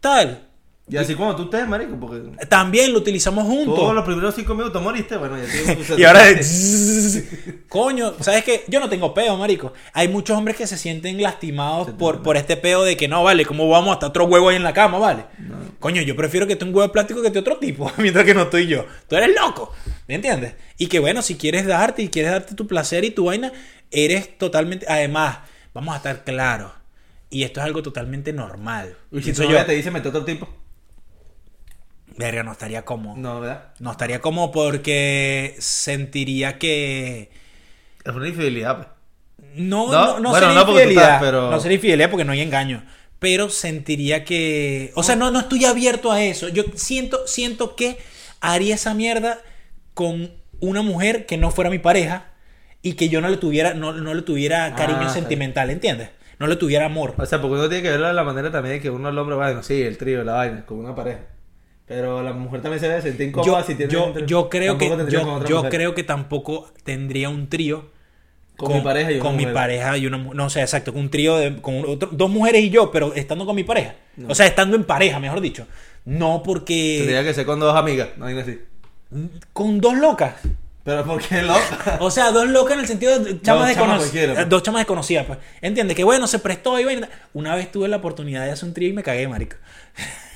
Tal. 0.00 0.45
Y 0.88 0.96
así 0.96 1.16
como 1.16 1.34
tú 1.34 1.44
estés, 1.44 1.66
marico, 1.66 1.98
porque 1.98 2.46
También 2.46 2.92
lo 2.92 2.98
utilizamos 2.98 3.44
juntos. 3.44 3.74
todos 3.74 3.92
los 3.92 4.04
primeros 4.04 4.36
cinco 4.36 4.54
minutos 4.54 4.80
moriste, 4.80 5.16
bueno, 5.16 5.36
ya 5.36 5.44
tienes 5.44 5.90
Y 5.98 6.04
ahora 6.04 6.22
coño, 7.68 8.14
¿sabes 8.20 8.44
qué? 8.44 8.62
Yo 8.68 8.78
no 8.78 8.88
tengo 8.88 9.12
peo, 9.12 9.36
marico. 9.36 9.72
Hay 9.92 10.06
muchos 10.06 10.38
hombres 10.38 10.56
que 10.56 10.64
se 10.68 10.78
sienten 10.78 11.20
lastimados 11.20 11.90
por, 11.90 12.22
por 12.22 12.36
este 12.36 12.56
peo 12.56 12.84
de 12.84 12.96
que 12.96 13.08
no, 13.08 13.24
vale, 13.24 13.44
¿cómo 13.44 13.68
vamos 13.68 13.94
hasta 13.94 14.06
otro 14.06 14.26
huevo 14.26 14.48
ahí 14.48 14.56
en 14.56 14.62
la 14.62 14.72
cama, 14.72 14.98
vale? 14.98 15.24
Coño, 15.80 16.02
yo 16.02 16.14
prefiero 16.14 16.46
que 16.46 16.52
esté 16.52 16.64
un 16.64 16.70
huevo 16.70 16.82
de 16.82 16.90
plástico 16.90 17.20
que 17.20 17.26
esté 17.28 17.40
otro 17.40 17.56
tipo, 17.56 17.90
mientras 17.98 18.24
que 18.24 18.34
no 18.34 18.42
estoy 18.42 18.68
yo. 18.68 18.86
Tú 19.08 19.16
eres 19.16 19.34
loco, 19.34 19.72
¿me 20.06 20.14
entiendes? 20.14 20.54
Y 20.78 20.86
que 20.86 21.00
bueno, 21.00 21.20
si 21.20 21.34
quieres 21.34 21.66
darte 21.66 22.02
y 22.02 22.08
quieres 22.08 22.30
darte 22.30 22.54
tu 22.54 22.68
placer 22.68 23.04
y 23.04 23.10
tu 23.10 23.24
vaina, 23.24 23.52
eres 23.90 24.38
totalmente... 24.38 24.86
Además, 24.88 25.38
vamos 25.74 25.94
a 25.94 25.96
estar 25.96 26.22
claros. 26.22 26.70
Y 27.28 27.42
esto 27.42 27.58
es 27.58 27.66
algo 27.66 27.82
totalmente 27.82 28.32
normal. 28.32 28.96
Y 29.10 29.20
si 29.20 29.32
tu 29.32 29.42
yo, 29.42 29.64
te 29.66 29.72
dice 29.72 29.90
mete 29.90 30.10
otro 30.10 30.24
tipo. 30.24 30.48
Verga, 32.18 32.42
no 32.42 32.52
estaría 32.52 32.84
cómodo. 32.84 33.16
No, 33.16 33.40
¿verdad? 33.40 33.64
No 33.78 33.90
estaría 33.90 34.20
cómodo 34.20 34.50
porque 34.52 35.54
sentiría 35.58 36.58
que... 36.58 37.30
Es 38.04 38.14
una 38.14 38.28
infidelidad, 38.28 38.76
pues. 38.76 38.88
No, 39.54 39.90
No, 39.90 39.92
no, 39.92 40.20
no 40.20 40.30
bueno, 40.30 40.46
sería 40.48 40.62
no 40.64 40.70
infidelidad. 40.70 41.02
estás, 41.04 41.20
pero- 41.22 41.50
No 41.50 41.60
sería 41.60 41.74
infidelidad 41.76 42.10
porque 42.10 42.24
no 42.24 42.32
hay 42.32 42.40
engaño. 42.40 42.84
Pero 43.18 43.48
sentiría 43.48 44.24
que. 44.24 44.92
O 44.94 45.02
sea, 45.02 45.16
no, 45.16 45.30
no 45.30 45.40
estoy 45.40 45.64
abierto 45.64 46.12
a 46.12 46.22
eso. 46.22 46.48
Yo 46.50 46.64
siento, 46.74 47.26
siento 47.26 47.74
que 47.74 47.96
haría 48.42 48.74
esa 48.74 48.92
mierda 48.92 49.38
con 49.94 50.30
una 50.60 50.82
mujer 50.82 51.24
que 51.24 51.38
no 51.38 51.50
fuera 51.50 51.70
mi 51.70 51.78
pareja 51.78 52.26
y 52.82 52.92
que 52.92 53.08
yo 53.08 53.22
no 53.22 53.28
le 53.30 53.38
tuviera, 53.38 53.72
no, 53.72 53.94
no 53.94 54.12
le 54.12 54.20
tuviera 54.20 54.74
cariño 54.74 55.00
Ah, 55.02 55.08
sí. 55.08 55.14
sentimental, 55.20 55.70
¿entiendes? 55.70 56.10
No 56.38 56.46
le 56.46 56.56
tuviera 56.56 56.84
amor. 56.84 57.14
O 57.16 57.24
sea, 57.24 57.40
porque 57.40 57.54
uno 57.56 57.68
tiene 57.70 57.82
que 57.82 57.90
verlo 57.90 58.06
de 58.08 58.12
la 58.12 58.22
manera 58.24 58.52
también 58.52 58.74
de 58.76 58.80
que 58.82 58.90
uno 58.90 59.08
al 59.08 59.16
hombre, 59.18 59.34
bueno, 59.36 59.62
sí, 59.62 59.80
el 59.80 59.96
trío, 59.96 60.22
la 60.22 60.34
vaina, 60.34 60.66
con 60.66 60.78
una 60.78 60.94
pareja. 60.94 61.20
Pero 61.86 62.22
la 62.22 62.32
mujer 62.32 62.62
también 62.62 62.80
se 62.80 62.88
debe 62.88 63.00
sentir 63.00 63.28
incómoda 63.28 63.60
Yo, 63.60 63.66
si 63.66 63.74
tiene 63.76 63.92
yo, 63.92 64.06
un 64.06 64.26
yo 64.26 64.48
creo 64.48 64.76
que 64.76 64.86
Tampoco 64.88 64.96
tendría 64.98 65.20
con 65.20 65.28
yo, 65.28 65.34
otra 65.36 65.48
yo 65.48 65.70
creo 65.70 65.94
que 65.94 66.02
tampoco 66.02 66.70
tendría 66.82 67.28
un 67.28 67.48
trío 67.48 67.84
Con 68.56 68.72
mi 68.72 68.80
pareja 68.80 69.12
y 69.12 69.14
una 69.14 69.22
con 69.22 69.36
mi 69.36 69.46
pareja 69.46 69.96
y 69.96 70.06
una 70.06 70.18
no 70.18 70.50
sé 70.50 70.62
exacto 70.62 70.92
con 70.92 71.02
un 71.02 71.10
trío 71.10 71.36
de 71.36 71.56
con 71.62 71.84
otro- 71.86 72.08
dos 72.10 72.28
mujeres 72.30 72.62
y 72.62 72.70
yo 72.70 72.90
pero 72.90 73.14
estando 73.14 73.46
con 73.46 73.54
mi 73.54 73.62
pareja. 73.64 73.94
O 74.28 74.34
sea 74.34 74.46
estando 74.46 74.76
en 74.76 74.82
pareja 74.84 75.20
mejor 75.20 75.40
dicho. 75.40 75.66
No 76.04 76.42
porque 76.44 76.96
Tendría 76.98 77.22
que 77.22 77.34
ser 77.34 77.46
con 77.46 77.60
dos 77.60 77.76
amigas, 77.76 78.08
no 78.16 78.26
hay 78.26 78.36
así. 78.38 78.58
con 79.52 79.80
dos 79.80 79.96
locas. 79.96 80.34
Pero 80.82 81.04
¿por 81.04 81.20
qué 81.20 81.42
loca? 81.42 81.98
o 82.00 82.10
sea 82.10 82.30
dos 82.32 82.46
locas 82.48 82.74
en 82.74 82.80
el 82.80 82.86
sentido 82.86 83.18
de 83.18 83.40
chamas 83.42 83.68
desconocidas 83.68 84.34
pues. 84.36 84.48
dos 84.48 84.62
chamas 84.62 84.80
desconocidas 84.80 85.24
pues. 85.26 85.38
Entiendes 85.60 85.96
que 85.96 86.02
bueno 86.04 86.26
se 86.26 86.38
prestó 86.40 86.78
y 86.80 86.84
vaina. 86.84 87.08
una 87.34 87.54
vez 87.54 87.70
tuve 87.70 87.86
la 87.88 87.96
oportunidad 87.98 88.44
de 88.44 88.50
hacer 88.52 88.66
un 88.68 88.74
trío 88.74 88.88
y 88.88 88.92
me 88.92 89.02
cagué 89.04 89.28
marico 89.28 89.56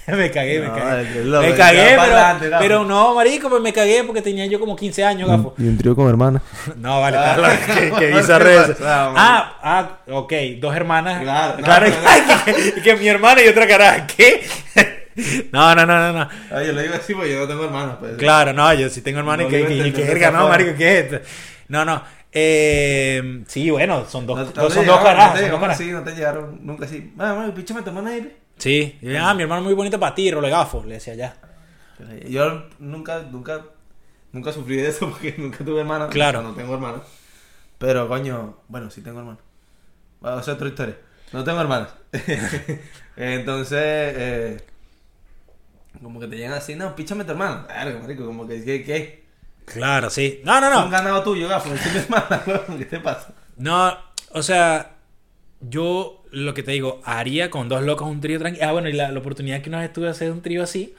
me 0.17 0.31
cagué, 0.31 0.61
me 0.61 0.67
No, 0.69 0.75
cagué. 0.75 1.19
el 1.19 1.31
loco, 1.31 1.47
me 1.47 1.55
cagué, 1.55 1.87
pero, 1.91 2.03
adelante, 2.03 2.49
gafo. 2.49 2.63
pero 2.63 2.85
no, 2.85 3.15
marico, 3.15 3.49
pues 3.49 3.63
me 3.63 3.73
cagué 3.73 4.03
porque 4.05 4.23
tenía 4.23 4.47
yo 4.47 4.59
como 4.59 4.75
15 4.77 5.05
años, 5.05 5.29
gafo. 5.29 5.55
Y 5.59 5.63
un 5.65 5.77
trío 5.79 5.95
con 5.95 6.09
hermanas. 6.09 6.43
No, 6.77 7.01
vale, 7.01 7.17
Ah, 7.19 7.35
estás 7.37 7.39
loco, 7.39 7.81
que, 7.81 7.91
que 7.91 7.99
¿qué 8.11 8.17
bizarro 8.17 8.49
eso. 8.51 8.75
Ah, 8.85 9.59
ah, 9.63 9.91
ok, 10.11 10.33
dos 10.61 10.75
hermanas. 10.75 11.23
Claro, 11.23 11.59
no, 11.59 11.65
claro, 11.65 11.87
no, 11.89 12.45
que, 12.45 12.55
que- 12.75 12.83
que 12.83 12.97
mi 12.97 13.09
hermana 13.09 13.43
y 13.43 13.49
otra 13.49 13.67
caraja. 13.69 14.07
¿Qué? 14.07 14.47
No, 15.53 15.75
no, 15.75 15.85
no, 15.87 15.99
no, 15.99 16.13
no. 16.13 16.29
Ay, 16.51 16.67
yo 16.69 16.73
lo 16.73 16.81
digo 16.83 16.95
así 16.95 17.15
porque 17.15 17.33
yo 17.33 17.41
no 17.41 17.49
tengo 17.49 17.65
hermanas. 17.65 17.97
Pues. 18.01 18.13
Claro, 18.17 18.53
no, 18.53 18.73
yo 18.75 18.89
sí 18.89 19.03
tengo 19.03 19.19
hermana 19.19 19.43
y 19.43 19.47
No 19.47 19.51
que, 19.51 19.67
que, 19.67 19.93
que 19.93 20.05
verga, 20.05 20.31
no, 20.31 20.49
marico, 20.49 20.73
¿qué 20.79 20.99
es 21.01 21.05
esto? 21.13 21.29
No, 21.69 21.85
no. 21.85 22.03
Eh, 22.33 23.43
sí, 23.49 23.69
bueno, 23.71 24.07
son 24.09 24.25
dos, 24.27 24.55
No, 24.57 24.63
no 24.63 24.71
son 24.71 24.87
dos 24.87 25.01
carajas. 25.01 25.35
No 25.35 25.35
te 25.35 25.41
son 25.43 25.51
dos 25.51 25.61
carajas. 25.61 25.81
así, 25.81 25.91
no 25.93 26.03
te 26.03 26.13
llegaron 26.13 26.59
nunca 26.65 26.85
así. 26.87 27.13
Ah, 27.19 27.33
bueno, 27.35 27.53
píchame 27.55 27.83
tu 27.83 27.89
hermana 27.91 28.11
ahí. 28.11 28.37
Sí, 28.61 28.99
y 29.01 29.17
ah, 29.17 29.35
mi 29.35 29.43
hermano 29.43 29.63
es 29.63 29.65
muy 29.67 29.75
bonito 29.75 29.99
para 29.99 30.15
ti, 30.15 30.31
rolegafo, 30.31 30.85
le 30.85 30.95
decía 30.95 31.15
ya. 31.15 31.37
Yo 32.29 32.65
nunca, 32.79 33.23
nunca, 33.23 33.65
nunca 34.33 34.53
sufrí 34.53 34.77
de 34.77 34.89
eso 34.89 35.09
porque 35.11 35.35
nunca 35.39 35.65
tuve 35.65 35.81
hermanas. 35.81 36.11
Claro. 36.11 36.43
No 36.43 36.53
tengo 36.53 36.75
hermanas. 36.75 37.03
Pero, 37.79 38.07
coño, 38.07 38.59
bueno, 38.69 38.91
sí 38.91 39.01
tengo 39.03 39.21
hermanas. 39.21 39.41
Va 40.25 40.39
a 40.39 40.43
ser 40.43 40.55
otra 40.55 40.69
historia. 40.69 40.99
No 41.33 41.43
tengo 41.43 41.61
hermanas. 41.61 41.89
Entonces, 43.17 43.79
eh, 43.81 44.65
como 46.03 46.21
que 46.21 46.27
te 46.27 46.37
llegan 46.37 46.53
así, 46.53 46.75
no, 46.75 46.95
píchame 46.95 47.25
tu 47.25 47.33
hermana. 47.33 47.67
Verga, 47.67 48.01
marico, 48.01 48.27
como 48.27 48.47
que, 48.47 48.63
¿qué? 48.65 48.85
qué? 48.85 49.25
Claro, 49.65 50.11
sí. 50.11 50.41
No, 50.45 50.61
no, 50.61 50.71
Es 50.71 50.77
un 50.77 50.85
no. 50.85 50.91
ganado 50.91 51.23
tuyo, 51.23 51.49
gafo. 51.49 51.73
Es 51.73 51.93
mi 51.93 51.99
hermana, 52.01 52.43
weón, 52.47 52.79
¿qué 52.79 52.85
te 52.85 53.01
pasa? 53.01 53.33
No, 53.57 53.97
o 54.33 54.43
sea, 54.43 54.97
yo 55.61 56.23
lo 56.31 56.55
que 56.55 56.63
te 56.63 56.73
digo, 56.73 57.01
haría 57.05 57.51
con 57.51 57.69
dos 57.69 57.83
locos 57.83 58.09
un 58.09 58.21
trío 58.21 58.39
tranquilo. 58.39 58.67
Ah, 58.69 58.73
bueno, 58.73 58.89
y 58.89 58.93
la, 58.93 59.11
la 59.13 59.19
oportunidad 59.19 59.61
que 59.63 59.69
una 59.69 59.81
vez 59.81 59.93
tuve 59.93 60.07
de 60.07 60.13
hacer 60.13 60.31
un 60.33 60.43
trío 60.43 60.63
así, 60.63 60.95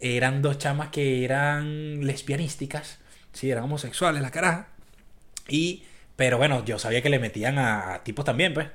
eran 0.00 0.42
dos 0.42 0.58
chamas 0.58 0.88
que 0.90 1.24
eran 1.24 2.04
lesbianísticas, 2.04 2.98
sí, 3.32 3.50
eran 3.50 3.64
homosexuales, 3.64 4.20
la 4.22 4.30
caraja. 4.30 4.68
Y, 5.48 5.84
pero 6.16 6.38
bueno, 6.38 6.64
yo 6.64 6.78
sabía 6.78 7.02
que 7.02 7.10
le 7.10 7.18
metían 7.18 7.58
a, 7.58 7.94
a 7.94 8.04
tipos 8.04 8.24
también, 8.24 8.52
pues. 8.54 8.68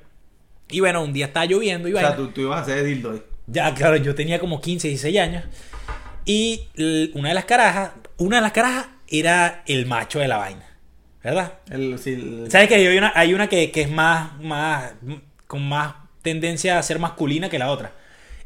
Y 0.70 0.80
bueno, 0.80 1.02
un 1.02 1.12
día 1.12 1.26
estaba 1.26 1.46
lloviendo 1.46 1.88
y 1.88 1.94
O 1.94 1.98
sea, 1.98 2.16
tú, 2.16 2.28
tú 2.28 2.42
ibas 2.42 2.58
a 2.58 2.62
hacer 2.62 2.84
dildo 2.84 3.12
ahí. 3.12 3.22
Ya, 3.46 3.72
claro, 3.74 3.96
yo 3.96 4.14
tenía 4.14 4.38
como 4.38 4.60
15, 4.60 4.88
16 4.88 5.18
años. 5.18 5.44
Y 6.26 6.68
una 7.14 7.28
de 7.30 7.34
las 7.34 7.46
carajas, 7.46 7.92
una 8.18 8.36
de 8.36 8.42
las 8.42 8.52
carajas 8.52 8.86
era 9.08 9.62
el 9.66 9.86
macho 9.86 10.18
de 10.18 10.28
la 10.28 10.36
vaina. 10.36 10.64
¿Verdad? 11.24 11.54
El, 11.70 11.98
sí, 11.98 12.12
el- 12.12 12.50
¿Sabes 12.50 12.68
que 12.68 12.74
hay 12.76 12.96
una, 12.98 13.12
hay 13.14 13.32
una 13.34 13.48
que, 13.48 13.70
que 13.70 13.82
es 13.82 13.90
más, 13.90 14.38
más, 14.40 14.92
con 15.48 15.68
más 15.68 15.96
tendencia 16.22 16.78
a 16.78 16.82
ser 16.84 17.00
masculina 17.00 17.48
que 17.48 17.58
la 17.58 17.70
otra? 17.72 17.92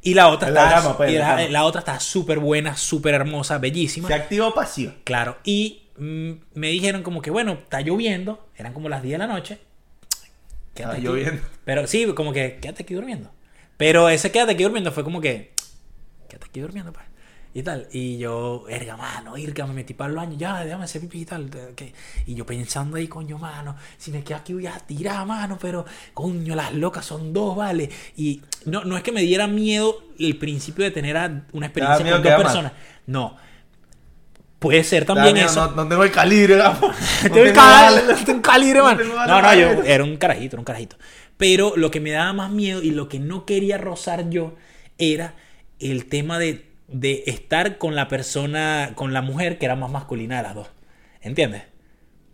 Y 0.00 0.14
la 0.14 0.28
otra 0.28 0.50
la 0.50 0.78
está, 0.78 0.96
pues, 0.96 1.12
y 1.12 1.14
la 1.14 1.20
la, 1.20 1.36
cama. 1.36 1.48
la 1.48 1.64
otra 1.64 1.80
está 1.80 2.00
súper 2.00 2.38
buena, 2.38 2.76
súper 2.76 3.14
hermosa, 3.14 3.58
bellísima. 3.58 4.08
¿Se 4.08 4.14
activa 4.14 4.48
o 4.48 4.54
pasiva? 4.54 4.94
Claro. 5.04 5.36
Y 5.44 5.82
mm, 5.96 6.30
me 6.54 6.68
dijeron 6.68 7.02
como 7.02 7.22
que, 7.22 7.30
bueno, 7.30 7.52
está 7.52 7.82
lloviendo, 7.82 8.48
eran 8.56 8.72
como 8.72 8.88
las 8.88 9.02
10 9.02 9.12
de 9.12 9.18
la 9.18 9.26
noche. 9.26 9.58
Ah, 10.82 10.92
aquí. 10.92 11.02
lloviendo. 11.02 11.42
Pero 11.64 11.86
sí, 11.86 12.06
como 12.14 12.32
que, 12.32 12.58
quédate 12.60 12.82
aquí 12.82 12.94
durmiendo. 12.94 13.30
Pero 13.76 14.08
ese 14.08 14.32
quédate 14.32 14.52
aquí 14.52 14.62
durmiendo 14.64 14.90
fue 14.90 15.04
como 15.04 15.20
que, 15.20 15.52
quédate 16.28 16.46
aquí 16.48 16.60
durmiendo, 16.60 16.92
pues. 16.92 17.12
Y 17.54 17.62
tal. 17.62 17.86
Y 17.92 18.16
yo, 18.18 18.64
erga, 18.68 18.96
mano, 18.96 19.36
irga, 19.36 19.66
me 19.66 19.74
metí 19.74 19.92
para 19.92 20.08
el 20.10 20.16
baño, 20.16 20.36
ya, 20.38 20.64
déjame 20.64 20.84
hacer 20.84 21.02
pipí 21.02 21.20
y 21.20 21.24
tal. 21.26 21.50
Y 22.26 22.34
yo 22.34 22.46
pensando 22.46 22.96
ahí, 22.96 23.08
coño, 23.08 23.36
mano, 23.38 23.76
si 23.98 24.10
me 24.10 24.24
quedo 24.24 24.38
aquí 24.38 24.54
voy 24.54 24.66
a 24.66 24.78
tirar, 24.78 25.26
mano, 25.26 25.58
pero, 25.60 25.84
coño, 26.14 26.54
las 26.56 26.72
locas 26.72 27.04
son 27.04 27.32
dos, 27.32 27.54
vale. 27.56 27.90
Y 28.16 28.40
no, 28.64 28.84
no 28.84 28.96
es 28.96 29.02
que 29.02 29.12
me 29.12 29.20
diera 29.22 29.46
miedo 29.46 30.02
el 30.18 30.38
principio 30.38 30.84
de 30.84 30.90
tener 30.92 31.16
a- 31.18 31.44
una 31.52 31.66
experiencia 31.66 32.10
con 32.12 32.22
dos 32.22 32.34
personas. 32.42 32.72
No. 33.06 33.36
Puede 34.58 34.84
ser 34.84 35.04
también 35.04 35.34
miedo, 35.34 35.48
eso. 35.48 35.70
No, 35.72 35.82
no 35.82 35.88
tengo 35.88 36.04
el 36.04 36.10
calibre. 36.12 36.56
No 36.62 36.72
Tengo 36.80 37.36
el 37.38 37.52
tengo 37.52 37.54
cal- 37.54 37.94
balas. 38.06 38.24
tengo 38.24 38.42
calibre, 38.42 38.78
No 38.78 38.84
man. 38.84 38.98
No, 39.26 39.42
no, 39.42 39.54
yo 39.54 39.82
era 39.84 40.04
un 40.04 40.16
carajito, 40.16 40.54
era 40.56 40.60
un 40.60 40.64
carajito. 40.64 40.96
Pero 41.36 41.72
lo 41.76 41.90
que 41.90 42.00
me 42.00 42.12
daba 42.12 42.32
más 42.32 42.50
miedo 42.52 42.80
y 42.80 42.92
lo 42.92 43.08
que 43.08 43.18
no 43.18 43.44
quería 43.44 43.76
rozar 43.76 44.30
yo 44.30 44.54
era 44.98 45.34
el 45.80 46.06
tema 46.06 46.38
de, 46.38 46.70
de 46.92 47.24
estar 47.26 47.78
con 47.78 47.94
la 47.94 48.09
persona, 48.09 48.92
con 48.94 49.12
la 49.12 49.22
mujer 49.22 49.59
que 49.59 49.64
era 49.66 49.76
más 49.76 49.90
masculina 49.90 50.37
de 50.38 50.42
las 50.42 50.55
dos. 50.55 50.68
¿Entiendes? 51.20 51.62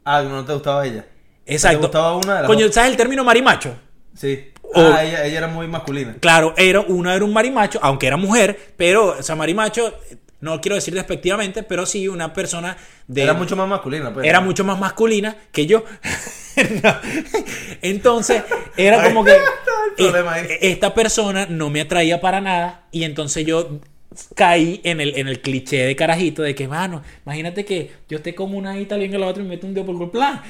Ah, 0.05 0.23
no 0.23 0.45
te 0.45 0.53
gustaba 0.55 0.87
ella. 0.87 1.05
Exacto. 1.47 1.79
¿Te 1.81 1.87
gustaba 1.87 2.17
una 2.17 2.35
de 2.37 2.41
las 2.43 2.47
Coño, 2.47 2.67
dos? 2.67 2.75
¿sabes 2.75 2.91
el 2.91 2.97
término 2.97 3.25
marimacho? 3.25 3.77
Sí. 4.15 4.53
O- 4.63 4.81
Ah, 4.81 5.03
ella, 5.05 5.25
ella 5.25 5.39
era 5.39 5.49
muy 5.49 5.67
masculina. 5.67 6.17
Claro, 6.21 6.55
era, 6.57 6.81
uno 6.81 7.11
era 7.11 7.25
un 7.25 7.33
marimacho, 7.33 7.79
aunque 7.83 8.07
era 8.07 8.17
mujer, 8.17 8.75
pero, 8.77 9.17
o 9.19 9.23
sea, 9.23 9.35
marimacho, 9.35 9.95
no 10.41 10.61
quiero 10.61 10.75
decir 10.77 10.95
despectivamente, 10.95 11.63
pero 11.63 11.87
sí 11.87 12.07
una 12.09 12.33
persona 12.35 12.77
de... 13.07 13.23
Era 13.23 13.33
mucho 13.35 13.57
más 13.57 13.67
masculina, 13.69 14.13
pues. 14.13 14.27
era 14.27 14.41
mucho 14.41 14.65
más 14.65 14.79
masculina 14.79 15.37
que 15.53 15.67
yo. 15.67 15.85
No. 16.83 16.93
Entonces, 17.83 18.43
era 18.77 19.05
como 19.05 19.25
que 19.25 19.31
eh, 19.99 20.59
esta 20.63 20.93
persona 20.93 21.47
no 21.49 21.71
me 21.71 21.81
atraía 21.83 22.21
para 22.21 22.41
nada 22.41 22.87
y 22.91 23.05
entonces 23.05 23.47
yo 23.47 23.79
caí 24.35 24.81
en 24.85 25.01
el, 25.01 25.17
en 25.17 25.29
el 25.29 25.41
cliché 25.41 25.85
de 25.85 25.97
carajito 25.97 26.43
de 26.43 26.55
que, 26.55 26.69
mano, 26.69 27.03
imagínate 27.25 27.65
que 27.65 27.91
yo 28.09 28.19
esté 28.19 28.35
como 28.35 28.59
una 28.59 28.79
y 28.79 28.87
tal, 28.87 29.01
venga 29.01 29.19
la 29.19 29.27
otra 29.27 29.43
y 29.43 29.47
me 29.47 29.57
meto 29.57 29.67
un 29.67 29.75
dedo 29.75 29.87
por 29.87 30.03
el 30.03 30.11
plan. 30.11 30.43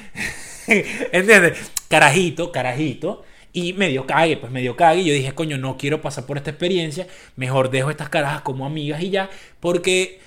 ¿Entiendes? 0.66 1.72
Carajito, 1.88 2.52
carajito. 2.52 3.24
Y 3.52 3.72
medio 3.72 4.07
cague, 4.07 4.37
pues 4.37 4.52
medio 4.52 4.76
cague. 4.76 5.00
Y 5.00 5.07
yo 5.07 5.14
dije, 5.14 5.33
coño, 5.33 5.57
no 5.59 5.78
quiero 5.78 6.02
pasar 6.02 6.26
por 6.26 6.37
esta 6.37 6.50
experiencia. 6.50 7.07
Mejor 7.37 7.70
dejo 7.70 7.90
estas 7.90 8.09
carajas 8.09 8.42
como 8.42 8.66
amigas 8.66 9.02
y 9.02 9.11
ya. 9.11 9.31
Porque 9.61 10.20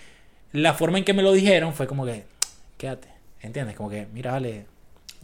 la 0.51 0.73
forma 0.73 0.97
en 0.97 1.04
que 1.04 1.13
me 1.13 1.21
lo 1.21 1.32
dijeron 1.32 1.73
fue 1.73 1.88
como 1.88 2.06
que, 2.06 2.23
quédate. 2.77 3.08
¿Entiendes? 3.41 3.75
Como 3.75 3.89
que, 3.89 4.08
mira, 4.13 4.32
vale. 4.32 4.65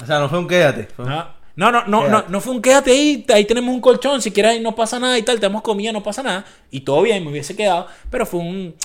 O 0.01 0.05
sea, 0.05 0.19
no 0.19 0.29
fue 0.29 0.39
un 0.39 0.47
quédate. 0.47 0.85
fue 0.95 1.05
No, 1.05 1.27
no, 1.57 1.71
no, 1.71 1.83
no, 1.87 2.07
no, 2.07 2.23
no 2.29 2.39
fue 2.39 2.53
un 2.53 2.61
quédate 2.61 2.91
ahí. 2.91 3.25
Ahí 3.33 3.45
tenemos 3.45 3.73
un 3.73 3.81
colchón. 3.81 4.21
Si 4.21 4.31
quieres, 4.31 4.53
ahí 4.53 4.59
no 4.61 4.75
pasa 4.75 4.99
nada 4.99 5.17
y 5.17 5.23
tal. 5.23 5.39
Te 5.39 5.47
damos 5.47 5.63
comida, 5.63 5.91
no 5.91 6.03
pasa 6.03 6.21
nada. 6.23 6.45
Y 6.69 6.81
todo 6.81 7.01
bien, 7.01 7.23
me 7.23 7.31
hubiese 7.31 7.55
quedado. 7.55 7.87
Pero 8.11 8.25
fue 8.27 8.39
un 8.39 8.75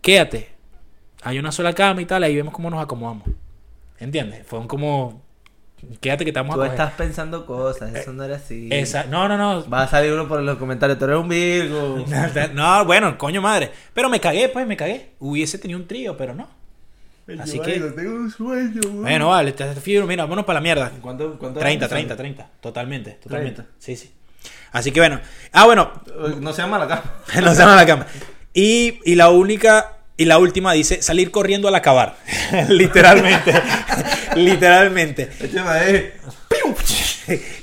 quédate. 0.00 0.48
Hay 1.22 1.38
una 1.38 1.52
sola 1.52 1.74
cama 1.74 2.00
y 2.00 2.06
tal. 2.06 2.22
Ahí 2.24 2.34
vemos 2.34 2.54
cómo 2.54 2.70
nos 2.70 2.82
acomodamos. 2.82 3.28
¿Entiendes? 3.98 4.46
Fue 4.46 4.58
un 4.58 4.66
como. 4.66 5.20
Quédate 6.00 6.24
que 6.24 6.32
te 6.32 6.38
vamos 6.38 6.52
a 6.52 6.54
Tú 6.54 6.60
coger. 6.60 6.72
estás 6.72 6.92
pensando 6.92 7.44
cosas, 7.44 7.92
eso 7.94 8.12
no 8.12 8.22
era 8.24 8.36
así. 8.36 8.68
Esa, 8.70 9.04
no, 9.04 9.28
no, 9.28 9.36
no. 9.36 9.68
Va 9.68 9.82
a 9.82 9.88
salir 9.88 10.12
uno 10.12 10.26
por 10.28 10.40
los 10.40 10.56
comentarios, 10.56 10.98
tú 10.98 11.04
eres 11.04 11.18
un 11.18 11.28
Virgo. 11.28 12.04
No, 12.54 12.84
bueno, 12.84 13.18
coño 13.18 13.42
madre. 13.42 13.70
Pero 13.92 14.08
me 14.08 14.20
cagué, 14.20 14.48
pues, 14.48 14.66
me 14.66 14.76
cagué. 14.76 15.10
Hubiese 15.18 15.58
tenido 15.58 15.78
un 15.78 15.86
trío, 15.86 16.16
pero 16.16 16.34
no. 16.34 16.48
Así 17.38 17.56
Yo, 17.58 17.62
que- 17.62 17.78
tengo 17.80 18.14
un 18.16 18.30
sueño, 18.30 18.80
weón. 18.84 19.02
Bueno, 19.02 19.28
vale, 19.28 19.52
te 19.52 19.74
fijo, 19.76 20.06
mira, 20.06 20.24
vámonos 20.24 20.44
para 20.44 20.58
la 20.58 20.62
mierda. 20.62 20.90
¿Cuánto, 21.00 21.38
cuánto 21.38 21.60
30, 21.60 21.84
era? 21.86 21.88
30, 21.94 22.16
30. 22.16 22.50
Totalmente, 22.60 23.10
totalmente. 23.12 23.62
30. 23.62 23.74
Sí, 23.78 23.96
sí. 23.96 24.12
Así 24.72 24.90
que 24.90 25.00
bueno. 25.00 25.20
Ah, 25.52 25.66
bueno, 25.66 25.92
No 26.40 26.52
se 26.52 26.62
llama 26.62 26.78
la 26.78 26.88
cama. 26.88 27.02
no 27.42 27.54
se 27.54 27.60
llama 27.60 27.76
la 27.76 27.86
cama. 27.86 28.06
Y, 28.52 28.98
y 29.04 29.14
la 29.14 29.30
única 29.30 29.98
y 30.16 30.24
la 30.26 30.38
última 30.38 30.72
dice 30.72 31.00
salir 31.00 31.30
corriendo 31.30 31.68
al 31.68 31.74
acabar. 31.74 32.16
Literalmente. 32.68 33.52
Literalmente. 34.36 35.30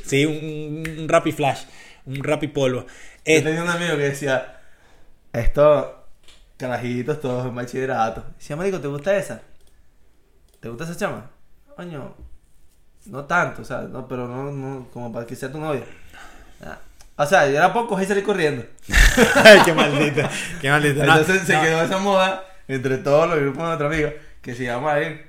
Sí, 0.05 0.25
un, 0.25 0.83
un 1.01 1.09
rapid 1.09 1.33
flash. 1.35 1.59
Un 2.05 2.23
rapid 2.23 2.49
polvo. 2.51 2.81
Yo 2.81 2.87
Eh, 3.25 3.41
tenía 3.41 3.61
un 3.63 3.69
amigo 3.69 3.95
que 3.97 4.03
decía, 4.03 4.57
estos 5.33 5.87
carajitos 6.57 7.19
todos 7.21 7.45
en 7.47 7.55
bachillerato. 7.55 8.25
Decía, 8.37 8.55
marico, 8.55 8.79
¿te 8.79 8.87
gusta 8.87 9.15
esa? 9.17 9.41
¿Te 10.59 10.69
gusta 10.69 10.83
esa 10.83 10.97
chama? 10.97 11.29
Coño, 11.75 12.13
no 13.05 13.23
tanto, 13.25 13.61
o 13.61 13.65
sea, 13.65 13.81
no, 13.81 14.07
pero 14.07 14.27
no, 14.27 14.51
no 14.51 14.87
como 14.93 15.11
para 15.11 15.25
que 15.25 15.35
sea 15.35 15.51
tu 15.51 15.59
novia. 15.59 15.83
Ah, 16.63 16.77
O 17.15 17.25
sea, 17.25 17.47
yo 17.47 17.55
era 17.57 17.71
poco 17.71 17.99
y 18.01 18.05
salir 18.05 18.23
corriendo. 18.23 18.65
Qué 19.65 19.73
maldito. 19.73 20.21
Qué 20.61 20.69
maldito. 20.69 21.05
No, 21.05 21.17
Entonces 21.17 21.47
se 21.47 21.53
no. 21.53 21.61
quedó 21.61 21.81
esa 21.83 21.97
moda 21.99 22.43
entre 22.67 22.97
todos 22.97 23.29
los 23.29 23.39
grupos 23.39 23.57
de 23.59 23.63
nuestros 23.67 23.93
amigos 23.93 24.13
que 24.41 24.53
se 24.55 24.63
llama 24.65 24.99
él. 24.99 25.21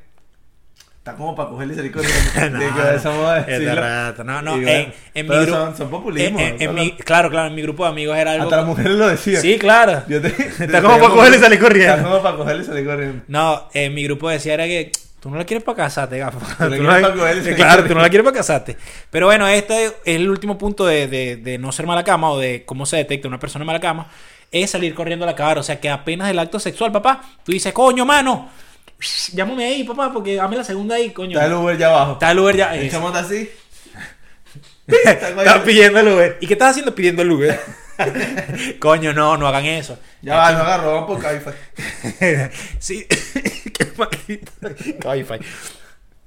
Está 0.99 1.15
como 1.15 1.35
para 1.35 1.49
cogerle 1.49 1.73
y 1.75 1.77
salir 1.77 1.93
corriendo. 1.93 2.19
No, 2.59 2.75
quedó 2.77 2.91
esa 2.91 3.11
moda 3.13 3.43
de 3.43 3.57
este 3.57 3.75
rato. 3.75 4.25
No, 4.25 4.43
no, 4.43 4.57
Y 4.57 4.59
en, 4.59 4.65
bueno, 4.65 4.93
en 5.15 5.27
mi 5.27 5.29
pero 5.31 5.43
grupo. 5.43 5.57
son, 5.59 5.77
son 5.77 5.91
populismo. 5.91 6.39
en- 6.41 6.61
en 6.61 6.75
mi- 6.75 6.93
claro, 6.97 7.31
claro, 7.31 7.49
en 7.49 7.55
mi 7.55 7.63
grupo 7.63 7.85
de 7.85 7.91
amigos 7.91 8.17
era 8.19 8.33
algo. 8.33 8.45
Hasta 8.45 8.57
las 8.59 8.67
mujeres 8.67 8.93
lo 8.93 9.09
decían. 9.09 9.41
Sí, 9.41 9.59
claro. 9.59 10.03
Yo 10.09 10.21
te- 10.21 10.29
Está 10.37 10.67
te- 10.67 10.83
como 10.83 10.99
para 10.99 11.09
cogerle 11.15 11.37
y 11.39 11.41
salir 11.41 11.61
corriendo. 11.61 11.95
Está 11.97 12.09
como 12.11 12.23
para 12.23 12.37
cogerle 12.37 12.63
y 12.63 12.67
salir 12.67 12.85
corriendo. 12.87 13.25
No, 13.29 13.69
en 13.73 13.95
mi 13.95 14.05
grupo 14.05 14.29
decía 14.29 14.55
era 14.55 14.67
que 14.67 14.93
tú 15.21 15.31
no 15.31 15.37
la 15.37 15.45
quieres 15.45 15.63
para 15.65 15.77
casarte, 15.77 16.19
gafo. 16.19 16.41
la 16.59 16.77
Tú 16.77 16.83
quieres 16.83 17.47
la- 17.47 17.55
Claro, 17.57 17.85
tú 17.85 17.95
no 17.95 18.01
la 18.01 18.09
quieres 18.09 18.25
para 18.25 18.37
casarte. 18.39 18.77
Pero 19.11 19.27
bueno, 19.27 19.47
este 19.47 19.85
es 19.87 19.95
el 20.05 20.29
último 20.31 20.57
punto 20.59 20.87
de, 20.87 21.07
de- 21.09 21.37
de 21.37 21.59
no 21.59 21.71
ser 21.73 21.87
mala 21.87 22.03
cama 22.05 22.31
o 22.31 22.39
de 22.39 22.65
cómo 22.65 22.87
se 22.87 22.97
detecta 22.97 23.29
una 23.29 23.39
persona 23.39 23.65
mala 23.65 23.81
cama. 23.81 24.09
Es 24.51 24.71
salir 24.71 24.95
corriendo 24.95 25.25
a 25.25 25.27
la 25.27 25.33
acabar. 25.33 25.59
O 25.59 25.63
sea, 25.63 25.79
que 25.79 25.89
apenas 25.89 26.29
el 26.31 26.39
acto 26.39 26.59
sexual, 26.59 26.91
papá, 26.91 27.23
tú 27.45 27.53
dices, 27.53 27.73
coño, 27.73 28.05
mano, 28.05 28.49
llámame 29.33 29.65
ahí, 29.67 29.85
papá, 29.85 30.13
porque 30.13 30.35
dame 30.37 30.57
la 30.57 30.65
segunda 30.65 30.97
ahí, 30.97 31.11
coño. 31.11 31.39
Está 31.39 31.47
el 31.47 31.53
Uber 31.55 31.79
ya 31.79 31.89
abajo. 31.89 32.13
Está 32.15 32.31
el 32.33 32.39
Uber 32.39 32.57
ya. 32.57 32.75
El 32.75 32.83
eso. 32.87 32.97
chamo 32.97 33.09
está 33.09 33.21
así. 33.21 33.51
Estás 34.87 35.61
pidiendo 35.61 36.01
el 36.01 36.09
Uber. 36.09 36.39
¿Y 36.41 36.47
qué 36.47 36.55
estás 36.55 36.71
haciendo 36.71 36.95
pidiendo 36.95 37.23
el 37.23 37.31
Uber? 37.31 37.61
Coño, 38.81 39.13
no, 39.13 39.37
no 39.37 39.47
hagan 39.47 39.67
eso. 39.67 39.99
Ya 40.23 40.35
va, 40.37 40.53
no 40.53 40.59
agarró, 40.61 40.93
vamos 40.95 41.07
por 41.07 41.21
Cabify. 41.23 41.53
sí, 42.79 43.07
qué 43.87 43.93
maldito. 43.97 44.53
Cabify. 45.01 45.41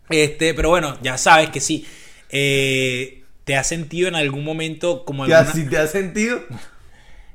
Este, 0.10 0.54
pero 0.54 0.70
bueno, 0.70 0.98
ya 1.02 1.18
sabes 1.18 1.50
que 1.50 1.60
sí. 1.60 1.88
Eh, 2.30 3.24
¿Te 3.44 3.56
has 3.56 3.68
sentido 3.68 4.08
en 4.08 4.16
algún 4.16 4.44
momento 4.44 5.04
como 5.06 5.26
¿Te 5.26 5.34
alguna... 5.34 5.54
si 5.54 5.66
te 5.70 5.78
has 5.78 5.92
sentido, 5.92 6.42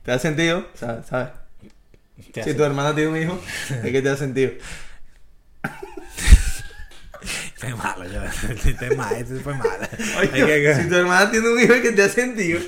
te 0.05 0.13
has 0.13 0.23
sentido, 0.23 0.67
¿sabes? 0.75 1.29
Si 2.45 2.55
tu 2.55 2.65
hermana 2.65 2.95
tiene 2.95 3.11
un 3.11 3.17
hijo, 3.23 3.41
es 3.85 3.93
que 3.93 4.03
te 4.03 4.09
has 4.09 4.19
sentido. 4.19 4.53
Fue 7.57 7.75
malo, 7.75 8.05
yo. 8.07 8.21
Malo, 8.97 9.17
este 9.17 9.35
fue 9.41 9.55
malo. 9.55 9.87
Oye, 10.21 10.31
que- 10.47 10.75
si 10.81 10.89
tu 10.89 10.95
hermana 10.95 11.29
tiene 11.31 11.49
un 11.49 11.61
hijo, 11.61 11.75
es 11.75 11.83
que 11.83 11.91
te 11.93 12.03
has 12.05 12.13
sentido. 12.13 12.61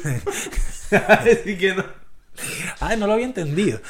Así 1.09 1.57
que 1.57 1.75
no. 1.75 1.85
Ay, 2.81 2.97
no 2.97 3.07
lo 3.07 3.13
había 3.13 3.27
entendido. 3.27 3.81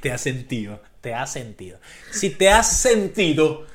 te 0.00 0.10
has 0.10 0.22
sentido, 0.22 0.82
te 1.02 1.12
has 1.12 1.30
sentido. 1.30 1.78
Si 2.10 2.30
te 2.30 2.48
has 2.48 2.74
sentido 2.78 3.66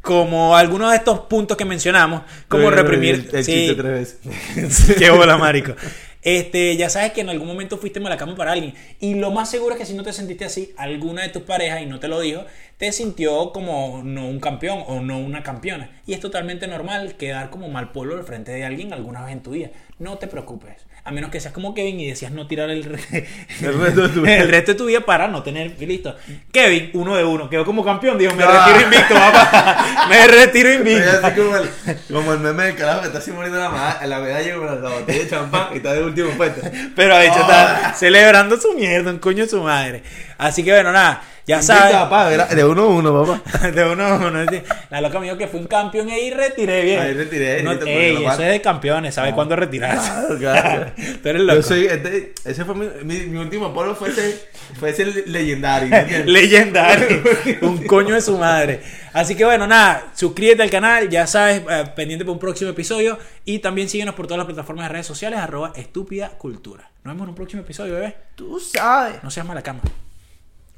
como 0.00 0.56
algunos 0.56 0.90
de 0.90 0.96
estos 0.96 1.20
puntos 1.20 1.56
que 1.56 1.64
mencionamos, 1.64 2.22
como 2.48 2.64
Pero, 2.64 2.82
reprimir... 2.82 3.14
El, 3.14 3.36
el 3.36 3.44
sí. 3.44 3.52
chiste 3.52 3.74
tres 3.76 4.18
veces. 4.56 4.96
Qué 4.98 5.10
bola, 5.10 5.38
marico. 5.38 5.76
Este, 6.22 6.76
ya 6.76 6.88
sabes 6.88 7.12
que 7.12 7.20
en 7.20 7.30
algún 7.30 7.48
momento 7.48 7.78
fuiste 7.78 7.98
mala 7.98 8.16
cama 8.16 8.36
para 8.36 8.52
alguien. 8.52 8.74
Y 9.00 9.14
lo 9.14 9.30
más 9.30 9.50
seguro 9.50 9.74
es 9.74 9.80
que 9.80 9.86
si 9.86 9.94
no 9.94 10.04
te 10.04 10.12
sentiste 10.12 10.44
así, 10.44 10.72
alguna 10.76 11.22
de 11.22 11.28
tus 11.28 11.42
parejas, 11.42 11.82
y 11.82 11.86
no 11.86 12.00
te 12.00 12.08
lo 12.08 12.20
dijo, 12.20 12.44
te 12.78 12.92
sintió 12.92 13.52
como 13.52 14.02
no 14.04 14.26
un 14.26 14.40
campeón 14.40 14.84
o 14.86 15.00
no 15.00 15.18
una 15.18 15.42
campeona. 15.42 15.90
Y 16.06 16.14
es 16.14 16.20
totalmente 16.20 16.66
normal 16.66 17.16
quedar 17.16 17.50
como 17.50 17.68
mal 17.68 17.92
polvo 17.92 18.16
al 18.16 18.24
frente 18.24 18.52
de 18.52 18.64
alguien 18.64 18.92
alguna 18.92 19.24
vez 19.24 19.32
en 19.32 19.42
tu 19.42 19.50
vida. 19.50 19.70
No 19.98 20.18
te 20.18 20.28
preocupes. 20.28 20.76
A 21.04 21.10
menos 21.10 21.30
que 21.32 21.40
seas 21.40 21.52
como 21.52 21.74
Kevin 21.74 21.98
y 21.98 22.06
decías 22.08 22.30
no 22.30 22.46
tirar 22.46 22.70
el, 22.70 22.84
re- 22.84 23.26
El 23.60 23.80
resto 23.80 24.02
de 24.02 24.08
tu 24.10 24.20
vida. 24.22 24.36
el 24.36 24.48
resto 24.48 24.70
de 24.72 24.78
tu 24.78 24.86
vida 24.86 25.00
para 25.00 25.26
no 25.26 25.42
tener 25.42 25.72
listo. 25.80 26.14
Kevin, 26.52 26.90
uno 26.94 27.16
de 27.16 27.24
uno, 27.24 27.50
quedó 27.50 27.64
como 27.64 27.84
campeón. 27.84 28.18
Dijo, 28.18 28.32
me 28.36 28.44
retiro 28.46 28.80
invicto, 28.82 29.14
papá. 29.14 30.06
Me 30.08 30.26
retiro 30.28 30.72
invicto. 30.72 31.10
Así 31.22 31.40
como 31.40 31.56
el, 31.56 31.68
como 32.12 32.32
el 32.34 32.38
meme 32.38 32.62
del 32.66 32.76
carajo 32.76 33.00
que 33.00 33.06
está 33.08 33.18
así 33.18 33.32
muriendo 33.32 33.58
la, 33.58 34.00
la 34.06 34.18
medalla 34.20 34.54
con 34.54 34.66
la, 34.66 34.74
la 34.76 34.90
botella 34.90 35.18
de 35.24 35.28
champán 35.28 35.68
y 35.72 35.76
está 35.78 35.92
de 35.92 36.04
último 36.04 36.30
puesto. 36.36 36.60
Pero 36.94 37.16
de 37.18 37.26
hecho 37.26 37.40
está 37.40 37.94
celebrando 37.94 38.56
su 38.60 38.72
mierda, 38.74 39.10
un 39.10 39.18
coño 39.18 39.42
de 39.44 39.50
su 39.50 39.60
madre. 39.60 40.02
Así 40.38 40.62
que 40.62 40.70
bueno, 40.72 40.92
nada, 40.92 41.22
ya 41.46 41.62
sabes. 41.62 41.92
papá, 41.92 42.28
de 42.30 42.64
uno 42.64 42.82
a 42.82 42.86
uno, 42.86 43.24
papá. 43.24 43.68
De 43.72 43.84
uno 43.84 44.04
a 44.04 44.14
uno. 44.16 44.44
La 44.90 45.00
loca 45.00 45.18
me 45.18 45.26
dijo 45.26 45.38
que 45.38 45.48
fui 45.48 45.60
un 45.60 45.66
campeón 45.66 46.08
y 46.08 46.12
ahí 46.12 46.30
retiré 46.30 46.82
bien. 46.82 47.00
Ahí 47.00 47.14
retiré, 47.14 47.62
No, 47.62 47.72
ey, 47.72 48.24
eso 48.24 48.42
es 48.42 48.50
de 48.52 48.60
campeones, 48.60 49.14
¿sabes 49.14 49.34
cuándo 49.34 49.56
retirarse? 49.56 50.10
Claro, 50.10 50.38
claro. 50.38 50.92
Tú 51.22 51.28
eres 51.28 51.42
loco. 51.42 51.56
Yo 51.56 51.62
soy, 51.62 51.86
este, 51.86 52.34
ese 52.44 52.64
fue 52.64 52.74
mi, 52.74 52.86
mi, 53.04 53.26
mi 53.26 53.38
último 53.38 53.72
polo, 53.72 53.94
fue 53.94 54.10
ese, 54.10 54.48
fue 54.78 54.90
ese 54.90 55.04
legendario. 55.26 55.90
Legendario. 56.26 57.22
un 57.62 57.86
coño 57.86 58.14
de 58.14 58.20
su 58.20 58.38
madre. 58.38 58.80
Así 59.12 59.34
que 59.34 59.44
bueno, 59.44 59.66
nada, 59.66 60.12
suscríbete 60.14 60.62
al 60.62 60.70
canal, 60.70 61.08
ya 61.08 61.26
sabes, 61.26 61.62
eh, 61.68 61.84
pendiente 61.94 62.24
para 62.24 62.32
un 62.32 62.38
próximo 62.38 62.70
episodio. 62.70 63.18
Y 63.44 63.58
también 63.58 63.88
síguenos 63.88 64.14
por 64.14 64.26
todas 64.26 64.38
las 64.38 64.46
plataformas 64.46 64.86
de 64.86 64.92
redes 64.92 65.06
sociales, 65.06 65.38
arroba 65.38 65.72
estúpida 65.76 66.30
cultura. 66.30 66.90
Nos 67.04 67.14
vemos 67.14 67.24
en 67.24 67.28
un 67.30 67.34
próximo 67.34 67.62
episodio, 67.62 67.94
bebé. 67.94 68.16
Tú 68.36 68.60
sabes. 68.60 69.22
No 69.22 69.30
seas 69.30 69.46
mala 69.46 69.62
cama. 69.62 69.80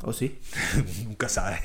¿O 0.03 0.13
sí? 0.13 0.39
Nunca 1.05 1.29
sabe. 1.29 1.61